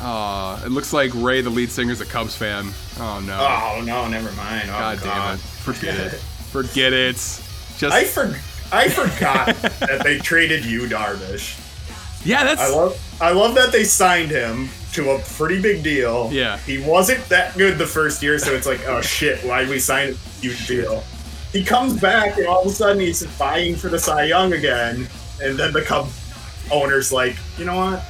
Aw, 0.00 0.64
it 0.64 0.70
looks 0.70 0.92
like 0.92 1.12
Ray, 1.14 1.40
the 1.40 1.50
lead 1.50 1.70
singer, 1.70 1.92
is 1.92 2.00
a 2.00 2.06
Cubs 2.06 2.34
fan. 2.36 2.66
Oh 2.98 3.20
no. 3.24 3.38
Oh 3.38 3.82
no, 3.84 4.08
never 4.08 4.32
mind. 4.32 4.64
Oh, 4.68 4.72
God 4.78 5.00
damn 5.02 5.34
it. 5.34 5.40
Forget 5.40 5.98
it. 6.00 6.12
Forget 6.50 6.92
it. 6.92 7.14
Just 7.14 7.84
I 7.84 8.04
for- 8.04 8.34
I 8.72 8.88
forgot 8.88 9.46
that 9.80 10.00
they 10.02 10.18
traded 10.18 10.64
Yu 10.64 10.86
Darvish. 10.88 11.60
yeah, 12.24 12.42
that's 12.44 12.60
I 12.60 12.68
love 12.68 13.18
I 13.20 13.30
love 13.32 13.54
that 13.54 13.70
they 13.72 13.84
signed 13.84 14.30
him 14.30 14.68
to 14.94 15.10
a 15.10 15.18
pretty 15.20 15.60
big 15.60 15.82
deal. 15.84 16.30
Yeah. 16.32 16.58
He 16.58 16.78
wasn't 16.78 17.24
that 17.28 17.56
good 17.58 17.78
the 17.78 17.86
first 17.86 18.22
year, 18.22 18.38
so 18.38 18.52
it's 18.52 18.66
like, 18.66 18.86
oh 18.86 19.00
shit, 19.02 19.44
why 19.44 19.60
did 19.60 19.68
we 19.70 19.78
sign 19.78 20.10
a 20.10 20.40
huge 20.40 20.66
deal? 20.66 21.04
He 21.52 21.62
comes 21.64 22.00
back 22.00 22.36
and 22.36 22.46
all 22.48 22.62
of 22.62 22.66
a 22.66 22.70
sudden 22.70 23.00
he's 23.00 23.22
vying 23.22 23.76
for 23.76 23.88
the 23.88 23.98
Cy 23.98 24.24
Young 24.24 24.52
again, 24.54 25.06
and 25.42 25.56
then 25.56 25.72
the 25.72 25.82
Cub 25.82 26.08
owner's 26.72 27.12
like, 27.12 27.36
you 27.58 27.64
know 27.64 27.76
what? 27.76 28.02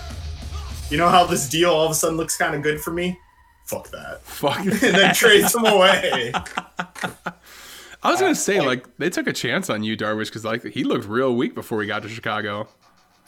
You 0.91 0.99
know 0.99 1.09
how 1.09 1.25
this 1.27 1.49
deal 1.49 1.71
all 1.71 1.85
of 1.87 1.91
a 1.91 1.95
sudden 1.95 2.17
looks 2.17 2.37
kind 2.37 2.55
of 2.55 2.63
good 2.63 2.81
for 2.81 2.93
me? 2.93 3.19
Fuck 3.67 3.89
that. 3.91 4.23
fuck. 4.23 4.59
And 4.65 4.73
then 4.73 5.15
trades 5.15 5.55
him 5.55 5.65
away. 5.65 6.33
I 8.03 8.11
was 8.11 8.21
gonna 8.21 8.35
say 8.35 8.61
like 8.61 8.87
they 8.99 9.09
took 9.09 9.27
a 9.27 9.33
chance 9.33 9.71
on 9.71 9.83
Yu 9.83 9.97
Darvish, 9.97 10.27
because 10.27 10.45
like 10.45 10.63
he 10.65 10.85
looked 10.85 11.07
real 11.09 11.35
weak 11.35 11.55
before 11.55 11.81
he 11.81 11.87
got 11.89 12.03
to 12.03 12.09
Chicago. 12.09 12.69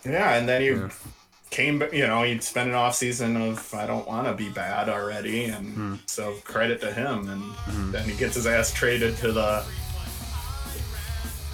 Yeah, 0.04 0.34
and 0.34 0.46
then 0.46 0.60
you 0.62 0.90
came, 1.50 1.82
you 1.92 2.06
know, 2.06 2.22
he'd 2.24 2.42
spent 2.42 2.68
an 2.68 2.74
off 2.74 2.94
season 2.94 3.36
of 3.40 3.72
I 3.72 3.86
don't 3.86 4.06
want 4.06 4.26
to 4.26 4.34
be 4.34 4.50
bad 4.50 4.90
already, 4.90 5.46
and 5.46 5.66
Hmm. 5.74 5.94
so 6.04 6.34
credit 6.44 6.80
to 6.82 6.92
him. 6.92 7.28
And 7.66 7.94
then 7.94 8.06
he 8.06 8.14
gets 8.16 8.34
his 8.34 8.46
ass 8.46 8.70
traded 8.72 9.16
to 9.18 9.32
the, 9.32 9.64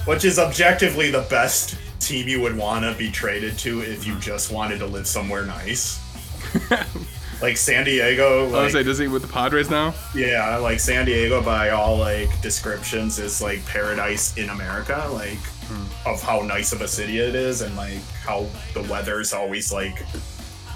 which 0.05 0.25
is 0.25 0.39
objectively 0.41 1.11
the 1.13 1.25
best 1.31 1.77
team 2.13 2.29
you 2.29 2.43
would 2.43 2.55
want 2.55 2.85
to 2.85 2.93
be 2.99 3.11
traded 3.11 3.57
to 3.57 3.81
if 3.81 4.07
you 4.07 4.15
just 4.19 4.53
wanted 4.53 4.79
to 4.79 4.87
live 4.87 5.07
somewhere 5.07 5.47
nice. 5.47 5.99
like 7.41 7.57
San 7.57 7.87
Diego, 7.87 8.55
I 8.55 8.65
was 8.65 8.75
say, 8.75 8.83
does 8.83 8.99
he 8.99 9.09
with 9.09 9.23
the 9.23 9.29
Padres 9.29 9.71
now? 9.71 9.95
yeah, 10.15 10.59
like 10.59 10.79
San 10.79 11.07
Diego 11.07 11.43
by 11.43 11.71
all 11.71 11.97
like 11.97 12.29
descriptions 12.43 13.19
is 13.19 13.41
like 13.41 13.65
paradise 13.65 14.37
in 14.37 14.51
America, 14.51 15.09
like 15.15 15.39
hmm. 15.69 16.07
of 16.07 16.21
how 16.23 16.43
nice 16.43 16.75
of 16.75 16.83
a 16.83 16.89
city 16.89 17.19
it 17.19 17.35
is 17.35 17.63
and 17.63 17.75
like 17.77 18.03
how 18.27 18.47
the 18.75 18.83
weather 18.83 19.19
is 19.19 19.33
always 19.33 19.73
like 19.73 20.05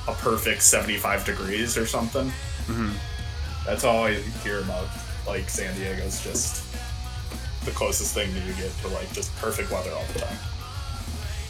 a 0.09 0.13
perfect 0.13 0.63
75 0.63 1.27
degrees 1.27 1.77
or 1.77 1.85
something. 1.85 2.29
Mm-hmm. 2.65 2.93
That's 3.67 3.85
all 3.85 4.05
I 4.05 4.15
hear 4.43 4.61
about 4.61 4.89
like 5.27 5.51
San 5.51 5.77
Diego's 5.77 6.25
just 6.25 6.65
the 7.67 7.73
closest 7.73 8.15
thing 8.15 8.33
that 8.33 8.47
you 8.47 8.55
get 8.55 8.73
to 8.79 8.89
like 8.89 9.13
just 9.13 9.37
perfect 9.37 9.71
weather 9.71 9.93
all 9.93 10.05
the 10.15 10.21
time. 10.21 10.39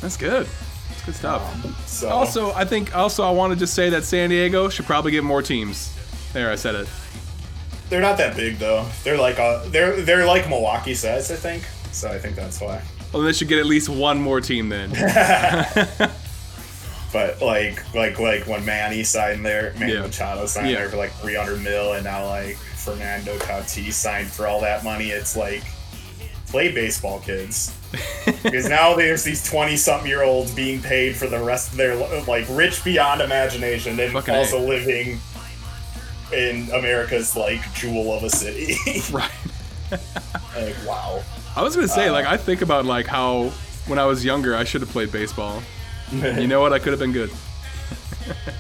That's 0.01 0.17
good. 0.17 0.47
That's 0.89 1.05
good 1.05 1.15
stuff. 1.15 1.65
Um, 1.65 1.75
so 1.87 2.09
Also, 2.09 2.53
I 2.53 2.65
think 2.65 2.95
also 2.95 3.25
I 3.25 3.31
want 3.31 3.53
to 3.53 3.59
just 3.59 3.75
say 3.75 3.91
that 3.91 4.05
San 4.05 4.31
Diego 4.31 4.69
should 4.69 4.87
probably 4.87 5.11
get 5.13 5.25
more 5.25 5.43
teams. 5.43 5.93
There, 6.33 6.51
I 6.51 6.55
said 6.57 6.75
it. 6.75 6.89
they're 7.89 8.01
not 8.03 8.19
that 8.19 8.37
big 8.37 8.59
though. 8.59 8.87
They're 9.05 9.17
like 9.19 9.39
a 9.39 9.63
they're 9.69 10.01
they're 10.03 10.27
like 10.27 10.49
Milwaukee 10.49 10.95
size, 10.95 11.31
I 11.31 11.37
think. 11.37 11.65
So 11.93 12.11
I 12.11 12.19
think 12.19 12.37
that's 12.37 12.61
why. 12.61 12.83
Well, 13.13 13.23
they 13.23 13.33
should 13.33 13.49
get 13.49 13.59
at 13.59 13.67
least 13.67 13.89
one 13.89 14.21
more 14.21 14.41
team 14.41 14.69
then. 14.69 14.91
But 17.13 17.41
like 17.41 17.95
like 17.95 18.19
like 18.19 18.47
when 18.47 18.65
Manny 18.65 19.03
signed 19.05 19.47
there, 19.47 19.73
Manny 19.79 19.95
Yeah. 19.95 20.03
Machado 20.03 20.45
signed 20.47 20.69
Yeah. 20.71 20.79
there 20.79 20.89
for 20.91 20.97
like 20.97 21.13
300 21.13 21.63
mil, 21.63 21.95
and 21.95 22.05
now 22.05 22.27
like 22.27 22.57
Fernando 22.57 23.37
Tatis 23.39 23.93
signed 23.93 24.27
for 24.29 24.47
all 24.47 24.61
that 24.61 24.85
money. 24.85 25.11
It's 25.11 25.37
like 25.37 25.63
play 26.57 26.73
baseball, 26.73 27.21
kids. 27.21 27.71
because 28.43 28.67
now 28.67 28.95
there's 28.95 29.23
these 29.23 29.45
20 29.47 29.77
something 29.77 30.09
year 30.09 30.23
olds 30.23 30.55
being 30.55 30.81
paid 30.81 31.15
for 31.15 31.27
the 31.27 31.39
rest 31.39 31.71
of 31.71 31.77
their 31.77 31.95
li- 31.95 32.25
like 32.27 32.47
rich 32.49 32.83
beyond 32.83 33.21
imagination 33.21 34.01
and 34.01 34.11
Fucking 34.11 34.35
A. 34.35 34.39
also 34.39 34.59
living 34.59 35.19
in 36.33 36.71
America's 36.71 37.37
like 37.37 37.61
jewel 37.75 38.11
of 38.17 38.23
a 38.25 38.31
city. 38.31 38.75
Right. 39.13 39.31
like 40.57 40.75
wow. 40.87 41.23
I 41.55 41.63
was 41.63 41.77
gonna 41.77 41.89
say, 41.89 42.09
Uh, 42.09 42.13
like, 42.13 42.25
I 42.25 42.39
think 42.39 42.63
about 42.63 42.87
like 42.87 43.07
how 43.07 43.51
when 43.87 43.99
I 43.99 44.07
was 44.07 44.25
younger, 44.25 44.57
I 44.57 44.65
should 44.65 44.81
have 44.81 44.91
played 44.91 45.13
baseball. 45.13 45.63
You 46.13 46.47
know 46.47 46.61
what? 46.63 46.73
I 46.73 46.79
could 46.79 46.93
have 46.93 47.01
been 47.01 47.13
good. 47.13 47.31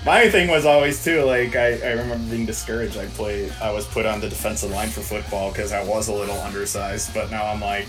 My 0.04 0.28
thing 0.30 0.48
was 0.48 0.64
always 0.64 1.02
too 1.02 1.22
like 1.24 1.56
I, 1.56 1.72
I 1.80 1.92
remember 1.92 2.30
being 2.30 2.46
discouraged. 2.46 2.96
I 2.96 3.06
played 3.06 3.52
I 3.60 3.72
was 3.72 3.84
put 3.86 4.06
on 4.06 4.20
the 4.20 4.28
defensive 4.28 4.70
line 4.70 4.88
for 4.88 5.00
football 5.00 5.50
because 5.50 5.72
I 5.72 5.82
was 5.84 6.08
a 6.08 6.12
little 6.12 6.36
undersized, 6.42 7.12
but 7.12 7.30
now 7.32 7.44
I'm 7.46 7.60
like, 7.60 7.88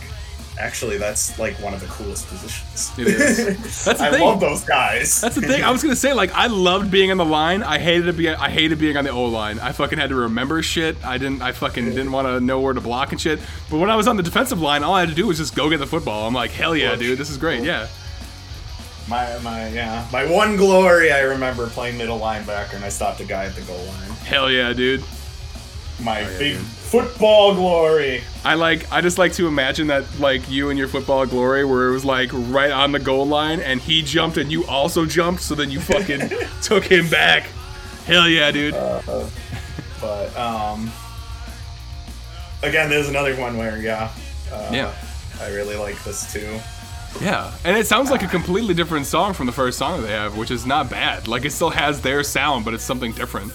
actually 0.60 0.98
that's 0.98 1.38
like 1.38 1.54
one 1.62 1.76
of 1.76 1.80
the 1.80 1.86
coolest 1.86 2.26
positions. 2.28 2.92
It 2.98 3.08
is. 3.10 3.86
That's 3.86 4.00
the 4.00 4.06
I 4.08 4.12
thing. 4.12 4.22
love 4.24 4.40
those 4.40 4.64
guys. 4.64 5.22
That's 5.22 5.36
the 5.36 5.42
thing. 5.42 5.64
I 5.64 5.70
was 5.70 5.84
gonna 5.84 5.96
say, 5.96 6.14
like, 6.14 6.32
I 6.34 6.48
loved 6.48 6.90
being 6.90 7.12
on 7.12 7.18
the 7.18 7.26
line. 7.26 7.62
I 7.62 7.78
hated 7.78 8.06
to 8.08 8.14
be. 8.14 8.28
I 8.30 8.50
hated 8.50 8.80
being 8.80 8.98
on 8.98 9.04
the 9.04 9.12
O 9.12 9.26
line. 9.26 9.60
I 9.60 9.72
fucking 9.72 10.00
had 10.00 10.10
to 10.10 10.16
remember 10.16 10.64
shit. 10.64 10.96
I 11.06 11.20
didn't. 11.20 11.44
I 11.44 11.52
fucking 11.52 11.86
didn't 11.86 12.12
want 12.12 12.28
to 12.28 12.40
know 12.40 12.60
where 12.60 12.74
to 12.74 12.82
block 12.82 13.12
and 13.12 13.22
shit. 13.22 13.40
But 13.70 13.78
when 13.78 13.92
I 13.92 13.96
was 13.96 14.08
on 14.08 14.18
the 14.18 14.24
defensive 14.24 14.60
line, 14.60 14.82
all 14.84 14.96
I 14.96 15.02
had 15.02 15.10
to 15.10 15.16
do 15.16 15.28
was 15.28 15.38
just 15.38 15.56
go 15.56 15.70
get 15.70 15.78
the 15.78 15.86
football. 15.86 16.26
I'm 16.28 16.34
like, 16.34 16.50
hell 16.50 16.76
yeah, 16.76 16.96
dude, 16.96 17.20
this 17.20 17.30
is 17.30 17.38
great. 17.38 17.64
Yeah. 17.64 17.88
My 19.08 19.38
my 19.40 19.70
yeah 19.70 20.06
my 20.12 20.30
one 20.30 20.58
glory 20.58 21.12
I 21.12 21.22
remember 21.22 21.68
playing 21.68 21.98
middle 21.98 22.20
linebacker 22.20 22.74
and 22.76 22.84
I 22.84 22.90
stopped 22.90 23.22
a 23.22 23.26
guy 23.26 23.46
at 23.46 23.56
the 23.56 23.62
goal 23.62 23.78
line. 23.86 24.10
Hell 24.26 24.52
yeah, 24.52 24.74
dude. 24.74 25.04
My 26.00 26.20
yeah, 26.22 26.38
big 26.38 26.58
dude. 26.58 26.66
football 26.66 27.56
glory. 27.56 28.22
I 28.44 28.54
like. 28.54 28.92
I 28.92 29.02
just 29.02 29.18
like 29.18 29.34
to 29.34 29.48
imagine 29.48 29.88
that, 29.88 30.04
like, 30.20 30.48
you 30.48 30.70
and 30.70 30.78
your 30.78 30.88
football 30.88 31.26
glory, 31.26 31.66
where 31.66 31.88
it 31.88 31.92
was 31.92 32.06
like 32.06 32.30
right 32.32 32.70
on 32.70 32.92
the 32.92 33.00
goal 33.00 33.26
line, 33.26 33.60
and 33.62 33.82
he 33.82 34.04
jumped, 34.04 34.38
and 34.38 34.52
you 34.52 34.64
also 34.68 35.08
jumped, 35.08 35.42
so 35.42 35.56
then 35.56 35.72
you 35.72 35.80
fucking 35.80 36.30
took 36.62 36.84
him 36.84 37.10
back. 37.10 37.48
Hell 38.06 38.30
yeah, 38.30 38.52
dude. 38.52 38.76
But 40.00 40.38
um, 40.38 40.92
again, 42.62 42.90
there's 42.92 43.10
another 43.10 43.36
one 43.36 43.58
where 43.58 43.80
yeah, 43.82 44.12
uh, 44.52 44.70
Yeah. 44.72 44.94
I 45.42 45.50
really 45.50 45.76
like 45.78 46.04
this 46.04 46.32
too. 46.32 46.60
Yeah, 47.22 47.52
and 47.64 47.76
it 47.76 47.88
sounds 47.88 48.12
like 48.12 48.22
a 48.22 48.28
completely 48.28 48.76
different 48.76 49.08
song 49.08 49.34
from 49.34 49.48
the 49.48 49.52
first 49.52 49.80
song 49.80 50.02
that 50.02 50.08
they 50.08 50.14
have, 50.14 50.38
which 50.38 50.52
is 50.52 50.66
not 50.66 50.90
bad. 50.90 51.28
Like 51.28 51.46
it 51.46 51.52
still 51.52 51.72
has 51.72 52.02
their 52.02 52.24
sound, 52.24 52.64
but 52.66 52.74
it's 52.76 52.84
something 52.84 53.12
different. 53.12 53.52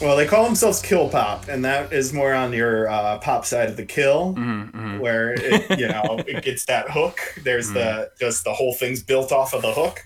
Well, 0.00 0.16
they 0.16 0.26
call 0.26 0.44
themselves 0.44 0.82
Kill 0.82 1.08
Pop, 1.08 1.46
and 1.48 1.64
that 1.64 1.92
is 1.92 2.12
more 2.12 2.34
on 2.34 2.52
your 2.52 2.90
uh, 2.90 3.18
pop 3.20 3.46
side 3.46 3.68
of 3.68 3.76
the 3.76 3.86
kill, 3.86 4.34
Mm-hmm, 4.34 4.98
where 4.98 5.32
it, 5.34 5.78
you 5.78 5.86
know 5.88 6.18
it 6.26 6.42
gets 6.42 6.64
that 6.66 6.90
hook. 6.90 7.18
There's 7.44 7.68
the 7.72 8.10
Mm. 8.12 8.18
just 8.18 8.44
the 8.44 8.52
whole 8.52 8.74
thing's 8.74 9.02
built 9.02 9.30
off 9.32 9.54
of 9.54 9.62
the 9.62 9.72
hook. 9.72 10.04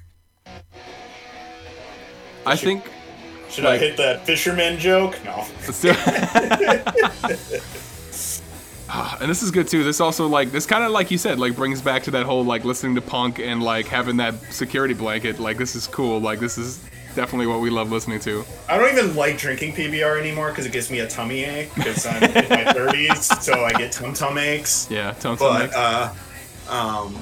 I 2.45 2.55
think. 2.57 2.85
Should 3.51 3.65
Like- 3.65 3.81
I 3.81 3.85
hit 3.85 3.97
that 3.97 4.27
fisherman 4.27 4.79
joke? 4.79 5.19
No. 5.25 5.47
Ah, 8.89 9.19
and 9.21 9.29
this 9.29 9.43
is 9.43 9.51
good 9.51 9.67
too. 9.69 9.83
This 9.83 10.01
also 10.01 10.29
like 10.29 10.53
this 10.53 10.67
kind 10.67 10.85
of 10.85 10.93
like 10.93 11.11
you 11.11 11.19
said 11.19 11.39
like 11.39 11.57
brings 11.57 11.83
back 11.83 12.05
to 12.05 12.13
that 12.13 12.25
whole 12.25 12.45
like 12.45 12.65
listening 12.65 12.95
to 12.95 13.01
punk 13.01 13.39
and 13.41 13.63
like 13.63 13.87
having 13.87 14.17
that 14.19 14.35
security 14.51 14.95
blanket. 14.95 15.41
Like 15.41 15.59
this 15.59 15.75
is 15.75 15.87
cool. 15.87 16.21
Like 16.21 16.39
this 16.39 16.57
is 16.57 16.83
definitely 17.17 17.49
what 17.49 17.61
we 17.61 17.71
love 17.71 17.91
listening 17.91 18.21
to. 18.21 18.45
I 18.69 18.79
don't 18.79 18.97
even 18.97 19.17
like 19.17 19.39
drinking 19.39 19.73
PBR 19.73 20.21
anymore 20.21 20.51
because 20.51 20.67
it 20.67 20.73
gives 20.73 20.91
me 20.91 21.01
a 21.01 21.09
tummy 21.09 21.43
ache 21.43 21.75
because 21.75 22.07
I'm 22.07 22.23
in 22.23 22.49
my 22.49 22.65
30s, 22.73 23.41
so 23.43 23.65
I 23.65 23.73
get 23.73 23.91
tum 23.91 24.15
tum 24.15 24.39
aches. 24.39 24.89
Yeah, 24.89 25.13
tone 25.13 25.37
But 25.37 25.75
uh, 25.75 26.13
um, 26.69 27.19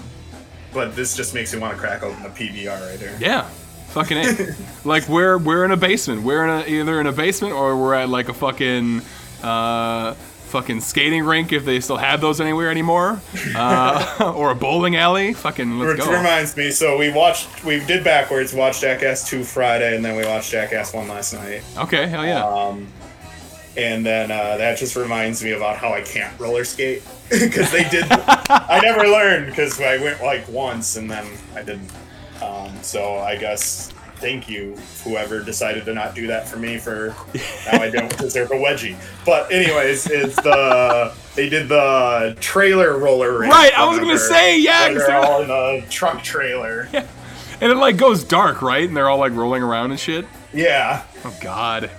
but 0.75 0.95
this 0.95 1.17
just 1.17 1.33
makes 1.33 1.55
me 1.55 1.61
want 1.61 1.73
to 1.73 1.81
crack 1.81 2.03
open 2.03 2.27
a 2.27 2.31
PBR 2.31 2.91
right 2.91 2.99
here. 2.99 3.17
Yeah, 3.19 3.49
fucking 3.89 4.19
it. 4.19 4.55
like 4.85 5.09
we're 5.09 5.39
we're 5.39 5.65
in 5.65 5.71
a 5.71 5.79
basement. 5.79 6.23
We're 6.23 6.45
in 6.45 6.51
a, 6.51 6.67
either 6.67 7.01
in 7.01 7.07
a 7.07 7.13
basement 7.13 7.55
or 7.55 7.81
we're 7.81 7.95
at 7.95 8.11
like 8.11 8.29
a 8.29 8.35
fucking 8.35 9.01
uh, 9.43 10.15
fucking 10.55 10.81
skating 10.81 11.25
rink 11.25 11.53
if 11.53 11.65
they 11.65 11.81
still 11.81 11.97
have 11.97 12.21
those 12.21 12.41
anywhere 12.41 12.71
anymore, 12.71 13.21
uh, 13.57 14.33
or 14.37 14.53
a 14.53 14.55
bowling 14.55 14.95
alley. 14.95 15.35
Fucking 15.35 15.81
let's 15.81 15.99
Which 15.99 16.07
go. 16.07 16.13
reminds 16.17 16.57
me, 16.57 16.71
so 16.71 16.97
we 16.97 17.13
watched, 17.13 17.65
we 17.65 17.85
did 17.85 18.05
backwards, 18.05 18.55
watched 18.55 18.83
Jackass 18.83 19.29
2 19.29 19.43
Friday, 19.43 19.97
and 19.97 20.05
then 20.05 20.17
we 20.17 20.25
watched 20.25 20.53
Jackass 20.53 20.95
1 20.95 21.09
last 21.09 21.35
night. 21.35 21.65
Okay, 21.77 22.07
hell 22.07 22.25
yeah. 22.25 22.45
Um, 22.47 22.87
and 23.77 24.07
then 24.07 24.31
uh, 24.31 24.57
that 24.59 24.79
just 24.79 24.95
reminds 24.95 25.43
me 25.43 25.51
about 25.51 25.77
how 25.77 25.93
I 25.93 26.03
can't 26.03 26.39
roller 26.39 26.65
skate. 26.65 27.03
Because 27.31 27.73
they 27.73 27.89
did, 27.89 28.05
I 28.11 28.81
never 28.83 29.09
learned 29.09 29.47
because 29.47 29.81
I 29.81 29.97
went 29.97 30.23
like 30.23 30.47
once 30.47 30.97
and 30.97 31.11
then 31.11 31.27
I 31.57 31.63
didn't. 31.63 31.91
Um, 32.43 32.71
so 32.83 33.17
I 33.17 33.35
guess 33.37 33.94
thank 34.25 34.49
you, 34.49 34.75
whoever 35.05 35.43
decided 35.43 35.85
to 35.85 35.93
not 35.93 36.15
do 36.15 36.27
that 36.29 36.49
for 36.49 36.57
me 36.59 36.79
for 36.79 37.15
now 37.71 37.83
I 37.83 37.91
don't 37.91 38.17
deserve 38.17 38.51
a 38.53 38.55
wedgie. 38.55 38.97
But, 39.27 39.53
anyways, 39.53 40.07
it's 40.07 40.35
the, 40.37 41.13
they 41.35 41.51
did 41.51 41.69
the 41.69 42.35
trailer 42.41 42.97
roller. 42.97 43.39
Right, 43.41 43.73
I 43.77 43.87
was 43.87 43.99
gonna 43.99 44.17
say, 44.19 44.59
yeah, 44.59 44.89
Where 44.89 45.07
They're 45.07 45.17
all 45.21 45.43
in 45.43 45.51
a 45.51 45.87
truck 45.89 46.23
trailer. 46.23 46.89
Yeah. 46.91 47.07
and 47.61 47.71
it 47.71 47.77
like 47.77 47.99
goes 47.99 48.25
dark, 48.25 48.63
right? 48.63 48.89
And 48.89 48.97
they're 48.97 49.11
all 49.11 49.19
like 49.19 49.33
rolling 49.33 49.63
around 49.63 49.91
and 49.91 50.01
shit. 50.01 50.25
Yeah, 50.55 51.03
Oh 51.25 51.37
god. 51.43 51.91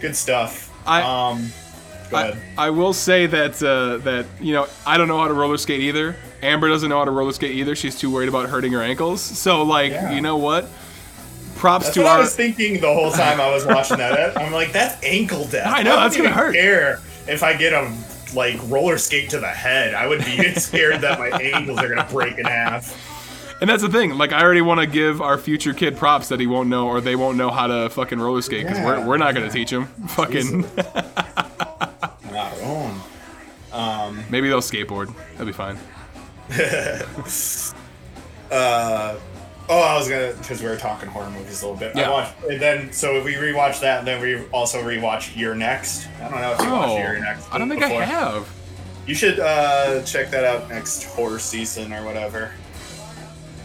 good 0.00 0.16
stuff. 0.16 0.70
I- 0.86 1.02
um, 1.02 1.52
go 2.10 2.16
I, 2.16 2.22
ahead. 2.28 2.42
I 2.56 2.70
will 2.70 2.92
say 2.94 3.26
that 3.26 3.62
uh, 3.62 3.98
that 3.98 4.24
you 4.40 4.54
know 4.54 4.68
I 4.86 4.96
don't 4.96 5.08
know 5.08 5.18
how 5.18 5.28
to 5.28 5.34
roller 5.34 5.58
skate 5.58 5.80
either. 5.80 6.16
Amber 6.42 6.68
doesn't 6.68 6.88
know 6.90 6.98
how 6.98 7.06
to 7.06 7.10
roller 7.10 7.32
skate 7.32 7.52
either. 7.56 7.74
She's 7.74 7.98
too 7.98 8.10
worried 8.10 8.28
about 8.28 8.50
hurting 8.50 8.72
her 8.72 8.82
ankles. 8.82 9.22
So 9.22 9.62
like, 9.62 9.92
Yeah. 9.92 10.12
you 10.12 10.20
know 10.20 10.36
what? 10.36 10.68
Props 11.56 11.84
That's 11.86 11.94
to 11.94 12.02
what 12.02 12.10
I 12.12 12.18
was 12.18 12.34
thinking 12.36 12.80
the 12.80 12.92
whole 12.92 13.10
time 13.10 13.40
I 13.40 13.50
was 13.50 13.64
watching 13.64 13.98
that. 13.98 14.38
I'm 14.40 14.52
like, 14.52 14.72
that's 14.72 15.02
ankle 15.04 15.44
death. 15.46 15.66
I 15.66 15.82
know, 15.82 15.92
don't 15.92 16.00
that's 16.00 16.16
gonna 16.16 16.28
even 16.28 16.38
hurt. 16.38 16.54
Care 16.54 17.00
if 17.26 17.42
I 17.42 17.54
get 17.56 17.72
a 17.72 17.90
like 18.34 18.58
roller 18.68 18.98
skate 18.98 19.30
to 19.30 19.38
the 19.38 19.46
head, 19.48 19.94
I 19.94 20.06
would 20.06 20.18
be 20.24 20.52
scared 20.56 21.00
that 21.02 21.18
my 21.18 21.28
ankles 21.30 21.78
are 21.78 21.88
gonna 21.88 22.08
break 22.10 22.38
in 22.38 22.44
half. 22.46 23.12
And 23.60 23.70
that's 23.70 23.82
the 23.82 23.88
thing. 23.88 24.18
Like, 24.18 24.32
I 24.32 24.42
already 24.42 24.60
want 24.62 24.80
to 24.80 24.86
give 24.86 25.22
our 25.22 25.38
future 25.38 25.72
kid 25.72 25.96
props 25.96 26.28
that 26.28 26.40
he 26.40 26.46
won't 26.46 26.68
know 26.68 26.88
or 26.88 27.00
they 27.00 27.14
won't 27.14 27.38
know 27.38 27.50
how 27.50 27.68
to 27.68 27.88
fucking 27.88 28.18
roller 28.18 28.42
skate 28.42 28.64
because 28.64 28.78
Yeah. 28.78 28.84
we're, 28.98 29.06
we're 29.06 29.16
not 29.16 29.32
going 29.34 29.46
to 29.48 29.52
teach 29.52 29.70
him. 29.70 29.86
Fucking. 30.08 30.62
Not 32.32 32.52
own. 32.62 34.24
Maybe 34.28 34.48
they'll 34.48 34.60
skateboard. 34.60 35.14
That'd 35.38 35.46
be 35.46 35.52
fine. 35.52 35.78
Uh, 38.50 39.16
oh, 39.68 39.80
I 39.80 39.96
was 39.96 40.08
gonna 40.08 40.32
because 40.38 40.62
we 40.62 40.68
were 40.68 40.76
talking 40.76 41.08
horror 41.08 41.30
movies 41.30 41.62
a 41.62 41.66
little 41.66 41.78
bit. 41.78 41.96
Yeah. 41.96 42.08
I 42.08 42.10
watched, 42.10 42.34
and 42.44 42.60
then 42.60 42.92
so 42.92 43.22
we 43.22 43.34
rewatched 43.34 43.80
that, 43.80 43.98
and 44.00 44.06
then 44.06 44.20
we 44.20 44.46
also 44.48 44.82
rewatched 44.82 45.36
You're 45.36 45.54
Next. 45.54 46.08
I 46.20 46.28
don't 46.28 46.40
know 46.40 46.52
if 46.52 46.60
you 46.60 46.70
watched 46.70 46.92
Oh, 46.92 46.98
You're 46.98 47.20
Next. 47.20 47.52
I 47.52 47.58
don't 47.58 47.68
think 47.68 47.80
before. 47.80 48.02
I 48.02 48.04
have. 48.04 48.48
You 49.06 49.14
should 49.14 49.38
uh, 49.38 50.02
check 50.04 50.30
that 50.30 50.44
out 50.44 50.68
next 50.70 51.04
horror 51.04 51.38
season 51.38 51.92
or 51.92 52.04
whatever. 52.04 52.52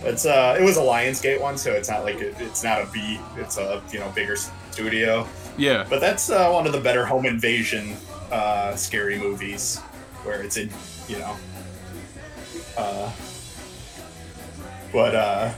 It's 0.03 0.25
uh, 0.25 0.57
it 0.59 0.63
was 0.63 0.77
a 0.77 0.81
Lionsgate 0.81 1.41
one, 1.41 1.57
so 1.57 1.71
it's 1.71 1.89
not 1.89 2.03
like 2.03 2.15
it, 2.21 2.35
it's 2.39 2.63
not 2.63 2.81
a 2.81 2.87
B. 2.91 3.19
It's 3.37 3.57
a 3.57 3.81
you 3.91 3.99
know 3.99 4.09
bigger 4.15 4.35
studio. 4.71 5.27
Yeah. 5.57 5.85
But 5.89 5.99
that's 5.99 6.29
uh, 6.29 6.49
one 6.49 6.65
of 6.65 6.71
the 6.73 6.79
better 6.79 7.05
home 7.05 7.25
invasion 7.25 7.95
uh, 8.31 8.75
scary 8.75 9.17
movies, 9.17 9.79
where 10.23 10.41
it's 10.41 10.57
in 10.57 10.69
you 11.07 11.19
know. 11.19 11.35
Uh, 12.77 13.11
but 14.93 15.15
uh, 15.15 15.51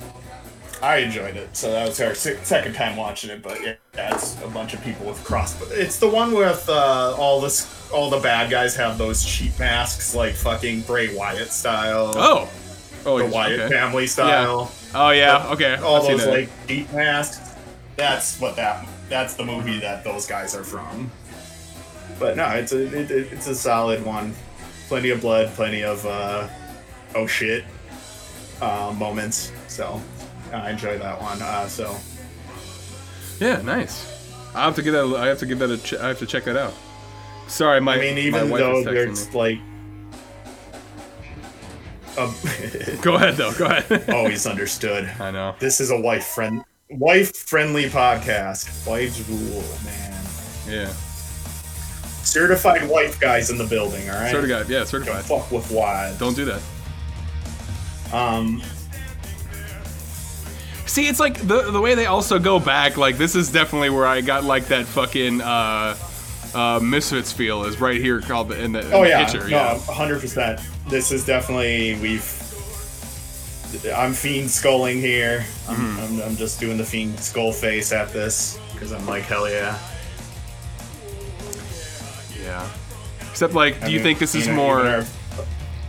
I 0.81 0.97
enjoyed 0.97 1.35
it, 1.37 1.55
so 1.55 1.71
that 1.71 1.87
was 1.87 2.01
our 2.01 2.15
se- 2.15 2.39
second 2.43 2.73
time 2.73 2.95
watching 2.95 3.29
it. 3.29 3.43
But 3.43 3.61
yeah, 3.63 3.75
that's 3.91 4.41
a 4.43 4.47
bunch 4.47 4.73
of 4.73 4.81
people 4.83 5.05
with 5.05 5.23
crossbows. 5.23 5.71
It's 5.71 5.99
the 5.99 6.09
one 6.09 6.33
with 6.33 6.67
uh, 6.67 7.15
all 7.17 7.39
this, 7.39 7.89
all 7.91 8.09
the 8.09 8.19
bad 8.19 8.49
guys 8.49 8.75
have 8.77 8.97
those 8.97 9.23
cheap 9.23 9.57
masks, 9.59 10.15
like 10.15 10.33
fucking 10.33 10.81
Bray 10.81 11.15
Wyatt 11.15 11.49
style, 11.49 12.13
Oh. 12.15 12.49
Oh, 13.05 13.17
the 13.19 13.25
Wyatt 13.27 13.59
okay. 13.61 13.73
family 13.73 14.07
style, 14.07 14.71
Oh, 14.95 15.09
yeah. 15.11 15.47
Okay. 15.51 15.75
all 15.75 15.97
I've 15.97 16.17
those 16.17 16.25
like 16.27 16.49
cheap 16.67 16.91
masks. 16.93 17.51
That's 17.95 18.39
what 18.39 18.55
that. 18.55 18.87
That's 19.09 19.35
the 19.35 19.43
movie 19.45 19.79
that 19.79 20.03
those 20.03 20.25
guys 20.25 20.55
are 20.55 20.63
from. 20.63 21.11
But 22.19 22.37
no, 22.37 22.47
it's 22.51 22.71
a 22.71 22.83
it, 22.85 23.11
it- 23.11 23.31
it's 23.33 23.47
a 23.47 23.55
solid 23.55 24.03
one. 24.05 24.33
Plenty 24.87 25.09
of 25.11 25.21
blood, 25.21 25.49
plenty 25.55 25.83
of 25.83 26.05
uh, 26.05 26.47
oh 27.15 27.25
shit 27.27 27.65
uh, 28.61 28.93
moments. 28.97 29.51
So 29.67 30.01
I 30.51 30.71
enjoy 30.71 30.97
that 30.97 31.21
one. 31.21 31.41
Uh, 31.41 31.67
so 31.67 31.95
Yeah, 33.39 33.61
nice. 33.61 34.07
I 34.53 34.65
have 34.65 34.75
to 34.75 34.81
get 34.81 34.91
that. 34.91 35.05
I 35.17 35.27
have 35.27 35.39
to 35.39 35.45
give 35.45 35.59
that 35.59 35.69
a. 35.71 35.77
Ch- 35.77 35.93
I 35.93 36.09
have 36.09 36.19
to 36.19 36.25
check 36.25 36.43
that 36.45 36.57
out. 36.57 36.73
Sorry, 37.47 37.79
my. 37.79 37.95
I 37.95 37.99
mean, 37.99 38.17
even 38.17 38.49
though 38.49 38.83
there's 38.83 39.33
like. 39.33 39.59
Um, 42.17 42.35
Go 43.01 43.15
ahead 43.15 43.35
though. 43.35 43.53
Go 43.53 43.65
ahead. 43.65 44.09
always 44.09 44.45
understood. 44.45 45.05
I 45.19 45.31
know. 45.31 45.55
This 45.59 45.79
is 45.79 45.91
a 45.91 45.99
wife 45.99 46.25
friend, 46.25 46.63
wife 46.89 47.33
friendly 47.35 47.85
podcast. 47.89 48.85
Wives 48.85 49.27
rule, 49.29 49.63
man. 49.85 50.23
Yeah. 50.67 50.93
Certified 52.23 52.87
wife 52.89 53.19
guys 53.19 53.49
in 53.49 53.57
the 53.57 53.65
building, 53.65 54.09
all 54.09 54.15
right? 54.15 54.31
Certified, 54.31 54.69
yeah, 54.69 54.79
Don't 54.79 54.87
certified. 54.87 55.23
fuck 55.25 55.51
with 55.51 55.71
wives. 55.71 56.17
Don't 56.19 56.35
do 56.35 56.45
that. 56.45 56.61
Um, 58.13 58.61
See, 60.91 61.07
it's 61.07 61.21
like 61.21 61.35
the 61.47 61.71
the 61.71 61.79
way 61.79 61.95
they 61.95 62.07
also 62.07 62.37
go 62.37 62.59
back. 62.59 62.97
Like 62.97 63.17
this 63.17 63.33
is 63.33 63.49
definitely 63.49 63.89
where 63.91 64.05
I 64.05 64.19
got 64.19 64.43
like 64.43 64.65
that 64.65 64.85
fucking 64.85 65.39
uh, 65.39 65.95
uh, 66.53 66.81
Misfits 66.83 67.31
feel 67.31 67.63
is 67.63 67.79
right 67.79 67.95
here 67.95 68.19
called 68.19 68.49
the, 68.49 68.61
in 68.61 68.73
the, 68.73 68.81
in 68.81 68.93
oh 68.93 69.03
the 69.03 69.07
yeah, 69.07 69.23
picture. 69.23 69.43
no, 69.43 69.47
yeah, 69.47 69.79
hundred 69.79 70.19
percent. 70.19 70.59
This 70.89 71.13
is 71.13 71.25
definitely 71.25 71.95
we've. 72.01 72.25
I'm 73.95 74.11
fiend 74.11 74.51
skulling 74.51 74.99
here. 74.99 75.45
I'm, 75.69 75.77
Mm-hmm. 75.77 76.21
I'm, 76.23 76.29
I'm 76.31 76.35
just 76.35 76.59
doing 76.59 76.77
the 76.77 76.83
fiend 76.83 77.17
skull 77.21 77.53
face 77.53 77.93
at 77.93 78.09
this 78.09 78.59
because 78.73 78.91
I'm 78.91 79.07
like 79.07 79.23
hell 79.23 79.49
yeah. 79.49 79.79
yeah. 82.37 82.69
Except 83.29 83.53
like, 83.53 83.79
do 83.79 83.85
I 83.85 83.87
you 83.87 83.99
mean, 83.99 84.03
think 84.03 84.19
this 84.19 84.35
is 84.35 84.45
know, 84.45 84.55
more? 84.55 84.81
our, 84.81 85.05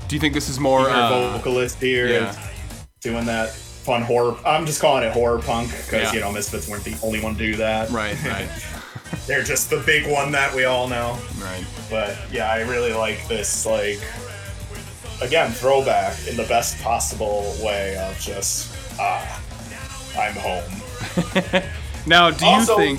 do 0.07 0.15
you 0.15 0.21
think 0.21 0.33
this 0.33 0.49
is 0.49 0.61
more? 0.61 0.89
Uh, 0.89 1.37
vocalist 1.39 1.81
here 1.81 2.07
yeah. 2.07 2.49
doing 3.01 3.27
that 3.27 3.53
fun 3.85 4.03
horror. 4.03 4.37
I'm 4.47 4.65
just 4.67 4.81
calling 4.81 5.03
it 5.05 5.13
horror 5.13 5.39
punk 5.41 5.71
because 5.71 5.93
Yeah. 5.93 6.13
you 6.13 6.21
know 6.21 6.33
Misfits 6.33 6.69
weren't 6.69 6.85
the 6.85 6.97
only 7.03 7.21
one 7.21 7.35
to 7.35 7.39
do 7.39 7.57
that. 7.57 7.91
right, 7.91 8.17
right, 8.25 8.49
They're 9.27 9.43
just 9.43 9.71
the 9.71 9.81
big 9.85 10.11
one 10.11 10.33
that 10.33 10.55
we 10.55 10.65
all 10.65 10.89
know. 10.89 11.19
right. 11.41 11.65
But 11.91 12.17
yeah, 12.31 12.51
I 12.51 12.61
really 12.63 12.93
like 12.93 13.27
this 13.29 13.67
like 13.67 14.01
again 15.21 15.51
throwback 15.53 16.17
in 16.29 16.37
the 16.37 16.45
best 16.45 16.81
possible 16.83 17.55
way 17.63 17.97
of 17.99 18.19
just 18.21 18.75
ah, 19.01 19.43
I'm 20.19 20.35
home. 20.35 21.63
Now, 22.05 22.33
do 22.33 22.45
you 22.45 22.51
Also- 22.51 22.77
think 22.77 22.99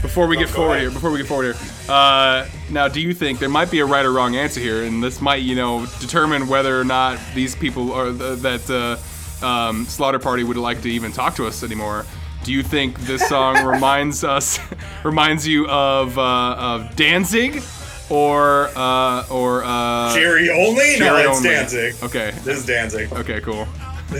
before 0.00 0.28
we 0.28 0.36
Oh, 0.36 0.40
get 0.40 0.48
forward 0.48 0.78
here, 0.78 0.90
before 0.92 1.10
we 1.10 1.18
get 1.18 1.26
forward 1.26 1.56
here, 1.56 1.66
uh, 1.88 2.46
now 2.70 2.86
do 2.86 3.00
you 3.00 3.12
think 3.12 3.40
there 3.40 3.48
might 3.48 3.72
be 3.72 3.80
a 3.80 3.84
right 3.86 4.04
or 4.04 4.12
wrong 4.12 4.36
answer 4.36 4.60
here, 4.60 4.84
and 4.84 5.02
this 5.02 5.20
might, 5.20 5.42
you 5.42 5.56
know, 5.56 5.84
determine 5.98 6.46
whether 6.46 6.78
or 6.80 6.84
not 6.84 7.18
these 7.34 7.56
people 7.56 7.92
are 7.92 8.12
the, 8.12 8.36
that 8.36 8.70
uh, 8.70 8.96
um, 9.42 9.84
Slaughter 9.86 10.18
Party 10.18 10.44
would 10.44 10.56
like 10.56 10.82
to 10.82 10.88
even 10.90 11.12
talk 11.12 11.34
to 11.36 11.46
us 11.46 11.62
anymore? 11.62 12.04
Do 12.44 12.52
you 12.52 12.62
think 12.62 12.98
this 13.00 13.26
song 13.28 13.64
reminds 13.74 14.22
us, 14.24 14.58
reminds 15.02 15.46
you 15.46 15.66
of 15.68 16.18
uh, 16.18 16.54
of 16.58 16.94
Danzig, 16.96 17.62
or 18.10 18.68
uh, 18.76 19.26
or 19.30 19.62
uh, 19.64 20.14
Jerry 20.14 20.50
only? 20.50 20.98
no, 20.98 21.06
Jerry 21.06 21.22
it's 21.22 21.36
only? 21.38 21.48
Danzig. 21.48 21.94
Okay, 22.02 22.32
This 22.44 22.58
is 22.58 22.66
Danzig. 22.66 23.12
okay, 23.12 23.40
cool. 23.40 23.66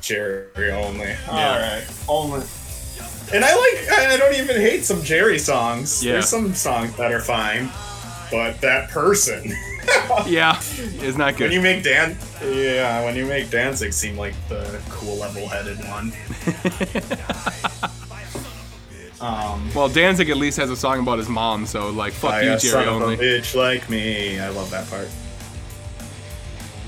Jerry 0.00 0.70
only. 0.72 1.06
Yeah. 1.06 1.28
Alright. 1.28 1.84
Only. 2.08 2.46
And 3.34 3.44
I 3.44 3.54
like 3.54 3.90
I 3.98 4.14
I 4.14 4.16
don't 4.16 4.34
even 4.34 4.56
hate 4.60 4.84
some 4.84 5.02
Jerry 5.02 5.38
songs. 5.38 6.04
Yeah. 6.04 6.12
There's 6.12 6.28
some 6.28 6.54
songs 6.54 6.94
that 6.96 7.12
are 7.12 7.20
fine. 7.20 7.70
But 8.30 8.60
that 8.60 8.90
person. 8.90 9.52
Yeah, 10.26 10.58
it's 10.58 11.16
not 11.16 11.36
good. 11.36 11.44
when 11.44 11.52
you 11.52 11.60
make 11.62 11.82
Dan 11.82 12.16
Yeah, 12.42 13.04
when 13.04 13.16
you 13.16 13.24
make 13.26 13.50
Danzig 13.50 13.92
seem 13.92 14.16
like 14.16 14.34
the 14.48 14.80
cool 14.90 15.16
level 15.16 15.48
headed 15.48 15.78
one. 15.88 16.12
um 19.20 19.70
Well, 19.74 19.88
Danzig 19.88 20.28
at 20.30 20.36
least 20.36 20.56
has 20.58 20.70
a 20.70 20.76
song 20.76 21.00
about 21.00 21.18
his 21.18 21.28
mom, 21.28 21.66
so 21.66 21.90
like, 21.90 22.12
fuck 22.12 22.42
you, 22.42 22.48
Jerry 22.50 22.58
son 22.58 22.88
of 22.88 23.02
only. 23.02 23.14
a 23.14 23.18
bitch 23.18 23.54
like 23.54 23.88
me. 23.88 24.38
I 24.38 24.48
love 24.50 24.70
that 24.70 24.88
part. 24.90 25.08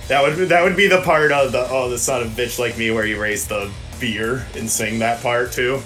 That 0.09 0.23
would 0.23 0.37
be, 0.37 0.45
that 0.45 0.63
would 0.63 0.77
be 0.77 0.87
the 0.87 1.01
part 1.01 1.33
of 1.33 1.53
the 1.53 1.67
oh 1.71 1.89
the 1.89 1.99
son 1.99 2.23
of 2.23 2.39
a 2.39 2.43
bitch 2.43 2.59
like 2.59 2.77
me 2.77 2.91
where 2.91 3.07
you 3.07 3.21
raise 3.21 3.47
the 3.49 3.71
beer 4.01 4.45
and 4.55 4.69
sing 4.69 4.99
that 4.99 5.23
part 5.23 5.51
too. 5.53 5.81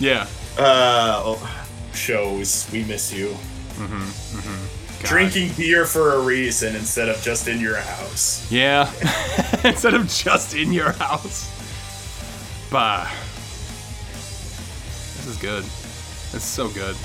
Yeah. 0.00 0.26
Uh, 0.58 1.22
oh, 1.24 1.64
shows 1.94 2.68
we 2.72 2.82
miss 2.84 3.12
you. 3.12 3.36
God. 5.02 5.08
Drinking 5.08 5.52
beer 5.56 5.84
for 5.84 6.14
a 6.14 6.20
reason 6.20 6.74
instead 6.76 7.08
of 7.08 7.20
just 7.22 7.48
in 7.48 7.60
your 7.60 7.76
house. 7.76 8.50
Yeah. 8.50 8.90
Instead 9.64 9.94
of 9.94 10.08
just 10.08 10.54
in 10.54 10.72
your 10.72 10.92
house. 10.92 11.48
Bah. 12.70 13.08
This 15.16 15.26
is 15.26 15.36
good. 15.36 15.62
It's 15.64 16.44
so 16.44 16.68
good. 16.70 16.96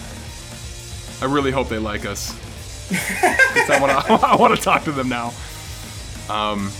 I 1.22 1.26
really 1.32 1.52
hope 1.52 1.70
they 1.70 1.78
like 1.78 2.06
us. 2.06 2.32
I 3.70 3.80
want 3.82 3.92
to. 3.92 4.14
I 4.52 4.56
talk 4.56 4.84
to 4.86 4.92
them 4.92 5.10
now. 5.10 5.34
Um. 6.30 6.72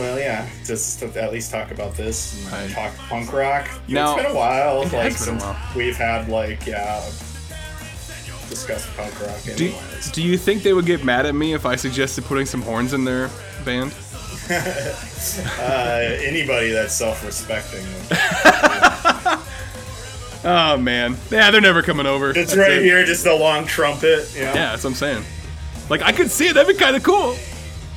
Well, 0.00 0.18
yeah, 0.18 0.48
just 0.64 0.98
to 1.00 1.22
at 1.22 1.32
least 1.32 1.52
talk 1.52 1.70
about 1.70 1.94
this 1.94 2.42
and 2.42 2.52
Right. 2.52 2.70
talk 2.72 2.96
punk 3.08 3.32
rock. 3.32 3.68
Now- 3.86 4.16
it's 4.16 4.22
been 4.24 4.32
a 4.32 4.34
while, 4.34 4.82
It 4.82 4.88
has 4.88 5.26
like 5.26 5.26
been 5.26 5.36
a 5.40 5.44
while. 5.52 5.56
we've 5.76 5.96
had 5.96 6.28
like 6.28 6.66
yeah, 6.66 7.00
discussed 8.48 8.88
punk 8.96 9.18
rock. 9.20 9.42
Do, 9.56 9.66
Anyways. 9.66 10.12
do 10.12 10.22
you 10.22 10.36
think 10.38 10.62
they 10.62 10.72
would 10.72 10.86
get 10.86 11.04
mad 11.04 11.26
at 11.26 11.34
me 11.34 11.52
if 11.54 11.66
I 11.66 11.76
suggested 11.76 12.24
putting 12.24 12.46
some 12.46 12.62
horns 12.62 12.92
in 12.92 13.04
their 13.04 13.30
band? 13.64 13.94
uh, 14.50 16.18
anybody 16.22 16.70
that's 16.70 16.94
self-respecting. 16.94 17.84
Oh 20.44 20.76
man. 20.76 21.16
Yeah, 21.30 21.50
they're 21.50 21.62
never 21.62 21.82
coming 21.82 22.04
over. 22.06 22.28
It's 22.30 22.36
That's 22.52 22.56
right 22.56 22.72
it. 22.72 22.82
here, 22.82 23.02
just 23.06 23.24
a 23.26 23.34
long 23.34 23.64
trumpet. 23.66 24.30
You 24.34 24.42
know? 24.42 24.48
Yeah, 24.48 24.72
that's 24.72 24.84
what 24.84 24.90
I'm 24.90 24.96
saying. 24.96 25.24
Like 25.88 26.02
I 26.02 26.12
could 26.12 26.30
see 26.30 26.48
it. 26.48 26.54
That'd 26.54 26.76
be 26.76 26.78
kind 26.78 26.94
of 26.96 27.02
cool. 27.02 27.34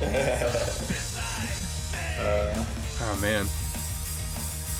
oh 3.00 3.18
man. 3.20 3.46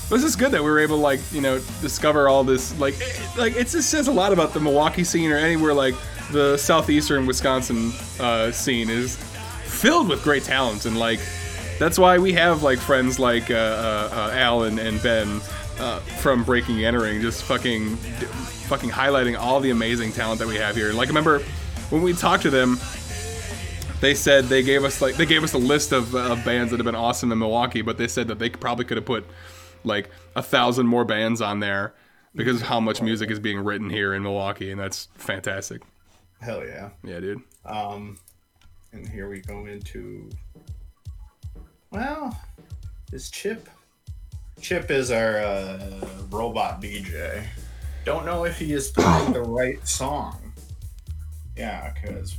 This 0.09 0.23
is 0.23 0.35
good 0.35 0.51
that 0.51 0.63
we 0.63 0.69
were 0.69 0.79
able 0.79 0.97
to 0.97 1.01
like 1.01 1.19
you 1.31 1.41
know 1.41 1.59
discover 1.81 2.27
all 2.27 2.43
this 2.43 2.77
like 2.79 2.95
it, 2.99 3.37
like 3.37 3.55
it 3.55 3.67
just 3.67 3.91
says 3.91 4.07
a 4.07 4.11
lot 4.11 4.33
about 4.33 4.53
the 4.53 4.59
Milwaukee 4.59 5.03
scene 5.03 5.31
or 5.31 5.37
anywhere 5.37 5.73
like 5.73 5.93
the 6.31 6.57
southeastern 6.57 7.27
Wisconsin 7.27 7.91
uh, 8.19 8.51
scene 8.51 8.89
is 8.89 9.17
filled 9.63 10.09
with 10.09 10.23
great 10.23 10.43
talent 10.43 10.85
and 10.85 10.97
like 10.97 11.19
that's 11.77 11.99
why 11.99 12.17
we 12.17 12.33
have 12.33 12.63
like 12.63 12.79
friends 12.79 13.19
like 13.19 13.51
uh, 13.51 13.53
uh, 13.53 14.09
uh, 14.11 14.31
Alan 14.33 14.79
and 14.79 15.01
Ben 15.03 15.41
uh, 15.79 15.99
from 15.99 16.43
Breaking 16.43 16.83
Entering 16.83 17.21
just 17.21 17.43
fucking 17.43 17.95
fucking 17.95 18.89
highlighting 18.89 19.37
all 19.37 19.59
the 19.59 19.69
amazing 19.69 20.11
talent 20.11 20.39
that 20.39 20.47
we 20.47 20.55
have 20.55 20.75
here. 20.75 20.91
Like 20.91 21.07
remember 21.07 21.39
when 21.91 22.01
we 22.01 22.13
talked 22.13 22.43
to 22.43 22.49
them 22.49 22.79
they 24.01 24.15
said 24.15 24.45
they 24.45 24.63
gave 24.63 24.83
us 24.83 25.01
like 25.01 25.15
they 25.15 25.25
gave 25.25 25.43
us 25.43 25.53
a 25.53 25.57
list 25.57 25.91
of, 25.91 26.15
uh, 26.15 26.35
bands 26.43 26.71
that 26.71 26.77
have 26.77 26.85
been 26.85 26.95
awesome 26.95 27.31
in 27.31 27.37
Milwaukee, 27.37 27.81
but 27.81 27.97
they 27.97 28.07
said 28.07 28.27
that 28.29 28.39
they 28.39 28.49
probably 28.49 28.85
could 28.85 28.97
have 28.97 29.05
put 29.05 29.25
like 29.83 30.09
a 30.35 30.41
thousand 30.41 30.87
more 30.87 31.05
bands 31.05 31.41
on 31.41 31.59
there 31.59 31.93
because 32.35 32.61
of 32.61 32.67
how 32.67 32.79
much 32.79 33.01
music 33.01 33.31
is 33.31 33.39
being 33.39 33.59
written 33.59 33.89
here 33.89 34.13
in 34.13 34.23
Milwaukee, 34.23 34.71
and 34.71 34.79
that's 34.79 35.07
fantastic. 35.15 35.81
Hell 36.41 36.65
yeah. 36.65 36.89
Yeah, 37.03 37.19
dude. 37.19 37.41
Um, 37.65 38.17
and 38.93 39.07
here 39.07 39.29
we 39.29 39.41
go 39.41 39.65
into. 39.65 40.29
Well, 41.91 42.39
is 43.11 43.29
Chip? 43.29 43.67
Chip 44.61 44.91
is 44.91 45.11
our 45.11 45.39
uh, 45.39 46.07
robot 46.29 46.81
DJ. 46.81 47.45
Don't 48.05 48.25
know 48.25 48.45
if 48.45 48.57
he 48.57 48.73
is 48.73 48.89
playing 48.89 49.33
the 49.33 49.41
right 49.41 49.85
song. 49.87 50.53
Yeah, 51.57 51.91
because 51.93 52.35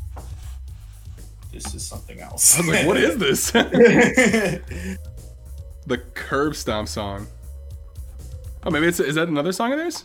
this 1.53 1.75
is 1.75 1.87
something 1.87 2.21
else. 2.21 2.57
I 2.57 2.61
was 2.61 2.69
like, 2.69 2.87
what 2.87 2.97
is 2.97 3.19
this? 3.19 3.53
the 5.87 5.99
curb 5.99 6.55
stomp 6.57 6.89
song. 6.89 7.27
Oh, 8.65 8.71
maybe 8.71 8.87
it's 8.87 9.01
is 9.01 9.15
that 9.15 9.29
another 9.29 9.53
song 9.53 9.73
of 9.73 9.79
theirs? 9.79 10.05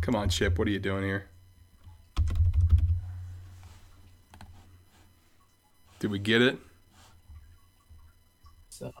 Come 0.00 0.16
on, 0.16 0.28
Chip. 0.28 0.58
What 0.58 0.68
are 0.68 0.70
you 0.70 0.78
doing 0.78 1.04
here? 1.04 1.26
Did 5.98 6.10
we 6.10 6.18
get 6.18 6.42
it? 6.42 6.58
So, 8.68 8.92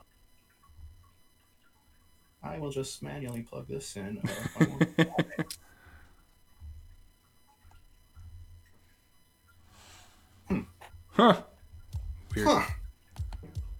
I 2.42 2.58
will 2.58 2.70
just 2.70 3.02
manually 3.02 3.42
plug 3.42 3.68
this 3.68 3.96
in. 3.96 4.18
uh, 4.24 4.64
if 4.96 5.46
Huh. 11.10 11.42
Weird. 12.46 12.58
Huh. 12.58 12.70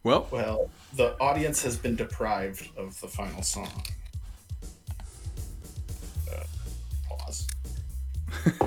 Well, 0.03 0.29
Well, 0.31 0.71
the 0.95 1.17
audience 1.21 1.62
has 1.62 1.77
been 1.77 1.97
deprived 1.97 2.69
of 2.77 3.01
the 3.01 3.09
final 3.09 3.43
song. 3.43 3.83
Uh, 6.31 6.43
pause. 7.09 7.47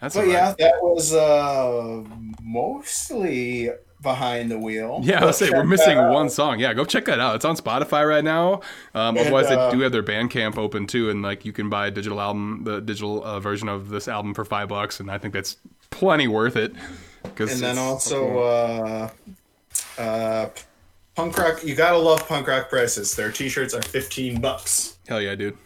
that's 0.00 0.14
But 0.14 0.16
all 0.16 0.22
right. 0.22 0.28
yeah, 0.32 0.54
that 0.58 0.74
was 0.80 1.12
uh, 1.12 2.04
mostly 2.42 3.70
behind 4.00 4.48
the 4.48 4.58
wheel. 4.58 5.00
Yeah, 5.02 5.16
I 5.16 5.20
But 5.20 5.26
was 5.26 5.36
say 5.38 5.50
we're 5.50 5.64
missing 5.64 5.98
one 5.98 6.30
song. 6.30 6.60
Yeah, 6.60 6.72
go 6.72 6.84
check 6.84 7.04
that 7.06 7.18
out. 7.18 7.34
It's 7.34 7.44
on 7.44 7.56
Spotify 7.56 8.08
right 8.08 8.22
now. 8.22 8.60
Um, 8.94 9.16
And, 9.16 9.18
otherwise, 9.18 9.46
uh, 9.46 9.70
they 9.70 9.76
do 9.76 9.82
have 9.82 9.90
their 9.90 10.04
Bandcamp 10.04 10.56
open 10.56 10.86
too, 10.86 11.10
and 11.10 11.20
like 11.20 11.44
you 11.44 11.52
can 11.52 11.68
buy 11.68 11.88
a 11.88 11.90
digital 11.90 12.20
album, 12.20 12.62
the 12.62 12.80
digital 12.80 13.24
uh, 13.24 13.40
version 13.40 13.68
of 13.68 13.88
this 13.88 14.06
album 14.06 14.34
for 14.34 14.44
five 14.44 14.68
bucks, 14.68 15.00
and 15.00 15.10
I 15.10 15.18
think 15.18 15.34
that's 15.34 15.56
plenty 15.90 16.28
worth 16.28 16.54
it. 16.54 16.74
And 17.24 17.48
then 17.48 17.78
also 17.78 18.38
uh, 18.38 19.10
uh, 19.98 20.48
punk 21.14 21.36
rock. 21.38 21.64
You 21.64 21.74
gotta 21.74 21.98
love 21.98 22.26
punk 22.28 22.46
rock 22.46 22.68
prices. 22.68 23.14
Their 23.14 23.30
t-shirts 23.30 23.74
are 23.74 23.82
fifteen 23.82 24.40
bucks, 24.40 24.98
Hell 25.06 25.20
yeah, 25.20 25.34
dude. 25.34 25.56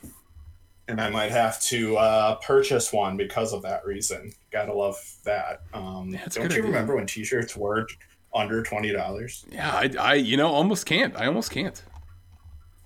and 0.89 1.01
I 1.01 1.11
might 1.11 1.31
have 1.31 1.61
to 1.63 1.97
uh, 1.97 2.35
purchase 2.37 2.93
one 2.93 3.17
because 3.17 3.53
of 3.53 3.63
that 3.63 3.87
reason. 3.87 4.33
Gotta 4.51 4.73
love 4.75 4.97
that. 5.25 5.63
Um, 5.73 6.13
don't 6.13 6.37
you 6.37 6.43
idea. 6.45 6.63
remember 6.63 6.97
when 6.97 7.07
t-shirts 7.07 7.57
were 7.57 7.87
under 8.35 8.63
twenty 8.63 8.93
dollars? 8.93 9.45
Yeah, 9.51 9.71
I, 9.71 9.91
I, 9.99 10.15
you 10.15 10.37
know, 10.37 10.49
almost 10.49 10.87
can't. 10.87 11.17
I 11.17 11.27
almost 11.27 11.51
can't. 11.51 11.83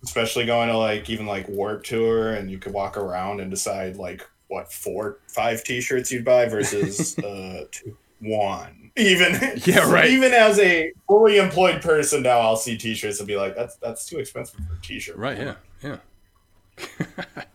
Especially 0.02 0.46
going 0.46 0.68
to 0.68 0.76
like 0.76 1.10
even 1.10 1.26
like 1.26 1.48
Warp 1.48 1.82
Tour, 1.82 2.34
and 2.34 2.50
you 2.50 2.58
could 2.58 2.72
walk 2.72 2.96
around 2.96 3.40
and 3.40 3.50
decide 3.50 3.96
like 3.96 4.28
what 4.48 4.72
four, 4.72 5.18
five 5.26 5.64
t-shirts 5.64 6.12
you'd 6.12 6.24
buy 6.24 6.46
versus 6.46 7.18
uh, 7.24 7.64
two, 7.72 7.96
one. 8.26 8.90
Even 8.96 9.34
Yeah, 9.66 9.90
right. 9.92 10.08
Even 10.10 10.32
as 10.32 10.58
a 10.58 10.92
fully 11.06 11.36
employed 11.38 11.82
person 11.82 12.22
now, 12.22 12.38
I'll 12.40 12.56
see 12.56 12.76
t-shirts 12.78 13.18
and 13.20 13.26
be 13.26 13.36
like, 13.36 13.54
"That's 13.54 13.76
that's 13.76 14.06
too 14.06 14.18
expensive 14.18 14.56
for 14.66 14.74
a 14.74 14.80
t-shirt." 14.82 15.16
Right? 15.16 15.36
Yeah, 15.38 15.54
yeah. 15.82 15.96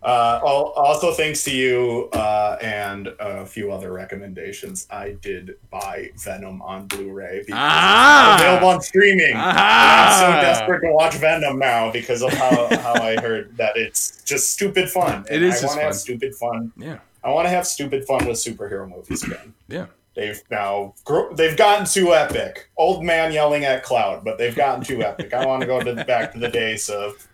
Uh, 0.03 0.39
also, 0.43 1.13
thanks 1.13 1.43
to 1.43 1.51
you 1.55 2.09
uh, 2.13 2.57
and 2.59 3.07
a 3.19 3.45
few 3.45 3.71
other 3.71 3.91
recommendations, 3.93 4.87
I 4.89 5.11
did 5.21 5.57
buy 5.69 6.09
Venom 6.17 6.59
on 6.63 6.87
Blu-ray. 6.87 7.43
because 7.45 7.53
Ah! 7.55 8.33
it's 8.33 8.41
available 8.41 8.67
on 8.69 8.81
streaming. 8.81 9.33
Ah! 9.35 10.25
I'm 10.25 10.33
so 10.33 10.41
desperate 10.41 10.79
to 10.87 10.91
watch 10.93 11.13
Venom 11.15 11.59
now 11.59 11.91
because 11.91 12.23
of 12.23 12.33
how, 12.33 12.67
how 12.77 12.93
I 12.95 13.15
heard 13.21 13.55
that 13.57 13.77
it's 13.77 14.23
just 14.23 14.51
stupid 14.53 14.89
fun. 14.89 15.23
It 15.29 15.43
is 15.43 15.63
I 15.63 15.67
want 15.67 15.79
to 15.79 15.85
have 15.85 15.95
stupid 15.95 16.33
fun. 16.33 16.71
Yeah, 16.75 16.97
I 17.23 17.29
want 17.29 17.45
to 17.45 17.49
have 17.51 17.67
stupid 17.67 18.05
fun 18.05 18.25
with 18.25 18.37
superhero 18.37 18.89
movies 18.89 19.23
again. 19.23 19.53
yeah. 19.67 19.85
They've 20.21 20.41
now 20.51 20.93
gr- 21.03 21.33
they've 21.33 21.57
gotten 21.57 21.85
too 21.85 22.13
epic. 22.13 22.69
Old 22.77 23.03
man 23.03 23.31
yelling 23.31 23.65
at 23.65 23.83
cloud, 23.83 24.23
but 24.23 24.37
they've 24.37 24.55
gotten 24.55 24.83
too 24.83 25.01
epic. 25.01 25.33
I 25.33 25.45
want 25.45 25.61
to 25.61 25.67
go 25.67 25.81
to 25.81 25.93
the, 25.95 26.05
back 26.05 26.31
to 26.33 26.39
the 26.39 26.47
days 26.47 26.89
of 26.89 27.27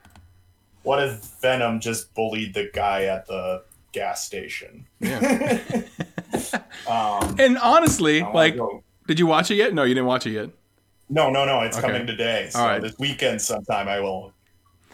what 0.83 1.03
if 1.03 1.19
Venom 1.41 1.79
just 1.81 2.13
bullied 2.13 2.53
the 2.53 2.69
guy 2.73 3.03
at 3.03 3.27
the 3.27 3.63
gas 3.91 4.25
station? 4.25 4.85
Yeah. 4.99 5.61
Um, 6.87 7.35
And 7.39 7.57
honestly, 7.57 8.21
like, 8.21 8.55
go- 8.57 8.83
did 9.07 9.19
you 9.19 9.27
watch 9.27 9.51
it 9.51 9.55
yet? 9.55 9.73
No, 9.73 9.83
you 9.83 9.93
didn't 9.93 10.07
watch 10.07 10.25
it 10.27 10.31
yet. 10.31 10.49
no, 11.09 11.29
no, 11.29 11.45
no, 11.45 11.61
it's 11.61 11.77
Okay. 11.77 11.87
coming 11.87 12.05
today. 12.07 12.47
So 12.51 12.59
All 12.59 12.67
right. 12.67 12.81
this 12.81 12.93
weekend, 12.99 13.41
sometime 13.41 13.87
I 13.87 13.99
will 13.99 14.33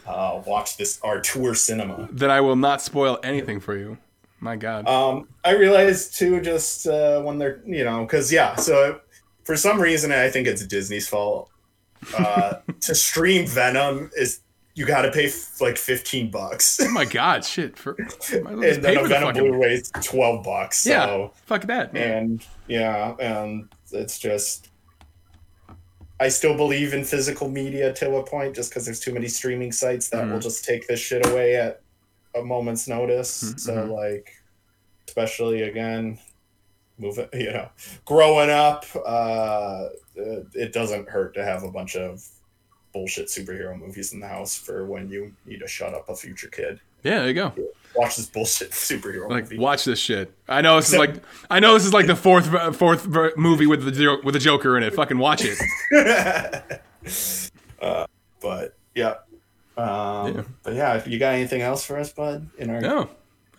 uh, 0.08 0.42
watch 0.46 0.78
this 0.78 1.00
auteur 1.04 1.54
cinema. 1.54 2.08
Then 2.12 2.32
I 2.32 2.42
will 2.42 2.56
not 2.56 2.82
spoil 2.82 3.20
anything 3.24 3.60
for 3.60 3.78
you. 3.78 3.98
My 4.44 4.58
God. 4.58 4.86
Um, 4.90 5.30
I 5.46 5.52
realized 5.52 6.18
too, 6.18 6.42
just 6.42 6.86
uh, 6.86 7.22
when 7.22 7.38
they're, 7.38 7.62
you 7.66 7.86
know, 7.86 8.02
because 8.02 8.30
yeah, 8.30 8.56
so 8.56 9.00
for 9.46 9.56
some 9.56 9.80
reason, 9.80 10.12
I 10.12 10.30
think 10.30 10.48
it's 10.48 10.66
Disney's 10.68 11.08
fault. 11.08 11.50
Uh, 12.18 12.56
to 12.82 12.94
stream 12.94 13.48
Venom 13.48 14.12
is 14.18 14.42
you 14.76 14.86
got 14.86 15.04
to 15.04 15.12
pay 15.12 15.28
f- 15.28 15.62
like 15.62 15.78
fifteen 15.78 16.30
bucks, 16.30 16.78
oh 16.82 16.92
my 16.92 17.06
God, 17.06 17.46
shit. 17.46 17.78
For, 17.78 17.96
might 17.98 18.12
as 18.12 18.32
well 18.44 18.62
just 18.62 18.76
and 18.76 18.84
then 18.84 18.98
a 18.98 19.04
the 19.04 19.08
Venom 19.08 19.34
Blu-ray 19.34 19.76
is 19.76 19.92
twelve 20.02 20.44
bucks. 20.44 20.86
Yeah, 20.86 21.30
fuck 21.46 21.62
that. 21.68 21.94
man. 21.94 22.18
and 22.18 22.46
yeah, 22.68 23.16
and 23.22 23.70
it's 23.94 24.20
just. 24.20 24.70
I 26.20 26.28
still 26.28 26.56
believe 26.58 26.94
in 26.94 27.04
physical 27.06 27.48
media 27.50 27.94
to 27.94 28.16
a 28.16 28.24
point, 28.26 28.56
just 28.56 28.72
because 28.72 28.84
there's 28.86 29.00
too 29.00 29.14
many 29.14 29.28
streaming 29.30 29.72
sites 29.72 30.10
that 30.10 30.26
will 30.28 30.40
Mhm. 30.40 30.44
just 30.44 30.66
take 30.66 30.88
this 30.88 31.00
shit 31.00 31.26
away 31.28 31.56
at 31.56 31.82
a 32.36 32.42
moment's 32.44 32.88
notice. 32.88 33.44
Mhm, 33.44 33.60
So 33.60 33.74
mhm. 33.76 33.92
like, 33.92 34.32
especially 35.08 35.64
again, 35.64 36.20
moving, 36.98 37.28
you 37.34 37.52
know, 37.52 37.70
growing 38.06 38.50
up, 38.50 38.86
uh, 39.06 39.90
it 40.16 40.74
doesn't 40.74 41.10
hurt 41.10 41.34
to 41.36 41.44
have 41.44 41.64
a 41.64 41.72
bunch 41.72 41.96
of 41.96 42.24
bullshit 42.94 43.28
superhero 43.28 43.78
movies 43.80 44.14
in 44.14 44.20
the 44.20 44.28
house 44.28 44.56
for 44.56 44.86
when 44.86 45.10
you 45.10 45.34
need 45.48 45.60
to 45.60 45.68
shut 45.68 45.94
up 45.96 46.08
a 46.10 46.16
future 46.16 46.48
kid. 46.50 46.80
Yeah, 47.04 47.20
there 47.20 47.28
you 47.28 47.34
go. 47.34 47.52
Watch 47.96 48.16
this 48.18 48.28
bullshit 48.28 48.72
superhero 48.72 49.30
Like, 49.30 49.46
movie. 49.46 49.58
watch 49.58 49.84
this 49.84 50.00
shit. 50.00 50.32
I 50.48 50.62
know 50.62 50.78
this 50.78 50.94
is 50.94 50.98
like, 51.00 51.16
I 51.50 51.60
know 51.60 51.74
this 51.74 51.86
is 51.86 51.94
like 51.94 52.08
the 52.08 52.16
fourth 52.16 52.76
fourth 52.78 53.08
movie 53.36 53.66
with 53.68 53.84
the 53.84 54.20
with 54.24 54.34
the 54.34 54.40
Joker 54.40 54.78
in 54.78 54.84
it. 54.84 54.94
Fucking 54.94 55.18
watch 55.18 55.44
it. 55.44 55.58
uh, 57.82 58.06
but 58.42 58.76
yeah. 58.96 59.16
Um, 59.78 60.36
Yeah. 60.36 60.44
But 60.64 60.74
yeah, 60.76 61.04
you 61.06 61.20
got 61.20 61.34
anything 61.34 61.62
else 61.62 61.84
for 61.84 61.98
us, 61.98 62.12
bud? 62.12 62.48
In 62.58 62.70
our 62.70 62.82
No, 62.82 63.10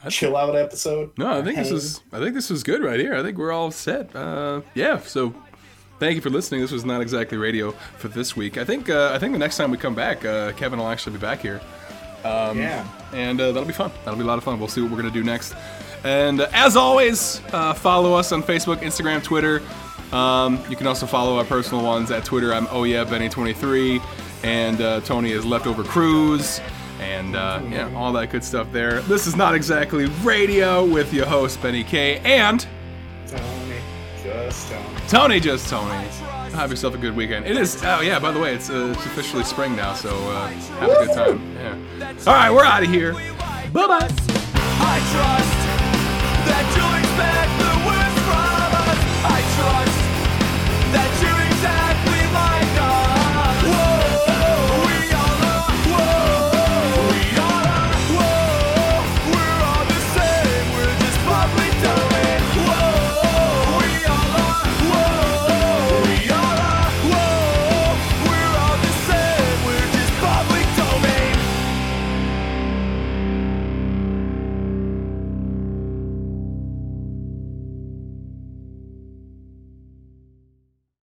chill 0.08 0.36
out 0.36 0.54
episode? 0.56 1.10
no, 1.18 1.38
I 1.38 1.42
think 1.42 1.56
this 1.56 1.70
is 1.70 2.00
I 2.12 2.18
think 2.18 2.34
this 2.34 2.50
was 2.50 2.62
good 2.62 2.82
right 2.82 3.00
here. 3.00 3.14
I 3.14 3.22
think 3.22 3.38
we're 3.38 3.52
all 3.52 3.70
set. 3.70 4.14
Uh, 4.14 4.60
yeah, 4.74 4.98
so. 4.98 5.34
Thank 6.00 6.16
you 6.16 6.20
for 6.20 6.28
listening. 6.28 6.60
This 6.60 6.72
was 6.72 6.84
not 6.84 7.00
exactly 7.00 7.38
radio 7.38 7.70
for 7.98 8.08
this 8.08 8.36
week. 8.36 8.58
I 8.58 8.64
think 8.64 8.90
uh, 8.90 9.12
I 9.14 9.18
think 9.20 9.32
the 9.32 9.38
next 9.38 9.56
time 9.56 9.70
we 9.70 9.78
come 9.78 9.94
back, 9.94 10.24
uh, 10.24 10.50
Kevin 10.52 10.80
will 10.80 10.88
actually 10.88 11.12
be 11.12 11.20
back 11.20 11.40
here. 11.40 11.60
Um, 12.24 12.58
yeah. 12.58 12.84
and 13.12 13.40
uh, 13.40 13.52
that'll 13.52 13.66
be 13.66 13.72
fun. 13.72 13.92
That'll 14.04 14.18
be 14.18 14.24
a 14.24 14.26
lot 14.26 14.36
of 14.36 14.44
fun. 14.44 14.58
We'll 14.58 14.68
see 14.68 14.80
what 14.82 14.90
we're 14.90 14.96
gonna 14.96 15.12
do 15.12 15.22
next. 15.22 15.54
And 16.02 16.40
uh, 16.40 16.48
as 16.52 16.74
always, 16.76 17.40
uh, 17.52 17.74
follow 17.74 18.14
us 18.14 18.32
on 18.32 18.42
Facebook, 18.42 18.78
Instagram, 18.78 19.22
Twitter. 19.22 19.62
Um, 20.12 20.60
you 20.68 20.74
can 20.76 20.88
also 20.88 21.06
follow 21.06 21.38
our 21.38 21.44
personal 21.44 21.84
ones 21.84 22.10
at 22.10 22.24
Twitter. 22.24 22.52
I'm 22.52 22.66
oh 22.72 22.82
yeah 22.84 23.04
Benny23, 23.04 24.00
and 24.44 24.80
uh, 24.82 25.00
Tony 25.00 25.32
is 25.32 25.44
Leftover 25.44 25.82
Cruise, 25.82 26.60
and 27.00 27.34
uh, 27.34 27.62
yeah, 27.70 27.90
all 27.96 28.12
that 28.12 28.30
good 28.30 28.44
stuff 28.44 28.70
there. 28.72 29.00
This 29.02 29.26
is 29.26 29.34
not 29.34 29.54
exactly 29.54 30.06
radio 30.22 30.84
with 30.84 31.12
your 31.14 31.24
host 31.26 31.60
Benny 31.62 31.82
K 31.82 32.18
and 32.18 32.66
Tony, 33.26 33.80
just 34.22 34.70
Tony. 34.70 35.00
Tony 35.08 35.40
just 35.40 35.68
Tony. 35.70 36.08
Have 36.52 36.70
yourself 36.70 36.94
a 36.94 36.98
good 36.98 37.16
weekend. 37.16 37.46
It 37.46 37.56
is. 37.56 37.82
Oh 37.84 38.00
yeah. 38.00 38.18
By 38.18 38.30
the 38.30 38.38
way, 38.38 38.54
it's, 38.54 38.70
uh, 38.70 38.92
it's 38.94 39.06
officially 39.06 39.44
spring 39.44 39.74
now, 39.74 39.94
so 39.94 40.10
uh, 40.28 40.48
have 40.48 40.90
a 40.90 41.06
good 41.06 41.14
time. 41.14 41.56
Yeah. 41.56 42.12
All 42.26 42.34
right, 42.34 42.50
we're 42.50 42.64
out 42.64 42.82
of 42.82 42.90
here. 42.90 43.14
Bye 43.72 43.86
bye. 43.86 44.08
I 44.56 45.00
trust 45.10 47.03